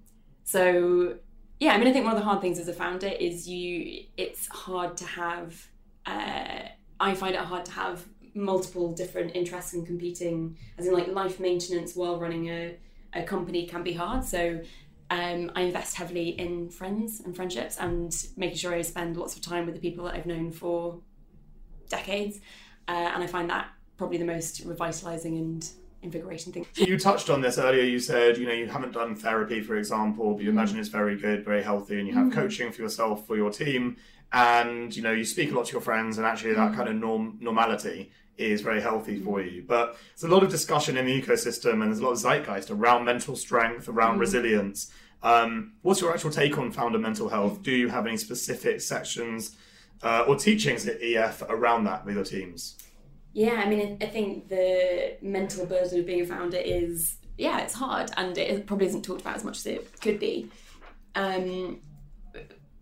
so 0.45 1.15
yeah, 1.61 1.73
I 1.73 1.79
mean, 1.79 1.89
I 1.89 1.93
think 1.93 2.05
one 2.05 2.15
of 2.15 2.19
the 2.19 2.25
hard 2.25 2.41
things 2.41 2.59
as 2.59 2.69
a 2.69 2.73
founder 2.73 3.09
is 3.09 3.49
you. 3.49 4.05
It's 4.17 4.49
hard 4.49 4.97
to 4.99 5.05
have. 5.07 5.69
Uh, 6.05 6.69
I 7.01 7.15
find 7.15 7.35
it 7.35 7.41
hard 7.41 7.65
to 7.67 7.73
have 7.73 8.05
multiple 8.35 8.93
different 8.93 9.35
interests 9.35 9.73
and 9.75 9.87
competing, 9.87 10.57
as 10.79 10.87
in 10.87 10.93
like 10.93 11.09
life 11.09 11.41
maintenance 11.41 11.95
while 11.95 12.19
running 12.19 12.49
a, 12.49 12.77
a 13.15 13.23
company 13.23 13.67
can 13.67 13.83
be 13.83 13.93
hard. 13.93 14.25
So 14.25 14.61
um, 15.11 15.51
I 15.55 15.63
invest 15.63 15.97
heavily 15.97 16.31
in 16.31 16.69
friends 16.69 17.21
and 17.21 17.35
friendships 17.35 17.79
and 17.79 18.15
making 18.37 18.59
sure 18.59 18.75
I 18.75 18.83
spend 18.83 19.17
lots 19.17 19.37
of 19.37 19.43
time 19.43 19.67
with 19.67 19.75
the 19.75 19.81
people 19.81 20.05
that 20.05 20.15
I've 20.15 20.27
known 20.27 20.53
for 20.53 21.01
decades. 21.89 22.41
Uh, 22.87 23.11
and 23.15 23.23
I 23.23 23.27
find 23.27 23.49
that 23.51 23.69
probably 23.97 24.19
the 24.19 24.25
most 24.25 24.65
revitalizing 24.65 25.37
and 25.37 25.69
invigorating 26.03 26.53
thing. 26.53 26.67
You 26.77 26.99
touched 26.99 27.29
on 27.29 27.41
this 27.41 27.59
earlier. 27.59 27.83
You 27.83 27.99
said, 27.99 28.39
you 28.39 28.47
know, 28.47 28.53
you 28.53 28.67
haven't 28.67 28.93
done 28.93 29.17
therapy, 29.17 29.61
for 29.61 29.77
example, 29.77 30.35
but 30.35 30.45
you 30.45 30.51
imagine 30.51 30.79
it's 30.79 30.89
very 30.89 31.17
good, 31.17 31.45
very 31.45 31.63
healthy, 31.63 31.99
and 31.99 32.07
you 32.07 32.15
have 32.15 32.31
coaching 32.33 32.71
for 32.71 32.83
yourself, 32.83 33.27
for 33.27 33.37
your 33.37 33.51
team, 33.51 33.97
and 34.33 34.95
you 34.95 35.03
know, 35.03 35.13
you 35.13 35.25
speak 35.25 35.53
a 35.53 35.55
lot 35.55 35.67
to 35.67 35.73
your 35.73 35.81
friends, 35.81 36.19
and 36.19 36.27
actually 36.27 36.55
that 36.55 36.75
kind 36.75 36.89
of 36.89 36.97
norm 36.97 37.39
normality 37.41 38.11
is 38.37 38.61
very 38.61 38.81
healthy 38.81 39.21
for 39.21 39.43
you. 39.43 39.65
But 39.67 39.97
there's 40.11 40.31
a 40.31 40.35
lot 40.35 40.43
of 40.43 40.51
discussion 40.51 40.97
in 40.97 41.07
the 41.07 41.23
ecosystem, 41.23 41.75
and 41.75 41.85
there's 41.85 41.99
a 41.99 42.05
lot 42.05 42.13
of 42.13 42.19
zeitgeist 42.19 42.71
around 42.71 43.05
mental 43.05 43.37
strength, 43.37 43.89
around 43.89 44.19
resilience. 44.19 44.93
Um, 45.23 45.73
what's 45.83 46.01
your 46.01 46.13
actual 46.13 46.31
take 46.31 46.57
on 46.59 46.71
founder 46.71 46.99
mental 46.99 47.29
health? 47.29 47.63
Do 47.63 47.73
you 47.73 47.89
have 47.89 48.07
any 48.07 48.17
specific 48.17 48.81
sections 48.81 49.57
uh, 50.03 50.25
or 50.29 50.37
teachings 50.37 50.87
at 50.87 51.03
EF 51.03 51.43
around 51.49 51.85
that 51.85 52.05
with 52.05 52.15
your 52.15 52.25
teams? 52.25 52.77
Yeah, 53.33 53.63
I 53.65 53.69
mean, 53.69 53.99
I 54.01 54.07
think 54.07 54.49
the 54.49 55.17
mental 55.21 55.67
burden 55.67 56.01
of 56.01 56.07
being 56.07 56.23
a 56.23 56.27
founder 56.27 56.57
is, 56.57 57.17
yeah, 57.37 57.61
it's 57.61 57.75
hard 57.75 58.11
and 58.17 58.37
it 58.39 58.67
probably 58.67 58.87
isn't 58.87 59.05
talked 59.05 59.21
about 59.21 59.37
as 59.37 59.45
much 59.45 59.59
as 59.59 59.67
it 59.67 60.01
could 60.01 60.19
be. 60.19 60.51
Um, 61.15 61.81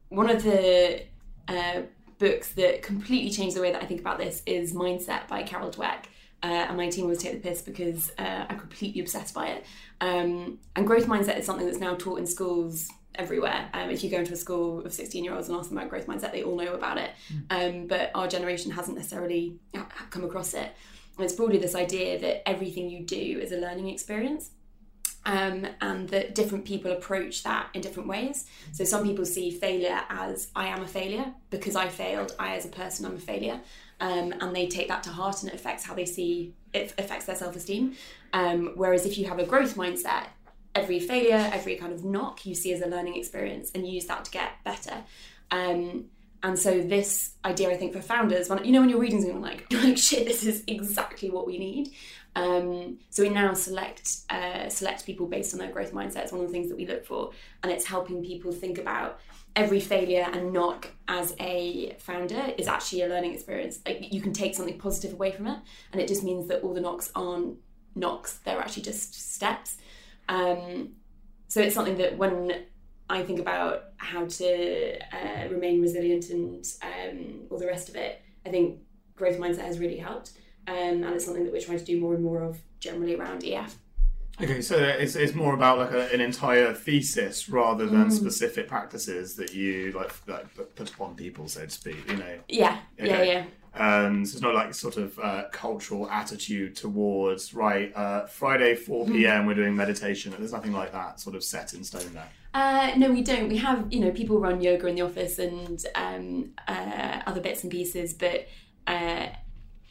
one 0.09 0.31
of 0.31 0.43
the 0.43 1.03
uh, 1.49 1.83
books 2.19 2.53
that 2.55 2.83
completely 2.83 3.31
changed 3.31 3.57
the 3.57 3.61
way 3.61 3.73
that 3.73 3.83
I 3.83 3.87
think 3.87 4.01
about 4.01 4.19
this 4.19 4.43
is 4.47 4.73
Mindset 4.73 5.29
by 5.29 5.43
Carol 5.43 5.71
Dweck. 5.71 6.05
Uh, 6.43 6.67
and 6.69 6.77
my 6.77 6.89
team 6.89 7.05
always 7.05 7.19
take 7.19 7.33
the 7.33 7.49
piss 7.49 7.63
because 7.63 8.13
uh, 8.19 8.45
I'm 8.49 8.59
completely 8.59 9.01
obsessed 9.01 9.35
by 9.35 9.49
it. 9.49 9.65
Um, 10.01 10.59
and 10.77 10.87
growth 10.87 11.07
mindset 11.07 11.39
is 11.39 11.47
something 11.47 11.67
that's 11.67 11.81
now 11.81 11.95
taught 11.95 12.19
in 12.19 12.27
schools 12.27 12.89
everywhere. 13.15 13.69
Um, 13.73 13.91
if 13.91 14.05
you 14.05 14.11
go 14.11 14.19
into 14.19 14.35
a 14.35 14.37
school 14.37 14.85
of 14.85 14.93
16 14.93 15.25
year 15.25 15.35
olds 15.35 15.49
and 15.49 15.57
ask 15.57 15.71
them 15.71 15.79
about 15.79 15.91
growth 15.91 16.07
mindset, 16.07 16.33
they 16.33 16.43
all 16.43 16.57
know 16.57 16.75
about 16.75 16.99
it. 16.99 17.11
Um, 17.51 17.87
but 17.87 18.11
our 18.15 18.29
generation 18.29 18.71
hasn't 18.71 18.97
necessarily 18.97 19.59
come 20.11 20.25
across 20.25 20.55
it. 20.55 20.71
And 21.17 21.25
it's 21.25 21.35
broadly 21.35 21.59
this 21.59 21.75
idea 21.75 22.19
that 22.21 22.47
everything 22.49 22.91
you 22.91 23.05
do 23.05 23.41
is 23.41 23.51
a 23.51 23.57
learning 23.57 23.89
experience. 23.89 24.51
Um, 25.27 25.67
and 25.81 26.09
that 26.11 26.37
different 26.37 26.65
people 26.65 26.93
approach 26.93 27.43
that 27.43 27.71
in 27.75 27.81
different 27.81 28.09
ways. 28.09 28.47
So 28.71 28.85
some 28.85 29.03
people 29.03 29.27
see 29.27 29.51
failure 29.51 30.01
as 30.09 30.53
I 30.55 30.69
am 30.69 30.83
a 30.83 30.87
failure 30.87 31.35
because 31.51 31.75
I 31.75 31.89
failed. 31.89 32.37
I, 32.39 32.55
as 32.55 32.65
a 32.65 32.69
person, 32.69 33.05
I'm 33.05 33.17
a 33.17 33.19
failure, 33.19 33.61
um, 33.99 34.33
and 34.41 34.55
they 34.55 34.69
take 34.69 34.87
that 34.87 35.03
to 35.03 35.11
heart, 35.11 35.43
and 35.43 35.51
it 35.51 35.57
affects 35.57 35.85
how 35.85 35.95
they 35.95 36.05
see 36.05 36.55
it 36.73 36.95
affects 36.97 37.27
their 37.27 37.35
self 37.35 37.57
esteem. 37.57 37.95
Um, 38.33 38.73
whereas 38.77 39.05
if 39.05 39.19
you 39.19 39.27
have 39.27 39.41
a 39.41 39.45
growth 39.45 39.75
mindset, 39.75 40.27
every 40.77 41.01
failure, 41.01 41.51
every 41.53 41.75
kind 41.75 41.93
of 41.93 42.05
knock 42.05 42.47
you 42.47 42.55
see 42.55 42.73
as 42.73 42.81
a 42.81 42.87
learning 42.87 43.17
experience, 43.17 43.73
and 43.75 43.87
use 43.87 44.07
that 44.07 44.27
to 44.27 44.31
get 44.31 44.63
better. 44.63 45.03
Um, 45.51 46.07
and 46.43 46.59
so 46.59 46.81
this 46.81 47.33
idea, 47.45 47.71
I 47.71 47.77
think, 47.77 47.93
for 47.93 48.01
founders, 48.01 48.49
when 48.49 48.65
you 48.65 48.73
know 48.73 48.81
when 48.81 48.91
you're 48.91 49.01
reading 49.01 49.23
something 49.23 49.41
like 49.41 49.67
like, 49.73 49.99
shit, 49.99 50.27
this 50.27 50.45
is 50.45 50.63
exactly 50.67 51.31
what 51.31 51.47
we 51.47 51.59
need. 51.59 51.93
Um, 52.37 52.99
so 53.09 53.23
we 53.23 53.31
now 53.31 53.55
select 53.55 54.19
uh, 54.29 54.69
select 54.69 55.07
people 55.07 55.27
based 55.27 55.55
on 55.55 55.59
their 55.59 55.73
growth 55.73 55.93
mindset. 55.93 56.19
It's 56.19 56.33
one 56.33 56.43
of 56.43 56.47
the 56.47 56.53
things 56.53 56.69
that 56.69 56.77
we 56.77 56.87
look 56.87 57.05
for, 57.05 57.31
and 57.63 57.73
it's 57.73 57.87
helping 57.87 58.23
people 58.23 58.53
think 58.53 58.79
about 58.79 59.19
every 59.57 59.81
failure 59.81 60.29
and 60.31 60.53
knock 60.53 60.89
as 61.09 61.35
a 61.41 61.97
founder 61.99 62.53
is 62.59 62.69
actually 62.69 63.01
a 63.03 63.09
learning 63.09 63.33
experience. 63.33 63.81
Like 63.87 64.13
you 64.13 64.21
can 64.21 64.35
take 64.35 64.55
something 64.55 64.79
positive 64.79 65.15
away 65.15 65.33
from 65.33 65.47
it, 65.47 65.59
and 65.93 66.01
it 66.01 66.09
just 66.09 66.23
means 66.23 66.47
that 66.49 66.63
all 66.63 66.75
the 66.75 66.81
knocks 66.81 67.11
aren't 67.15 67.57
knocks; 67.95 68.35
they're 68.45 68.61
actually 68.61 68.83
just 68.83 69.15
steps. 69.35 69.79
Um, 70.29 70.91
so 71.49 71.63
it's 71.63 71.75
something 71.75 71.97
that 71.97 72.19
when 72.19 72.67
I 73.09 73.23
think 73.23 73.41
about 73.41 73.85
how 73.97 74.27
to 74.27 74.99
uh, 75.11 75.49
remain 75.49 75.81
resilient 75.81 76.29
and 76.29 76.67
um, 76.83 77.47
all 77.49 77.59
the 77.59 77.67
rest 77.67 77.89
of 77.89 77.97
it, 77.97 78.21
I 78.45 78.51
think 78.51 78.81
growth 79.15 79.39
mindset 79.39 79.65
has 79.65 79.79
really 79.79 79.97
helped. 79.97 80.33
Um, 80.69 80.75
and 81.05 81.15
it's 81.15 81.25
something 81.25 81.45
that 81.45 81.53
we're 81.53 81.61
trying 81.63 81.79
to 81.79 81.85
do 81.85 82.01
more 82.01 82.15
and 82.15 82.25
more 82.25 82.43
of 82.43 82.59
generally 82.81 83.15
around 83.15 83.45
EF. 83.45 83.77
Okay, 84.43 84.61
so 84.61 84.77
it's, 84.77 85.17
it's 85.17 85.35
more 85.35 85.55
about 85.55 85.79
like 85.79 85.93
a, 85.93 86.13
an 86.13 86.21
entire 86.21 86.75
thesis 86.75 87.49
rather 87.49 87.87
than 87.87 88.11
specific 88.11 88.69
practices 88.69 89.35
that 89.37 89.55
you 89.55 89.93
like, 89.93 90.13
like 90.29 90.55
put- 90.75 90.91
upon 90.91 91.15
people, 91.15 91.49
so 91.49 91.63
to 91.65 91.71
speak. 91.71 91.97
You 92.11 92.17
know, 92.19 92.39
Yeah, 92.49 92.79
yeah, 92.99 93.05
Okay. 93.05 93.47
yeah. 93.75 94.05
um, 94.07 94.27
so 94.27 94.35
it's 94.35 94.43
not 94.43 94.55
like 94.55 94.75
sort 94.75 94.99
of 94.99 95.19
uh, 95.21 95.45
cultural 95.53 96.11
attitude 96.11 96.77
towards 96.77 97.55
right. 97.55 97.91
Uh, 97.97 98.27
Friday 98.27 98.75
four 98.75 99.07
p.m. 99.07 99.47
we're 99.47 99.55
doing 99.55 99.75
meditation. 99.75 100.35
There's 100.39 100.53
nothing 100.53 100.73
like 100.75 100.93
that 100.93 101.19
sort 101.19 101.35
of 101.35 101.43
set 101.43 101.73
in 101.73 101.83
stone 101.83 102.13
there. 102.13 102.29
Uh, 102.53 102.93
no, 102.97 103.11
we 103.11 103.23
don't. 103.23 103.49
We 103.49 103.57
have, 103.59 103.87
you 103.91 104.01
know, 104.01 104.11
people 104.11 104.39
run 104.39 104.61
yoga 104.61 104.87
in 104.89 104.97
the 104.97 105.03
office 105.03 105.39
and 105.39 105.83
um, 105.95 106.51
uh, 106.69 107.21
other 107.27 107.41
bits 107.41 107.63
and 107.63 107.71
pieces, 107.73 108.13
but 108.13 108.49
uh, 108.87 109.29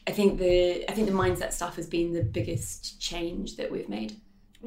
I 0.08 0.12
think 0.12 0.38
the 0.38 0.89
I 0.89 0.94
think 0.94 1.08
the 1.08 1.13
mindset 1.13 1.52
stuff 1.54 1.76
has 1.78 1.88
been 1.88 2.13
the 2.13 2.24
biggest 2.24 3.00
change 3.02 3.58
that 3.58 3.72
we've 3.72 3.89
made. 3.89 4.15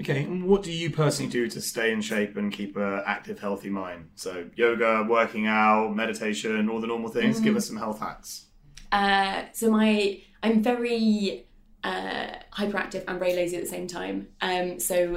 Okay, 0.00 0.22
and 0.22 0.44
what 0.44 0.62
do 0.62 0.70
you 0.70 0.90
personally 0.90 1.30
do 1.30 1.48
to 1.48 1.60
stay 1.60 1.92
in 1.92 2.00
shape 2.00 2.36
and 2.36 2.52
keep 2.52 2.76
a 2.76 3.02
active, 3.04 3.40
healthy 3.40 3.68
mind? 3.68 4.10
So 4.14 4.48
yoga, 4.54 5.04
working 5.08 5.46
out, 5.46 5.94
meditation, 5.94 6.68
all 6.68 6.80
the 6.80 6.86
normal 6.86 7.08
things. 7.08 7.40
Give 7.40 7.56
us 7.56 7.66
some 7.66 7.76
health 7.76 7.98
hacks. 7.98 8.46
Uh, 8.92 9.44
so 9.52 9.70
my 9.70 10.20
I'm 10.42 10.62
very 10.62 11.46
uh, 11.82 12.28
hyperactive 12.52 13.04
and 13.08 13.18
very 13.18 13.34
lazy 13.34 13.56
at 13.56 13.62
the 13.62 13.68
same 13.68 13.86
time. 13.86 14.28
Um, 14.40 14.78
so 14.78 15.16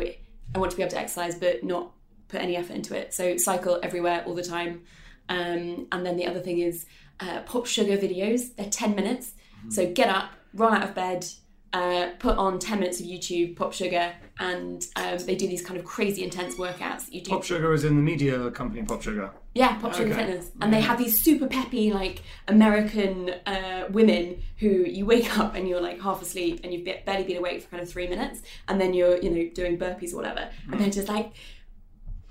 I 0.55 0.59
want 0.59 0.71
to 0.71 0.77
be 0.77 0.83
able 0.83 0.91
to 0.91 0.99
exercise, 0.99 1.35
but 1.35 1.63
not 1.63 1.91
put 2.27 2.41
any 2.41 2.55
effort 2.55 2.73
into 2.73 2.95
it. 2.95 3.13
So 3.13 3.37
cycle 3.37 3.79
everywhere 3.83 4.23
all 4.25 4.33
the 4.33 4.43
time. 4.43 4.83
Um, 5.29 5.87
and 5.91 6.05
then 6.05 6.17
the 6.17 6.25
other 6.25 6.39
thing 6.39 6.59
is 6.59 6.85
uh, 7.19 7.41
pop 7.41 7.65
sugar 7.67 7.97
videos. 7.97 8.55
They're 8.55 8.69
ten 8.69 8.95
minutes. 8.95 9.33
So 9.69 9.91
get 9.91 10.09
up, 10.09 10.31
run 10.53 10.73
out 10.73 10.83
of 10.83 10.95
bed, 10.95 11.25
uh, 11.73 12.09
put 12.19 12.37
on 12.37 12.59
ten 12.59 12.79
minutes 12.79 12.99
of 12.99 13.05
YouTube, 13.05 13.55
pop 13.55 13.73
sugar, 13.73 14.13
and 14.39 14.85
um, 14.95 15.17
they 15.19 15.35
do 15.35 15.47
these 15.47 15.63
kind 15.63 15.79
of 15.79 15.85
crazy 15.85 16.23
intense 16.23 16.55
workouts 16.55 17.05
that 17.05 17.13
you 17.13 17.21
do. 17.21 17.29
Pop 17.29 17.43
Sugar 17.43 17.73
is 17.73 17.83
in 17.83 17.95
the 17.95 18.01
media 18.01 18.49
company 18.51 18.83
Pop 18.83 19.01
Sugar. 19.01 19.31
Yeah, 19.53 19.77
Pop 19.77 19.93
Sugar 19.93 20.11
Okay. 20.11 20.25
Fitness. 20.25 20.51
And 20.61 20.73
they 20.73 20.81
have 20.81 20.97
these 20.97 21.21
super 21.21 21.47
peppy, 21.47 21.93
like, 21.93 22.23
American 22.47 23.29
uh, 23.45 23.85
women 23.91 24.41
who 24.57 24.67
you 24.67 25.05
wake 25.05 25.37
up 25.39 25.55
and 25.55 25.67
you're, 25.67 25.81
like, 25.81 26.01
half 26.01 26.21
asleep 26.21 26.61
and 26.63 26.73
you've 26.73 26.85
barely 27.05 27.23
been 27.23 27.37
awake 27.37 27.61
for 27.61 27.69
kind 27.69 27.83
of 27.83 27.89
three 27.89 28.07
minutes. 28.07 28.41
And 28.67 28.81
then 28.81 28.93
you're, 28.93 29.17
you 29.17 29.29
know, 29.29 29.49
doing 29.53 29.77
burpees 29.77 30.13
or 30.13 30.17
whatever. 30.17 30.49
And 30.71 30.81
they're 30.81 30.89
just 30.89 31.07
like, 31.07 31.33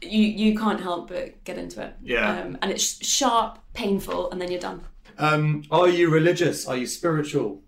you 0.02 0.22
you 0.22 0.58
can't 0.58 0.80
help 0.80 1.08
but 1.08 1.44
get 1.44 1.58
into 1.58 1.82
it. 1.82 1.94
Yeah. 2.02 2.40
Um, 2.40 2.58
and 2.62 2.70
it's 2.70 3.04
sharp, 3.06 3.58
painful, 3.74 4.30
and 4.30 4.40
then 4.40 4.50
you're 4.50 4.60
done. 4.60 4.82
Um, 5.18 5.62
are 5.70 5.88
you 5.88 6.11
religious? 6.11 6.66
Are 6.66 6.77
you 6.77 6.87
spiritual? 6.87 7.62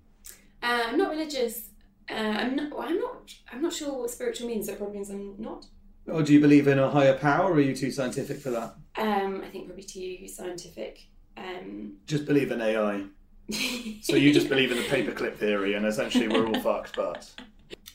Uh, 0.63 0.83
I'm 0.89 0.99
not 0.99 1.11
religious. 1.11 1.69
Uh, 2.11 2.15
I'm 2.15 2.57
not. 2.57 2.71
Well, 2.71 2.83
I'm 2.89 2.99
not. 2.99 3.35
I'm 3.53 3.63
not 3.63 3.73
sure 3.73 3.93
what 4.01 4.11
spiritual 4.11 4.49
means. 4.49 4.67
So 4.67 4.73
it 4.73 4.79
probably 4.79 4.97
means 4.97 5.11
I'm 5.11 5.35
not. 5.39 5.67
Or 6.07 6.23
do 6.23 6.33
you 6.33 6.41
believe 6.41 6.67
in 6.67 6.79
a 6.79 6.90
higher 6.90 7.15
power, 7.17 7.51
or 7.51 7.55
are 7.55 7.61
you 7.61 7.77
too 7.77 7.90
scientific 7.90 8.38
for 8.40 8.51
that? 8.51 8.75
Um, 8.97 9.43
I 9.45 9.49
think 9.49 9.67
probably 9.67 9.85
too 9.85 10.27
scientific. 10.27 11.07
Um, 11.37 11.95
Just 12.07 12.27
believe 12.27 12.51
in 12.51 12.61
AI. 12.61 13.05
So 14.03 14.17
you 14.17 14.33
just 14.33 14.49
believe 14.49 14.71
in 14.71 14.79
the 14.79 14.83
paperclip 14.85 15.37
theory, 15.37 15.75
and 15.75 15.87
essentially 15.87 16.27
we're 16.29 16.47
all 16.47 16.61
fucked. 16.61 16.97
But 16.97 17.31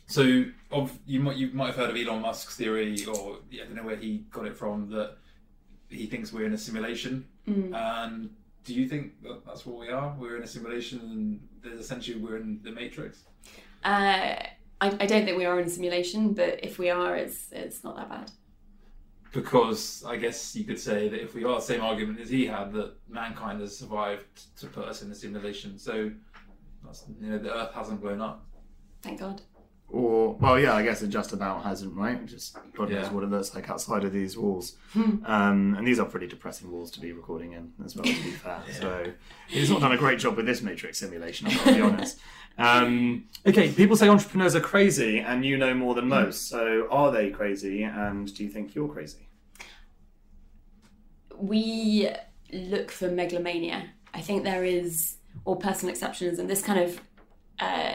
So, 0.07 0.45
of 0.71 0.97
you 1.05 1.19
might 1.19 1.35
you 1.37 1.49
might 1.51 1.67
have 1.67 1.75
heard 1.75 1.89
of 1.89 1.95
Elon 1.97 2.21
Musk's 2.21 2.55
theory, 2.55 3.03
or 3.05 3.39
yeah, 3.51 3.63
I 3.63 3.65
don't 3.65 3.75
know 3.75 3.83
where 3.83 3.95
he 3.97 4.25
got 4.31 4.45
it 4.45 4.57
from, 4.57 4.89
that 4.91 5.17
he 5.89 6.05
thinks 6.05 6.31
we're 6.31 6.45
in 6.45 6.53
a 6.53 6.57
simulation. 6.57 7.25
And 7.45 8.29
do 8.67 8.73
you 8.73 8.87
think 8.87 9.23
that 9.23 9.45
that's 9.45 9.65
what 9.65 9.79
we 9.79 9.87
are? 9.89 10.13
We're 10.19 10.35
in 10.35 10.43
a 10.43 10.47
simulation, 10.47 10.99
and 10.99 11.47
that 11.63 11.79
essentially 11.79 12.19
we're 12.19 12.35
in 12.35 12.59
the 12.63 12.71
Matrix. 12.71 13.23
Uh, 13.83 14.35
I, 14.35 14.47
I 14.81 15.05
don't 15.05 15.23
think 15.23 15.37
we 15.37 15.45
are 15.45 15.57
in 15.57 15.67
a 15.67 15.69
simulation, 15.69 16.33
but 16.33 16.59
if 16.61 16.77
we 16.77 16.89
are, 16.89 17.15
it's 17.15 17.47
it's 17.53 17.81
not 17.85 17.95
that 17.95 18.09
bad. 18.09 18.31
Because 19.31 20.03
I 20.05 20.17
guess 20.17 20.53
you 20.53 20.65
could 20.65 20.79
say 20.79 21.07
that 21.07 21.21
if 21.21 21.33
we 21.33 21.45
are 21.45 21.55
the 21.55 21.61
same 21.61 21.81
argument 21.81 22.19
as 22.19 22.29
he 22.29 22.45
had, 22.45 22.73
that 22.73 22.93
mankind 23.07 23.61
has 23.61 23.77
survived 23.77 24.57
to 24.59 24.67
put 24.67 24.85
us 24.85 25.01
in 25.01 25.09
a 25.11 25.15
simulation. 25.15 25.79
So, 25.79 26.11
That's, 26.83 27.05
you 27.21 27.29
know, 27.31 27.37
the 27.37 27.55
Earth 27.55 27.73
hasn't 27.73 28.01
blown 28.01 28.21
up. 28.21 28.45
Thank 29.01 29.19
God. 29.19 29.41
Or, 29.89 30.33
well, 30.33 30.59
yeah, 30.59 30.73
I 30.75 30.83
guess 30.83 31.01
it 31.01 31.07
just 31.07 31.31
about 31.31 31.63
hasn't, 31.63 31.95
right? 31.95 32.25
Just 32.25 32.57
God 32.75 32.89
knows 32.89 33.05
Yeah. 33.05 33.13
what 33.13 33.23
it 33.23 33.29
looks 33.29 33.55
like 33.55 33.69
outside 33.69 34.03
of 34.03 34.11
these 34.11 34.37
walls. 34.37 34.75
Hmm. 34.91 35.23
Um, 35.25 35.75
and 35.77 35.87
these 35.87 35.97
are 35.97 36.05
pretty 36.05 36.27
depressing 36.27 36.69
walls 36.69 36.91
to 36.91 36.99
be 36.99 37.13
recording 37.13 37.53
in, 37.53 37.71
as 37.85 37.95
well, 37.95 38.03
to 38.03 38.11
be 38.23 38.31
fair. 38.31 38.61
So 38.73 39.05
he's 39.47 39.69
not 39.69 39.79
done 39.79 39.93
a 39.93 39.97
great 39.97 40.19
job 40.19 40.35
with 40.35 40.45
this 40.45 40.61
Matrix 40.61 40.97
simulation, 40.97 41.47
I've 41.47 41.55
got 41.57 41.63
to 41.65 41.73
be 41.73 41.81
honest. 41.81 42.19
Um, 42.57 43.25
okay, 43.45 43.71
people 43.71 43.95
say 43.95 44.09
entrepreneurs 44.09 44.55
are 44.55 44.59
crazy, 44.59 45.19
and 45.19 45.45
you 45.45 45.57
know 45.57 45.73
more 45.73 45.93
than 45.95 46.07
most. 46.09 46.49
So 46.49 46.87
are 46.91 47.11
they 47.11 47.29
crazy, 47.29 47.83
and 47.83 48.33
do 48.35 48.43
you 48.43 48.49
think 48.49 48.75
you're 48.75 48.89
crazy? 48.89 49.29
we 51.39 52.09
look 52.51 52.91
for 52.91 53.09
megalomania. 53.09 53.89
I 54.13 54.21
think 54.21 54.43
there 54.43 54.63
is, 54.63 55.17
or 55.45 55.55
personal 55.55 55.91
exceptions, 55.91 56.39
and 56.39 56.49
this 56.49 56.61
kind 56.63 56.79
of, 56.79 57.01
uh, 57.59 57.93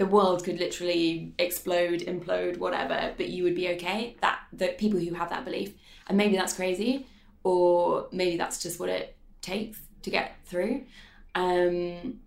the 0.00 0.06
world 0.06 0.42
could 0.42 0.58
literally 0.58 1.34
explode, 1.38 2.00
implode, 2.00 2.56
whatever, 2.56 3.12
but 3.18 3.28
you 3.28 3.44
would 3.44 3.54
be 3.54 3.68
okay. 3.68 4.16
That 4.22 4.40
the 4.50 4.68
people 4.68 4.98
who 4.98 5.12
have 5.12 5.28
that 5.28 5.44
belief, 5.44 5.74
and 6.06 6.16
maybe 6.16 6.38
that's 6.38 6.54
crazy, 6.54 7.06
or 7.44 8.08
maybe 8.10 8.38
that's 8.38 8.62
just 8.62 8.80
what 8.80 8.88
it 8.88 9.14
takes 9.42 9.78
to 10.00 10.08
get 10.08 10.38
through. 10.46 10.84
Um, 11.34 12.20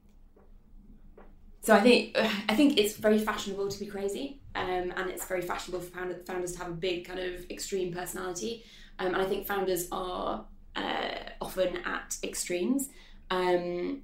so 1.63 1.73
I 1.73 1.81
think 1.81 2.15
I 2.47 2.55
think 2.55 2.77
it's 2.77 2.95
very 2.95 3.17
fashionable 3.17 3.69
to 3.69 3.79
be 3.79 3.87
crazy, 3.87 4.39
um, 4.53 4.93
and 4.95 5.09
it's 5.09 5.25
very 5.25 5.41
fashionable 5.41 5.83
for 5.83 6.05
founders 6.27 6.51
to 6.51 6.59
have 6.59 6.67
a 6.67 6.75
big 6.75 7.07
kind 7.07 7.19
of 7.19 7.49
extreme 7.49 7.91
personality. 7.91 8.63
Um, 8.99 9.15
and 9.15 9.17
I 9.17 9.25
think 9.25 9.47
founders 9.47 9.87
are 9.91 10.45
uh, 10.75 11.15
often 11.41 11.77
at 11.85 12.17
extremes. 12.21 12.89
Um, 13.31 14.03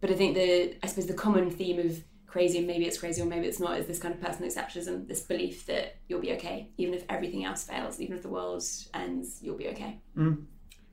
but 0.00 0.12
I 0.12 0.14
think 0.14 0.36
the 0.36 0.76
I 0.84 0.86
suppose 0.86 1.08
the 1.08 1.14
common 1.14 1.50
theme 1.50 1.80
of 1.80 2.04
crazy 2.32 2.56
and 2.56 2.66
maybe 2.66 2.86
it's 2.86 2.98
crazy 2.98 3.20
or 3.20 3.26
maybe 3.26 3.46
it's 3.46 3.60
not 3.60 3.78
is 3.78 3.86
this 3.86 3.98
kind 3.98 4.14
of 4.14 4.20
personal 4.20 4.50
exceptionalism, 4.50 5.06
this 5.06 5.20
belief 5.20 5.66
that 5.66 5.96
you'll 6.08 6.20
be 6.20 6.32
okay, 6.32 6.70
even 6.78 6.94
if 6.94 7.04
everything 7.10 7.44
else 7.44 7.62
fails, 7.62 8.00
even 8.00 8.16
if 8.16 8.22
the 8.22 8.28
world 8.30 8.64
ends, 8.94 9.38
you'll 9.42 9.58
be 9.58 9.68
okay. 9.68 10.00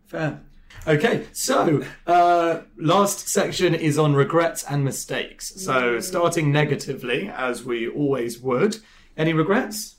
Fair. 0.07 0.41
Okay, 0.85 1.25
so 1.31 1.81
uh, 2.05 2.59
last 2.77 3.29
section 3.29 3.73
is 3.73 3.97
on 3.97 4.13
regrets 4.15 4.65
and 4.69 4.83
mistakes. 4.83 5.63
So 5.63 6.01
starting 6.01 6.51
negatively, 6.51 7.29
as 7.29 7.63
we 7.63 7.87
always 7.87 8.39
would. 8.41 8.77
Any 9.15 9.31
regrets? 9.31 9.95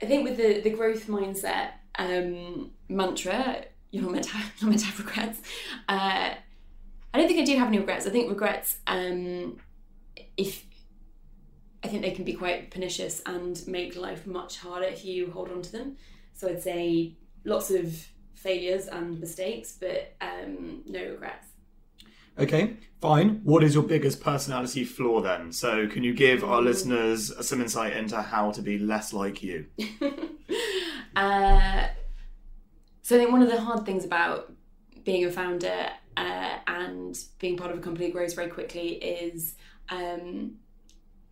I 0.00 0.06
think 0.06 0.22
with 0.22 0.36
the, 0.36 0.60
the 0.60 0.70
growth 0.70 1.08
mindset 1.08 1.72
um, 1.96 2.70
mantra, 2.88 3.64
you're 3.90 4.04
not 4.04 4.12
meant 4.12 4.24
to 4.24 4.30
have, 4.36 4.62
not 4.62 4.68
meant 4.68 4.80
to 4.80 4.86
have 4.86 4.98
regrets. 5.00 5.40
Uh, 5.88 6.34
I 7.12 7.18
don't 7.18 7.28
think 7.28 7.40
I 7.40 7.44
do 7.44 7.56
have 7.58 7.68
any 7.68 7.78
regrets. 7.78 8.06
I 8.06 8.10
think 8.10 8.30
regrets, 8.30 8.76
um, 8.86 9.58
if 10.36 10.64
I 11.84 11.88
think 11.88 12.02
they 12.02 12.12
can 12.12 12.24
be 12.24 12.32
quite 12.34 12.70
pernicious 12.70 13.20
and 13.26 13.62
make 13.66 13.96
life 13.96 14.26
much 14.26 14.58
harder 14.58 14.86
if 14.86 15.04
you 15.04 15.30
hold 15.30 15.50
on 15.50 15.62
to 15.62 15.72
them. 15.72 15.96
So 16.32 16.48
I'd 16.48 16.62
say 16.62 17.16
lots 17.44 17.70
of 17.70 18.06
failures 18.34 18.86
and 18.86 19.18
mistakes, 19.20 19.76
but 19.78 20.14
um, 20.20 20.82
no 20.86 21.00
regrets. 21.00 21.48
Okay, 22.38 22.76
fine. 23.00 23.40
What 23.44 23.62
is 23.62 23.74
your 23.74 23.82
biggest 23.82 24.22
personality 24.22 24.84
flaw 24.84 25.20
then? 25.20 25.52
So 25.52 25.86
can 25.86 26.02
you 26.02 26.14
give 26.14 26.42
our 26.42 26.62
listeners 26.62 27.30
some 27.46 27.60
insight 27.60 27.94
into 27.94 28.22
how 28.22 28.52
to 28.52 28.62
be 28.62 28.78
less 28.78 29.12
like 29.12 29.42
you? 29.42 29.66
Uh, 31.14 31.88
so 33.02 33.16
I 33.16 33.18
think 33.18 33.32
one 33.32 33.42
of 33.42 33.50
the 33.50 33.60
hard 33.60 33.84
things 33.84 34.04
about 34.04 34.50
being 35.04 35.26
a 35.26 35.30
founder 35.30 35.90
uh, 36.16 36.58
and 36.66 37.18
being 37.38 37.56
part 37.56 37.70
of 37.70 37.78
a 37.78 37.80
company 37.80 38.06
that 38.06 38.12
grows 38.12 38.34
very 38.34 38.48
quickly 38.48 38.94
is 38.94 39.54
um, 39.88 40.56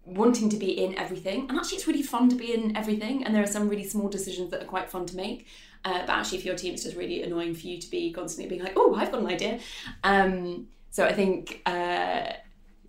wanting 0.05 0.49
to 0.51 0.57
be 0.57 0.71
in 0.85 0.99
everything. 0.99 1.47
And 1.49 1.59
actually, 1.59 1.79
it's 1.79 1.87
really 1.87 2.03
fun 2.03 2.29
to 2.29 2.37
be 2.37 2.53
in 2.55 2.77
everything. 2.77 3.25
And 3.25 3.35
there 3.35 3.43
are 3.43 3.47
some 3.47 3.69
really 3.69 3.85
small 3.85 4.09
decisions 4.09 4.51
that 4.51 4.63
are 4.63 4.67
quite 4.67 4.91
fun 4.91 5.07
to 5.07 5.17
make. 5.17 5.47
Uh, 5.85 6.01
but 6.01 6.11
actually, 6.11 6.39
for 6.39 6.49
your 6.49 6.57
team, 6.57 6.75
it's 6.75 6.85
just 6.85 6.97
really 6.97 7.23
annoying 7.23 7.55
for 7.55 7.67
you 7.67 7.79
to 7.79 7.91
be 7.91 8.13
constantly 8.13 8.49
being 8.49 8.63
like, 8.63 8.75
"Oh, 8.77 8.95
I've 8.95 9.11
got 9.11 9.21
an 9.21 9.27
idea." 9.27 9.61
Um, 10.05 10.69
so 10.91 11.05
I 11.05 11.13
think. 11.13 11.63
Uh, 11.67 12.33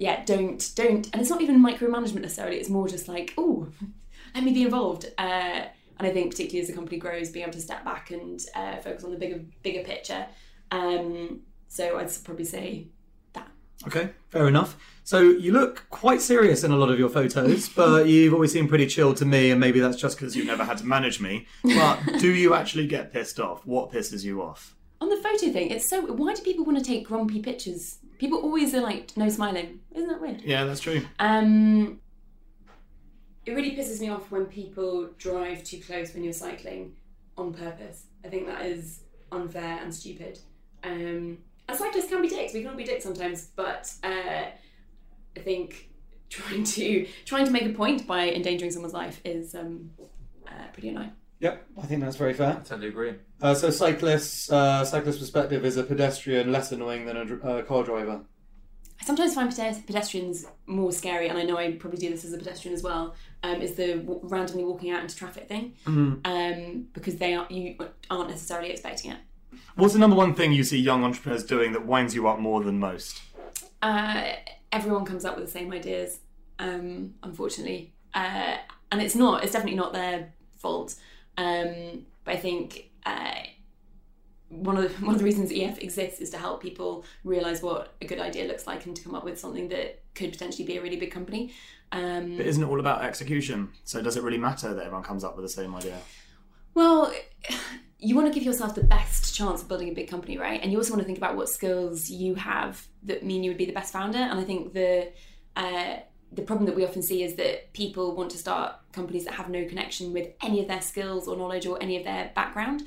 yeah, 0.01 0.25
don't 0.25 0.71
don't, 0.75 1.07
and 1.13 1.21
it's 1.21 1.29
not 1.29 1.41
even 1.41 1.63
micromanagement 1.63 2.21
necessarily. 2.21 2.57
It's 2.57 2.69
more 2.69 2.87
just 2.87 3.07
like, 3.07 3.35
oh, 3.37 3.67
let 4.35 4.43
me 4.43 4.51
be 4.51 4.63
involved. 4.63 5.05
Uh, 5.15 5.67
and 5.99 6.07
I 6.07 6.11
think 6.11 6.31
particularly 6.31 6.61
as 6.61 6.67
the 6.67 6.73
company 6.73 6.97
grows, 6.97 7.29
being 7.29 7.43
able 7.43 7.53
to 7.53 7.61
step 7.61 7.85
back 7.85 8.09
and 8.09 8.43
uh, 8.55 8.77
focus 8.77 9.03
on 9.03 9.11
the 9.11 9.17
bigger 9.17 9.41
bigger 9.61 9.83
picture. 9.83 10.25
Um, 10.71 11.41
so 11.71 11.97
I'd 11.97 12.11
probably 12.25 12.43
say 12.43 12.87
that. 13.31 13.47
Okay, 13.87 14.09
fair 14.27 14.49
enough. 14.49 14.75
So 15.05 15.21
you 15.21 15.53
look 15.53 15.85
quite 15.89 16.21
serious 16.21 16.65
in 16.65 16.71
a 16.71 16.75
lot 16.75 16.89
of 16.89 16.99
your 16.99 17.07
photos, 17.07 17.69
but 17.75 18.09
you've 18.09 18.33
always 18.33 18.51
seemed 18.51 18.67
pretty 18.67 18.87
chill 18.87 19.13
to 19.13 19.23
me, 19.23 19.51
and 19.51 19.59
maybe 19.59 19.79
that's 19.79 19.95
just 19.95 20.17
because 20.17 20.35
you've 20.35 20.47
never 20.47 20.65
had 20.65 20.79
to 20.79 20.85
manage 20.85 21.21
me. 21.21 21.47
But 21.63 22.01
do 22.19 22.29
you 22.29 22.53
actually 22.53 22.87
get 22.87 23.13
pissed 23.13 23.39
off? 23.39 23.65
What 23.65 23.89
pisses 23.89 24.25
you 24.25 24.41
off? 24.41 24.75
On 24.99 25.07
the 25.07 25.15
photo 25.15 25.49
thing, 25.49 25.71
it's 25.71 25.87
so. 25.87 26.01
Why 26.01 26.33
do 26.33 26.41
people 26.41 26.65
want 26.65 26.77
to 26.77 26.83
take 26.83 27.07
grumpy 27.07 27.41
pictures? 27.41 27.99
People 28.19 28.39
always 28.39 28.75
are 28.75 28.81
like 28.81 29.15
no 29.15 29.29
smiling. 29.29 29.79
Isn't 29.95 30.09
that 30.09 30.19
weird? 30.19 30.41
Yeah, 30.41 30.65
that's 30.65 30.81
true. 30.81 31.03
Um, 31.19 32.01
it 33.45 33.53
really 33.53 33.77
pisses 33.77 34.01
me 34.01 34.09
off 34.09 34.29
when 34.29 34.45
people 34.45 35.09
drive 35.17 35.63
too 35.63 35.79
close 35.79 36.13
when 36.13 36.25
you're 36.25 36.33
cycling 36.33 36.97
on 37.37 37.53
purpose. 37.53 38.07
I 38.25 38.27
think 38.27 38.45
that 38.47 38.65
is 38.65 39.03
unfair 39.31 39.79
and 39.81 39.95
stupid. 39.95 40.37
Um, 40.83 41.37
and 41.67 41.77
cyclists 41.77 42.07
can 42.09 42.21
be 42.21 42.27
dicks. 42.27 42.53
We 42.53 42.61
can 42.61 42.71
all 42.71 42.77
be 42.77 42.83
dicks 42.83 43.03
sometimes, 43.03 43.47
but 43.55 43.91
uh, 44.03 44.07
I 44.09 45.39
think 45.39 45.89
trying 46.29 46.63
to 46.63 47.07
trying 47.25 47.45
to 47.45 47.51
make 47.51 47.65
a 47.65 47.73
point 47.73 48.07
by 48.07 48.29
endangering 48.31 48.71
someone's 48.71 48.93
life 48.93 49.21
is 49.25 49.55
um, 49.55 49.91
uh, 50.47 50.67
pretty 50.73 50.89
annoying. 50.89 51.11
Yep, 51.39 51.65
I 51.81 51.85
think 51.87 52.01
that's 52.01 52.17
very 52.17 52.33
fair. 52.33 52.51
I 52.51 52.63
totally 52.63 52.89
agree. 52.89 53.15
Uh, 53.41 53.55
so 53.55 53.71
cyclists, 53.71 54.51
uh, 54.51 54.85
cyclist 54.85 55.19
perspective 55.19 55.65
is 55.65 55.75
a 55.75 55.83
pedestrian 55.83 56.51
less 56.51 56.71
annoying 56.71 57.05
than 57.05 57.17
a 57.17 57.25
dr- 57.25 57.43
uh, 57.43 57.61
car 57.63 57.83
driver. 57.83 58.21
I 59.01 59.03
sometimes 59.03 59.33
find 59.33 59.51
pedestrians 59.87 60.45
more 60.67 60.91
scary, 60.91 61.27
and 61.29 61.39
I 61.39 61.41
know 61.41 61.57
I 61.57 61.71
probably 61.71 61.97
do 61.97 62.11
this 62.11 62.23
as 62.23 62.33
a 62.33 62.37
pedestrian 62.37 62.75
as 62.75 62.83
well. 62.83 63.15
Um, 63.41 63.59
is 63.59 63.73
the 63.73 63.95
w- 63.95 64.19
randomly 64.23 64.63
walking 64.63 64.91
out 64.91 65.01
into 65.01 65.15
traffic 65.15 65.47
thing, 65.47 65.73
um, 65.87 66.85
because 66.93 67.15
they 67.15 67.33
are 67.33 67.47
you 67.49 67.75
aren't 68.11 68.29
necessarily 68.29 68.69
expecting 68.69 69.11
it. 69.11 69.17
What's 69.75 69.93
the 69.93 69.99
number 69.99 70.15
one 70.15 70.33
thing 70.33 70.51
you 70.51 70.63
see 70.63 70.79
young 70.79 71.03
entrepreneurs 71.03 71.43
doing 71.43 71.71
that 71.73 71.85
winds 71.85 72.15
you 72.15 72.27
up 72.27 72.39
more 72.39 72.63
than 72.63 72.79
most? 72.79 73.21
Uh, 73.81 74.33
everyone 74.71 75.05
comes 75.05 75.25
up 75.25 75.35
with 75.35 75.45
the 75.45 75.51
same 75.51 75.71
ideas, 75.71 76.19
um, 76.59 77.15
unfortunately, 77.23 77.93
uh, 78.13 78.57
and 78.91 79.01
it's 79.01 79.15
not. 79.15 79.43
It's 79.43 79.53
definitely 79.53 79.77
not 79.77 79.93
their 79.93 80.33
fault. 80.57 80.95
Um, 81.37 82.05
but 82.23 82.35
I 82.35 82.37
think 82.37 82.91
uh, 83.05 83.33
one 84.49 84.77
of 84.77 84.83
the, 84.83 84.89
one 85.05 85.15
of 85.15 85.19
the 85.19 85.25
reasons 85.25 85.51
EF 85.53 85.79
exists 85.79 86.19
is 86.19 86.29
to 86.31 86.37
help 86.37 86.61
people 86.61 87.05
realize 87.23 87.61
what 87.61 87.95
a 88.01 88.05
good 88.05 88.19
idea 88.19 88.45
looks 88.45 88.67
like 88.67 88.85
and 88.85 88.95
to 88.95 89.03
come 89.03 89.15
up 89.15 89.23
with 89.23 89.39
something 89.39 89.69
that 89.69 90.03
could 90.13 90.31
potentially 90.31 90.65
be 90.65 90.77
a 90.77 90.81
really 90.81 90.97
big 90.97 91.11
company. 91.11 91.53
Um, 91.91 92.37
But 92.37 92.45
isn't 92.45 92.63
it 92.63 92.67
all 92.67 92.79
about 92.79 93.03
execution? 93.03 93.69
So 93.83 94.01
does 94.01 94.15
it 94.15 94.23
really 94.23 94.37
matter 94.37 94.73
that 94.73 94.85
everyone 94.85 95.03
comes 95.03 95.23
up 95.23 95.35
with 95.35 95.43
the 95.43 95.49
same 95.49 95.73
idea? 95.75 95.97
Well, 96.73 97.13
you 98.01 98.15
want 98.15 98.27
to 98.27 98.33
give 98.33 98.43
yourself 98.43 98.73
the 98.73 98.83
best 98.83 99.35
chance 99.35 99.61
of 99.61 99.67
building 99.67 99.89
a 99.89 99.93
big 99.93 100.09
company, 100.09 100.35
right? 100.37 100.59
And 100.61 100.71
you 100.71 100.79
also 100.79 100.91
want 100.91 101.01
to 101.01 101.05
think 101.05 101.19
about 101.19 101.35
what 101.35 101.47
skills 101.49 102.09
you 102.09 102.33
have 102.33 102.83
that 103.03 103.23
mean 103.23 103.43
you 103.43 103.51
would 103.51 103.59
be 103.59 103.65
the 103.65 103.73
best 103.73 103.93
founder. 103.93 104.17
And 104.17 104.39
I 104.39 104.43
think 104.43 104.73
the 104.73 105.11
uh, 105.55 105.97
the 106.31 106.41
problem 106.41 106.65
that 106.65 106.75
we 106.75 106.83
often 106.83 107.03
see 107.03 107.23
is 107.23 107.35
that 107.35 107.73
people 107.73 108.15
want 108.15 108.31
to 108.31 108.37
start 108.37 108.75
companies 108.91 109.25
that 109.25 109.35
have 109.35 109.49
no 109.49 109.67
connection 109.67 110.13
with 110.13 110.29
any 110.41 110.61
of 110.61 110.67
their 110.67 110.81
skills 110.81 111.27
or 111.27 111.35
knowledge 111.37 111.67
or 111.67 111.77
any 111.81 111.97
of 111.97 112.03
their 112.03 112.31
background. 112.33 112.81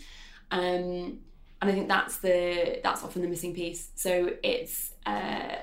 Um, 0.50 1.20
and 1.60 1.70
I 1.70 1.72
think 1.72 1.88
that's 1.88 2.18
the 2.18 2.80
that's 2.82 3.04
often 3.04 3.22
the 3.22 3.28
missing 3.28 3.54
piece. 3.54 3.90
So 3.94 4.30
it's 4.42 4.94
uh, 5.06 5.58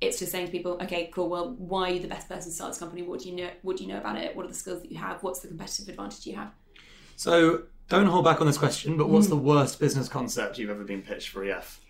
it's 0.00 0.20
just 0.20 0.30
saying 0.30 0.46
to 0.46 0.52
people, 0.52 0.78
okay, 0.80 1.10
cool. 1.12 1.28
Well, 1.28 1.54
why 1.58 1.90
are 1.90 1.94
you 1.94 2.00
the 2.00 2.08
best 2.08 2.28
person 2.28 2.50
to 2.50 2.54
start 2.54 2.70
this 2.70 2.78
company? 2.78 3.02
What 3.02 3.20
do 3.20 3.30
you 3.30 3.36
know? 3.36 3.50
What 3.62 3.78
do 3.78 3.82
you 3.82 3.88
know 3.92 3.98
about 3.98 4.16
it? 4.18 4.36
What 4.36 4.44
are 4.44 4.48
the 4.48 4.54
skills 4.54 4.82
that 4.82 4.92
you 4.92 4.98
have? 4.98 5.24
What's 5.24 5.40
the 5.40 5.48
competitive 5.48 5.88
advantage 5.88 6.24
you 6.24 6.36
have? 6.36 6.52
So 7.16 7.64
don't 7.92 8.06
hold 8.06 8.24
back 8.24 8.40
on 8.40 8.46
this 8.46 8.58
question, 8.58 8.96
but 8.96 9.08
what's 9.08 9.28
the 9.28 9.36
worst 9.36 9.78
business 9.78 10.08
concept 10.08 10.58
you've 10.58 10.70
ever 10.70 10.84
been 10.84 11.02
pitched 11.02 11.28
for 11.28 11.44
EF? 11.44 11.80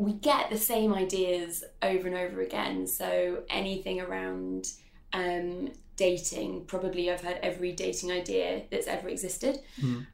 we 0.00 0.14
get 0.14 0.48
the 0.48 0.56
same 0.56 0.94
ideas 0.94 1.62
over 1.82 2.08
and 2.08 2.16
over 2.16 2.40
again. 2.40 2.86
So 2.86 3.42
anything 3.50 4.00
around 4.00 4.66
um, 5.12 5.72
dating, 5.96 6.64
probably 6.64 7.10
I've 7.10 7.20
heard 7.20 7.38
every 7.42 7.72
dating 7.72 8.10
idea 8.10 8.62
that's 8.70 8.86
ever 8.86 9.08
existed, 9.08 9.58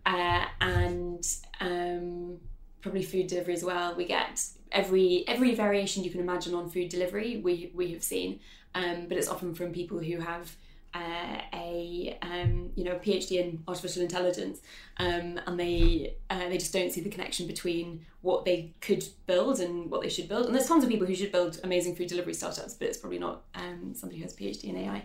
uh, 0.04 0.44
and 0.60 1.24
um, 1.60 2.38
probably 2.80 3.04
food 3.04 3.28
delivery 3.28 3.54
as 3.54 3.62
well. 3.62 3.94
We 3.94 4.06
get 4.06 4.44
every 4.72 5.24
every 5.28 5.54
variation 5.54 6.02
you 6.02 6.10
can 6.10 6.20
imagine 6.20 6.52
on 6.54 6.68
food 6.68 6.88
delivery. 6.88 7.36
We 7.36 7.70
we 7.72 7.92
have 7.92 8.02
seen, 8.02 8.40
um, 8.74 9.06
but 9.08 9.18
it's 9.18 9.28
often 9.28 9.54
from 9.54 9.72
people 9.72 10.00
who 10.00 10.18
have 10.18 10.56
uh, 10.96 11.40
a 11.52 12.18
um, 12.22 12.70
you 12.74 12.84
know 12.84 12.92
a 12.92 12.98
PhD 12.98 13.32
in 13.32 13.62
artificial 13.68 14.02
intelligence, 14.02 14.60
um, 14.96 15.38
and 15.46 15.60
they 15.60 16.16
uh, 16.30 16.48
they 16.48 16.56
just 16.56 16.72
don't 16.72 16.90
see 16.90 17.02
the 17.02 17.10
connection 17.10 17.46
between 17.46 18.06
what 18.22 18.44
they 18.44 18.74
could 18.80 19.04
build 19.26 19.60
and 19.60 19.90
what 19.90 20.02
they 20.02 20.08
should 20.08 20.28
build. 20.28 20.46
And 20.46 20.54
there's 20.54 20.66
tons 20.66 20.84
of 20.84 20.90
people 20.90 21.06
who 21.06 21.14
should 21.14 21.32
build 21.32 21.60
amazing 21.62 21.96
food 21.96 22.08
delivery 22.08 22.34
startups, 22.34 22.74
but 22.74 22.88
it's 22.88 22.98
probably 22.98 23.18
not 23.18 23.44
um, 23.54 23.92
somebody 23.94 24.18
who 24.18 24.24
has 24.24 24.32
a 24.32 24.36
PhD 24.36 24.64
in 24.64 24.76
AI. 24.76 25.04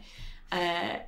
Uh, 0.51 0.99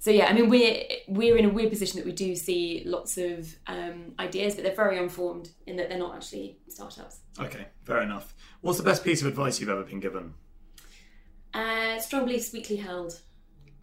so 0.00 0.10
yeah, 0.10 0.26
I 0.26 0.32
mean 0.32 0.48
we're 0.48 0.82
we're 1.06 1.36
in 1.36 1.44
a 1.44 1.50
weird 1.50 1.70
position 1.70 1.98
that 1.98 2.06
we 2.06 2.12
do 2.12 2.34
see 2.34 2.82
lots 2.86 3.18
of 3.18 3.54
um, 3.68 4.14
ideas, 4.18 4.54
but 4.56 4.64
they're 4.64 4.74
very 4.74 4.98
unformed 4.98 5.50
in 5.66 5.76
that 5.76 5.88
they're 5.88 5.98
not 5.98 6.16
actually 6.16 6.58
startups. 6.68 7.20
Okay, 7.38 7.66
fair 7.84 8.02
enough. 8.02 8.34
What's 8.62 8.78
the 8.78 8.84
best 8.84 9.04
piece 9.04 9.20
of 9.20 9.28
advice 9.28 9.60
you've 9.60 9.68
ever 9.68 9.84
been 9.84 10.00
given? 10.00 10.34
Uh, 11.54 11.98
strong 12.00 12.24
beliefs 12.24 12.52
weakly 12.52 12.76
held. 12.76 13.20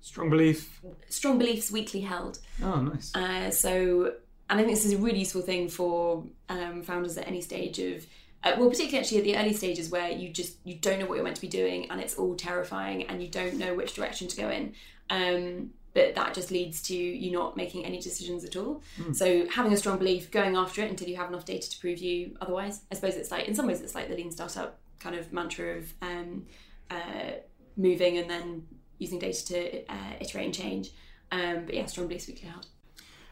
Strong 0.05 0.29
belief. 0.29 0.81
Strong 1.09 1.39
beliefs 1.39 1.71
weakly 1.71 2.01
held. 2.01 2.37
Oh, 2.61 2.79
nice. 2.79 3.13
Uh, 3.15 3.49
so, 3.49 4.13
and 4.47 4.59
I 4.59 4.63
think 4.63 4.75
this 4.75 4.85
is 4.85 4.93
a 4.93 4.99
really 4.99 5.17
useful 5.17 5.41
thing 5.41 5.67
for 5.67 6.23
um, 6.47 6.83
founders 6.83 7.17
at 7.17 7.27
any 7.27 7.41
stage 7.41 7.79
of, 7.79 8.05
uh, 8.43 8.53
well, 8.55 8.69
particularly 8.69 8.99
actually 8.99 9.17
at 9.17 9.23
the 9.23 9.35
early 9.35 9.53
stages 9.53 9.89
where 9.89 10.11
you 10.11 10.29
just 10.29 10.57
you 10.63 10.75
don't 10.75 10.99
know 10.99 11.07
what 11.07 11.15
you're 11.15 11.23
meant 11.23 11.37
to 11.37 11.41
be 11.41 11.47
doing 11.47 11.89
and 11.89 11.99
it's 11.99 12.13
all 12.19 12.35
terrifying 12.35 13.07
and 13.07 13.19
you 13.23 13.27
don't 13.27 13.55
know 13.55 13.73
which 13.73 13.95
direction 13.95 14.27
to 14.27 14.37
go 14.37 14.47
in. 14.47 14.75
Um, 15.09 15.71
but 15.95 16.13
that 16.13 16.35
just 16.35 16.51
leads 16.51 16.83
to 16.83 16.95
you 16.95 17.31
not 17.31 17.57
making 17.57 17.83
any 17.83 17.99
decisions 17.99 18.45
at 18.45 18.55
all. 18.55 18.83
So 19.13 19.47
having 19.47 19.73
a 19.73 19.77
strong 19.77 19.97
belief, 19.97 20.29
going 20.29 20.55
after 20.55 20.83
it 20.83 20.91
until 20.91 21.07
you 21.07 21.15
have 21.15 21.29
enough 21.29 21.45
data 21.45 21.67
to 21.67 21.79
prove 21.79 21.97
you 21.97 22.37
otherwise. 22.41 22.81
I 22.91 22.95
suppose 22.95 23.15
it's 23.15 23.31
like 23.31 23.47
in 23.47 23.55
some 23.55 23.65
ways 23.65 23.81
it's 23.81 23.95
like 23.95 24.09
the 24.09 24.15
lean 24.15 24.29
startup 24.29 24.77
kind 24.99 25.15
of 25.15 25.33
mantra 25.33 25.77
of 25.77 25.93
um, 26.03 26.45
uh, 26.91 27.31
moving 27.75 28.19
and 28.19 28.29
then 28.29 28.67
using 28.97 29.19
data 29.19 29.45
to 29.45 29.85
uh, 29.91 30.13
iterate 30.19 30.45
and 30.45 30.53
change. 30.53 30.91
Um, 31.31 31.65
but 31.65 31.75
yeah, 31.75 31.85
strong 31.85 32.07
beliefs 32.07 32.27
weakly 32.27 32.47
held. 32.49 32.67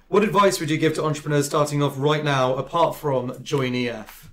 What 0.07 0.23
advice 0.23 0.59
would 0.59 0.69
you 0.69 0.77
give 0.77 0.93
to 0.95 1.03
entrepreneurs 1.03 1.45
starting 1.45 1.81
off 1.81 1.95
right 1.97 2.23
now, 2.23 2.55
apart 2.55 2.95
from 2.95 3.41
join 3.43 3.73
EF? 3.73 4.29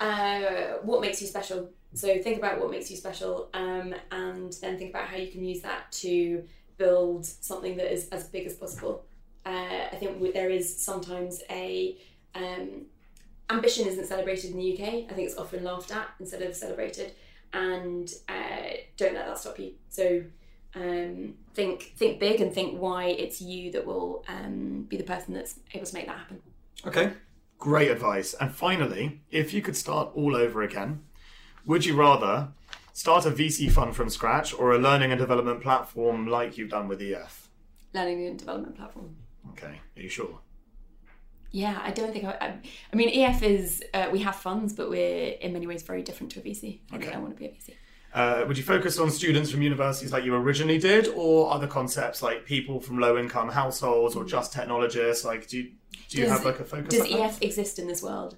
Uh, 0.00 0.78
what 0.82 1.00
makes 1.00 1.20
you 1.20 1.28
special? 1.28 1.70
So 1.94 2.18
think 2.20 2.38
about 2.38 2.58
what 2.58 2.70
makes 2.70 2.90
you 2.90 2.96
special, 2.96 3.50
um, 3.54 3.94
and 4.10 4.52
then 4.60 4.78
think 4.78 4.90
about 4.90 5.08
how 5.08 5.16
you 5.16 5.30
can 5.30 5.44
use 5.44 5.60
that 5.60 5.92
to 5.92 6.44
build 6.78 7.26
something 7.26 7.76
that 7.76 7.92
is 7.92 8.08
as 8.08 8.24
big 8.24 8.46
as 8.46 8.54
possible. 8.54 9.04
Uh, 9.44 9.88
I 9.92 9.96
think 9.96 10.32
there 10.32 10.50
is 10.50 10.82
sometimes 10.82 11.42
a 11.50 11.98
um, 12.34 12.86
ambition 13.50 13.86
isn't 13.86 14.06
celebrated 14.06 14.52
in 14.52 14.56
the 14.56 14.74
UK. 14.74 15.10
I 15.10 15.14
think 15.14 15.28
it's 15.28 15.36
often 15.36 15.64
laughed 15.64 15.94
at 15.94 16.08
instead 16.18 16.42
of 16.42 16.56
celebrated, 16.56 17.12
and 17.52 18.12
uh, 18.28 18.76
don't 18.96 19.14
let 19.14 19.26
that 19.26 19.38
stop 19.38 19.58
you. 19.58 19.72
So 19.88 20.22
um, 20.74 21.34
think 21.54 21.94
think 21.96 22.18
big 22.18 22.40
and 22.40 22.52
think 22.52 22.78
why 22.80 23.06
it's 23.06 23.40
you 23.40 23.70
that 23.72 23.86
will 23.86 24.24
um, 24.28 24.86
be 24.88 24.96
the 24.96 25.04
person 25.04 25.34
that's 25.34 25.58
able 25.74 25.86
to 25.86 25.94
make 25.94 26.06
that 26.06 26.18
happen. 26.18 26.40
Okay, 26.86 27.12
great 27.58 27.90
advice. 27.90 28.34
And 28.40 28.54
finally, 28.54 29.20
if 29.30 29.52
you 29.52 29.62
could 29.62 29.76
start 29.76 30.10
all 30.14 30.34
over 30.34 30.62
again, 30.62 31.02
would 31.66 31.84
you 31.84 31.94
rather 31.94 32.48
start 32.92 33.26
a 33.26 33.30
VC 33.30 33.70
fund 33.70 33.94
from 33.94 34.08
scratch 34.08 34.54
or 34.54 34.72
a 34.72 34.78
learning 34.78 35.12
and 35.12 35.18
development 35.18 35.62
platform 35.62 36.26
like 36.26 36.56
you've 36.56 36.70
done 36.70 36.88
with 36.88 37.00
EF? 37.00 37.48
Learning 37.94 38.26
and 38.26 38.38
development 38.38 38.76
platform. 38.76 39.16
Okay, 39.50 39.80
are 39.96 40.02
you 40.02 40.08
sure? 40.08 40.38
Yeah, 41.52 41.78
I 41.82 41.90
don't 41.90 42.12
think 42.12 42.24
I. 42.24 42.32
I, 42.40 42.54
I 42.92 42.96
mean, 42.96 43.10
EF 43.22 43.42
is 43.42 43.82
uh, 43.94 44.08
we 44.10 44.20
have 44.20 44.36
funds, 44.36 44.72
but 44.72 44.88
we're 44.90 45.32
in 45.40 45.52
many 45.52 45.66
ways 45.66 45.82
very 45.82 46.02
different 46.02 46.32
to 46.32 46.40
a 46.40 46.42
VC. 46.42 46.80
I 46.90 46.96
think 46.96 47.04
Okay. 47.08 47.12
I 47.14 47.18
want 47.18 47.34
to 47.34 47.38
be 47.38 47.46
a 47.46 47.50
VC. 47.50 47.74
Uh, 48.14 48.44
would 48.46 48.58
you 48.58 48.62
focus 48.64 48.98
on 48.98 49.10
students 49.10 49.50
from 49.50 49.62
universities 49.62 50.12
like 50.12 50.24
you 50.24 50.34
originally 50.34 50.78
did, 50.78 51.08
or 51.14 51.50
other 51.52 51.66
concepts 51.66 52.22
like 52.22 52.44
people 52.44 52.78
from 52.80 52.98
low-income 52.98 53.48
households, 53.50 54.16
or 54.16 54.24
just 54.24 54.52
technologists? 54.52 55.24
Like, 55.24 55.46
do 55.48 55.58
you, 55.58 55.70
do 56.08 56.18
you 56.18 56.24
Does- 56.24 56.32
have 56.32 56.44
like 56.44 56.60
a 56.60 56.64
focus? 56.64 56.88
Does 56.90 57.00
like 57.00 57.10
that? 57.10 57.20
EF 57.20 57.42
exist 57.42 57.78
in 57.78 57.86
this 57.86 58.02
world? 58.02 58.36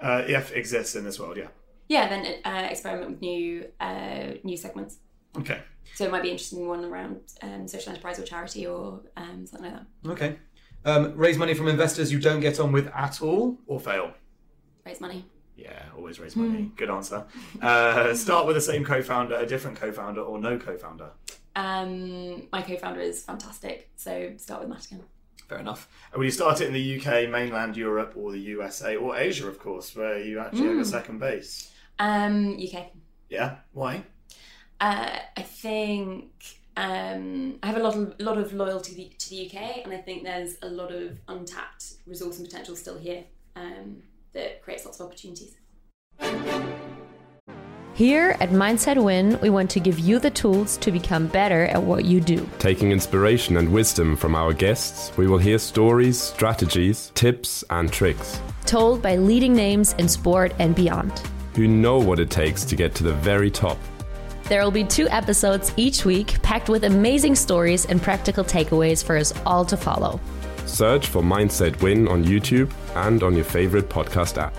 Uh, 0.00 0.24
EF 0.26 0.52
exists 0.52 0.94
in 0.96 1.04
this 1.04 1.18
world, 1.20 1.36
yeah. 1.36 1.48
Yeah, 1.88 2.08
then 2.08 2.36
uh, 2.44 2.68
experiment 2.70 3.10
with 3.12 3.20
new 3.20 3.66
uh, 3.80 4.32
new 4.44 4.56
segments. 4.56 4.98
Okay. 5.38 5.60
So 5.94 6.04
it 6.04 6.10
might 6.10 6.22
be 6.22 6.30
interesting 6.30 6.66
one 6.66 6.84
around 6.84 7.20
um, 7.42 7.68
social 7.68 7.90
enterprise 7.90 8.18
or 8.18 8.24
charity 8.24 8.66
or 8.66 9.02
um, 9.16 9.46
something 9.46 9.70
like 9.70 9.80
that. 10.02 10.10
Okay. 10.10 10.36
Um, 10.86 11.16
raise 11.16 11.36
money 11.36 11.52
from 11.52 11.66
investors 11.66 12.12
you 12.12 12.20
don't 12.20 12.38
get 12.38 12.60
on 12.60 12.70
with 12.70 12.86
at 12.94 13.20
all, 13.20 13.58
or 13.66 13.80
fail. 13.80 14.14
Raise 14.84 15.00
money. 15.00 15.24
Yeah, 15.56 15.82
always 15.96 16.20
raise 16.20 16.36
money. 16.36 16.70
Good 16.76 16.90
answer. 16.90 17.24
Uh, 17.60 18.14
start 18.14 18.46
with 18.46 18.54
the 18.54 18.60
same 18.60 18.84
co-founder, 18.84 19.34
a 19.34 19.46
different 19.46 19.80
co-founder, 19.80 20.20
or 20.20 20.38
no 20.38 20.56
co-founder. 20.58 21.10
Um, 21.56 22.46
my 22.52 22.62
co-founder 22.62 23.00
is 23.00 23.24
fantastic, 23.24 23.90
so 23.96 24.32
start 24.36 24.60
with 24.60 24.70
Matt 24.70 24.86
again. 24.86 25.02
Fair 25.48 25.58
enough. 25.58 25.88
And 26.12 26.20
will 26.20 26.26
you 26.26 26.30
start 26.30 26.60
it 26.60 26.68
in 26.68 26.72
the 26.72 27.00
UK, 27.00 27.28
mainland 27.30 27.76
Europe, 27.76 28.12
or 28.14 28.30
the 28.30 28.38
USA, 28.38 28.94
or 28.94 29.16
Asia, 29.16 29.48
of 29.48 29.58
course, 29.58 29.96
where 29.96 30.20
you 30.22 30.38
actually 30.38 30.68
have 30.68 30.78
a 30.78 30.84
second 30.84 31.18
base? 31.18 31.72
Um, 31.98 32.56
UK. 32.62 32.92
Yeah. 33.28 33.56
Why? 33.72 34.04
Uh, 34.80 35.18
I 35.36 35.42
think 35.42 36.30
um, 36.76 37.58
I 37.62 37.66
have 37.68 37.76
a 37.76 37.82
lot 37.82 37.96
of 37.96 38.20
lot 38.20 38.38
of 38.38 38.52
loyalty 38.52 39.14
to 39.18 39.30
the 39.30 39.46
UK, 39.46 39.84
and 39.84 39.94
I 39.94 39.98
think 39.98 40.24
there's 40.24 40.56
a 40.62 40.68
lot 40.68 40.92
of 40.92 41.18
untapped 41.28 41.94
resource 42.06 42.38
and 42.38 42.46
potential 42.46 42.76
still 42.76 42.98
here 42.98 43.24
um, 43.56 44.02
that 44.34 44.62
creates 44.62 44.84
lots 44.84 45.00
of 45.00 45.06
opportunities. 45.06 45.54
Here 47.94 48.36
at 48.40 48.50
Mindset 48.50 49.02
Win, 49.02 49.40
we 49.40 49.48
want 49.48 49.70
to 49.70 49.80
give 49.80 49.98
you 49.98 50.18
the 50.18 50.28
tools 50.28 50.76
to 50.78 50.92
become 50.92 51.28
better 51.28 51.64
at 51.64 51.82
what 51.82 52.04
you 52.04 52.20
do. 52.20 52.46
Taking 52.58 52.92
inspiration 52.92 53.56
and 53.56 53.72
wisdom 53.72 54.16
from 54.16 54.34
our 54.34 54.52
guests, 54.52 55.16
we 55.16 55.26
will 55.26 55.38
hear 55.38 55.58
stories, 55.58 56.20
strategies, 56.20 57.10
tips, 57.14 57.64
and 57.70 57.90
tricks. 57.90 58.38
Told 58.66 59.00
by 59.00 59.16
leading 59.16 59.54
names 59.54 59.94
in 59.94 60.08
sport 60.08 60.52
and 60.58 60.74
beyond. 60.74 61.22
Who 61.54 61.66
know 61.66 61.98
what 61.98 62.20
it 62.20 62.28
takes 62.28 62.66
to 62.66 62.76
get 62.76 62.94
to 62.96 63.02
the 63.02 63.14
very 63.14 63.50
top. 63.50 63.78
There 64.48 64.62
will 64.62 64.70
be 64.70 64.84
two 64.84 65.08
episodes 65.08 65.72
each 65.76 66.04
week 66.04 66.40
packed 66.42 66.68
with 66.68 66.84
amazing 66.84 67.34
stories 67.34 67.84
and 67.84 68.00
practical 68.00 68.44
takeaways 68.44 69.02
for 69.02 69.16
us 69.16 69.34
all 69.44 69.64
to 69.64 69.76
follow. 69.76 70.20
Search 70.66 71.08
for 71.08 71.20
Mindset 71.20 71.82
Win 71.82 72.06
on 72.06 72.24
YouTube 72.24 72.70
and 72.94 73.24
on 73.24 73.34
your 73.34 73.44
favorite 73.44 73.88
podcast 73.88 74.38
app. 74.38 74.54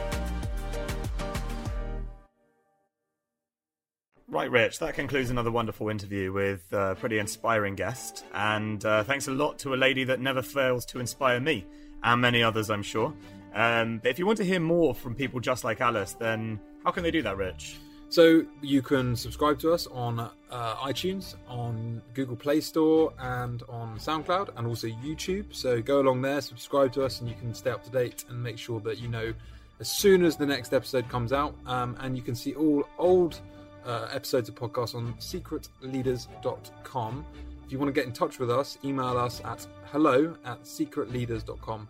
Right, 4.28 4.52
Rich, 4.52 4.80
that 4.80 4.94
concludes 4.94 5.30
another 5.30 5.52
wonderful 5.52 5.88
interview 5.88 6.34
with 6.34 6.66
a 6.74 6.98
pretty 7.00 7.18
inspiring 7.18 7.76
guest. 7.76 8.26
And 8.34 8.84
uh, 8.84 9.06
thanks 9.06 9.30
a 9.30 9.32
lot 9.32 9.58
to 9.60 9.74
a 9.74 9.78
lady 9.78 10.04
that 10.04 10.20
never 10.20 10.42
fails 10.42 10.86
to 10.88 11.00
inspire 11.00 11.40
me 11.40 11.66
and 12.04 12.20
many 12.20 12.44
others, 12.44 12.70
I'm 12.70 12.84
sure. 12.84 13.14
Um, 13.56 14.00
but 14.00 14.10
if 14.10 14.20
you 14.20 14.26
want 14.26 14.38
to 14.40 14.44
hear 14.44 14.60
more 14.60 14.94
from 14.94 15.16
people 15.16 15.40
just 15.40 15.64
like 15.64 15.80
Alice, 15.80 16.12
then 16.12 16.60
how 16.84 16.92
can 16.92 17.04
they 17.04 17.12
do 17.12 17.22
that, 17.22 17.38
Rich? 17.38 17.78
So 18.10 18.44
you 18.62 18.82
can 18.82 19.16
subscribe 19.16 19.60
to 19.60 19.72
us 19.74 19.86
on 19.88 20.20
uh, 20.20 20.30
iTunes, 20.76 21.36
on 21.48 22.02
Google 22.14 22.38
Play 22.38 22.62
Store, 22.62 23.14
and 23.20 23.64
on 23.68 23.98
SoundCloud, 23.98 24.50
and 24.56 24.66
also 24.66 24.88
YouTube. 24.88 25.54
So 25.54 25.82
go 25.82 26.00
along 26.00 26.22
there, 26.22 26.40
subscribe 26.42 26.94
to 26.94 27.04
us, 27.04 27.20
and 27.20 27.30
you 27.30 27.36
can 27.36 27.54
stay 27.54 27.72
up 27.72 27.84
to 27.84 27.92
date 27.92 28.24
and 28.30 28.42
make 28.42 28.58
sure 28.58 28.80
that 28.82 29.00
you 29.00 29.10
know 29.10 29.34
as 29.80 29.90
soon 29.90 30.24
as 30.24 30.38
the 30.38 30.46
next 30.46 30.74
episode 30.74 31.10
comes 31.10 31.34
out. 31.34 31.56
Um, 31.66 31.98
and 32.00 32.16
you 32.16 32.24
can 32.24 32.36
see 32.36 32.54
all 32.54 32.88
old 32.98 33.42
uh, 33.86 34.08
episodes 34.12 34.48
of 34.50 34.56
podcasts 34.56 34.96
on 34.96 35.14
secretleaders.com. 35.16 37.26
If 37.66 37.72
you 37.72 37.80
want 37.80 37.90
to 37.90 37.94
get 37.94 38.08
in 38.08 38.14
touch 38.14 38.40
with 38.40 38.50
us, 38.50 38.78
email 38.86 39.18
us 39.18 39.42
at 39.44 39.68
hello 39.92 40.34
at 40.46 40.64
secretleaders.com. 40.64 41.90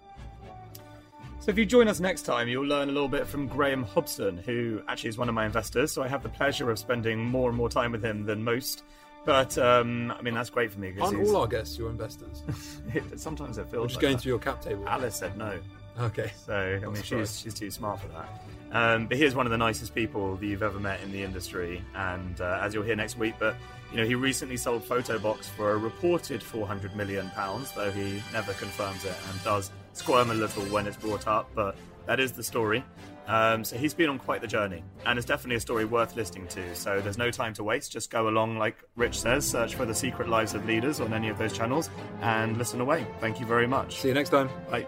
So 1.47 1.51
if 1.51 1.57
you 1.57 1.65
join 1.65 1.87
us 1.87 2.01
next 2.01 2.23
time, 2.23 2.49
you'll 2.49 2.65
learn 2.65 2.89
a 2.89 2.91
little 2.91 3.07
bit 3.07 3.25
from 3.25 3.47
Graham 3.47 3.81
Hobson, 3.81 4.37
who 4.37 4.81
actually 4.89 5.11
is 5.11 5.17
one 5.17 5.29
of 5.29 5.33
my 5.33 5.45
investors. 5.45 5.93
So 5.93 6.03
I 6.03 6.09
have 6.09 6.21
the 6.21 6.27
pleasure 6.27 6.69
of 6.69 6.77
spending 6.77 7.23
more 7.23 7.47
and 7.47 7.57
more 7.57 7.69
time 7.69 7.93
with 7.93 8.03
him 8.03 8.25
than 8.25 8.43
most. 8.43 8.83
But 9.23 9.57
um, 9.57 10.11
I 10.11 10.21
mean, 10.21 10.33
that's 10.33 10.49
great 10.49 10.73
for 10.73 10.81
me 10.81 10.93
Aren't 10.99 11.25
all 11.25 11.37
our 11.37 11.47
guests 11.47 11.77
your 11.77 11.89
investors? 11.89 12.43
sometimes 13.15 13.57
it 13.57 13.69
feels 13.69 13.81
We're 13.81 13.87
just 13.87 13.95
like 13.95 14.01
going 14.01 14.15
that. 14.15 14.23
through 14.23 14.31
your 14.31 14.39
cap 14.39 14.61
table. 14.61 14.85
Alice 14.89 15.15
said 15.15 15.37
no. 15.37 15.57
Okay. 16.01 16.33
So 16.35 16.81
I 16.83 16.85
mean, 16.85 17.01
she's 17.01 17.39
she's 17.39 17.53
too 17.53 17.71
smart 17.71 18.01
for 18.01 18.09
that. 18.09 18.43
Um, 18.73 19.07
but 19.07 19.15
he's 19.15 19.33
one 19.33 19.45
of 19.45 19.51
the 19.51 19.57
nicest 19.57 19.95
people 19.95 20.35
that 20.35 20.45
you've 20.45 20.63
ever 20.63 20.81
met 20.81 21.01
in 21.01 21.13
the 21.13 21.23
industry, 21.23 21.81
and 21.95 22.41
uh, 22.41 22.59
as 22.61 22.73
you'll 22.73 22.83
hear 22.83 22.97
next 22.97 23.17
week. 23.17 23.35
But 23.39 23.55
you 23.91 23.95
know, 23.95 24.05
he 24.05 24.15
recently 24.15 24.57
sold 24.57 24.83
Photobox 24.83 25.45
for 25.45 25.71
a 25.71 25.77
reported 25.77 26.43
400 26.43 26.93
million 26.97 27.29
pounds, 27.29 27.71
though 27.71 27.89
he 27.89 28.21
never 28.33 28.51
confirms 28.51 29.05
it 29.05 29.15
and 29.31 29.43
does 29.45 29.71
squirm 29.97 30.31
a 30.31 30.33
little 30.33 30.63
when 30.65 30.87
it's 30.87 30.97
brought 30.97 31.27
up. 31.27 31.49
But 31.53 31.75
that 32.05 32.19
is 32.19 32.31
the 32.31 32.43
story. 32.43 32.83
Um, 33.27 33.65
so 33.65 33.77
he's 33.77 33.93
been 33.93 34.09
on 34.09 34.19
quite 34.19 34.39
the 34.39 34.47
journey, 34.47 34.83
and 35.05 35.19
it's 35.19 35.25
definitely 35.27 35.57
a 35.57 35.59
story 35.59 35.83
worth 35.83 36.15
listening 36.15 36.47
to. 36.47 36.75
So 36.75 37.01
there's 37.01 37.17
no 37.17 37.29
time 37.29 37.53
to 37.55 37.63
waste. 37.63 37.91
Just 37.91 38.09
go 38.09 38.29
along, 38.29 38.57
like 38.57 38.77
Rich 38.95 39.19
says, 39.19 39.45
search 39.45 39.75
for 39.75 39.85
the 39.85 39.95
secret 39.95 40.29
lives 40.29 40.53
of 40.53 40.65
leaders 40.65 41.01
on 41.01 41.13
any 41.13 41.27
of 41.27 41.37
those 41.37 41.51
channels, 41.51 41.89
and 42.21 42.57
listen 42.57 42.79
away. 42.79 43.05
Thank 43.19 43.41
you 43.41 43.45
very 43.45 43.67
much. 43.67 43.99
See 43.99 44.07
you 44.07 44.13
next 44.13 44.29
time. 44.29 44.49
Bye. 44.71 44.87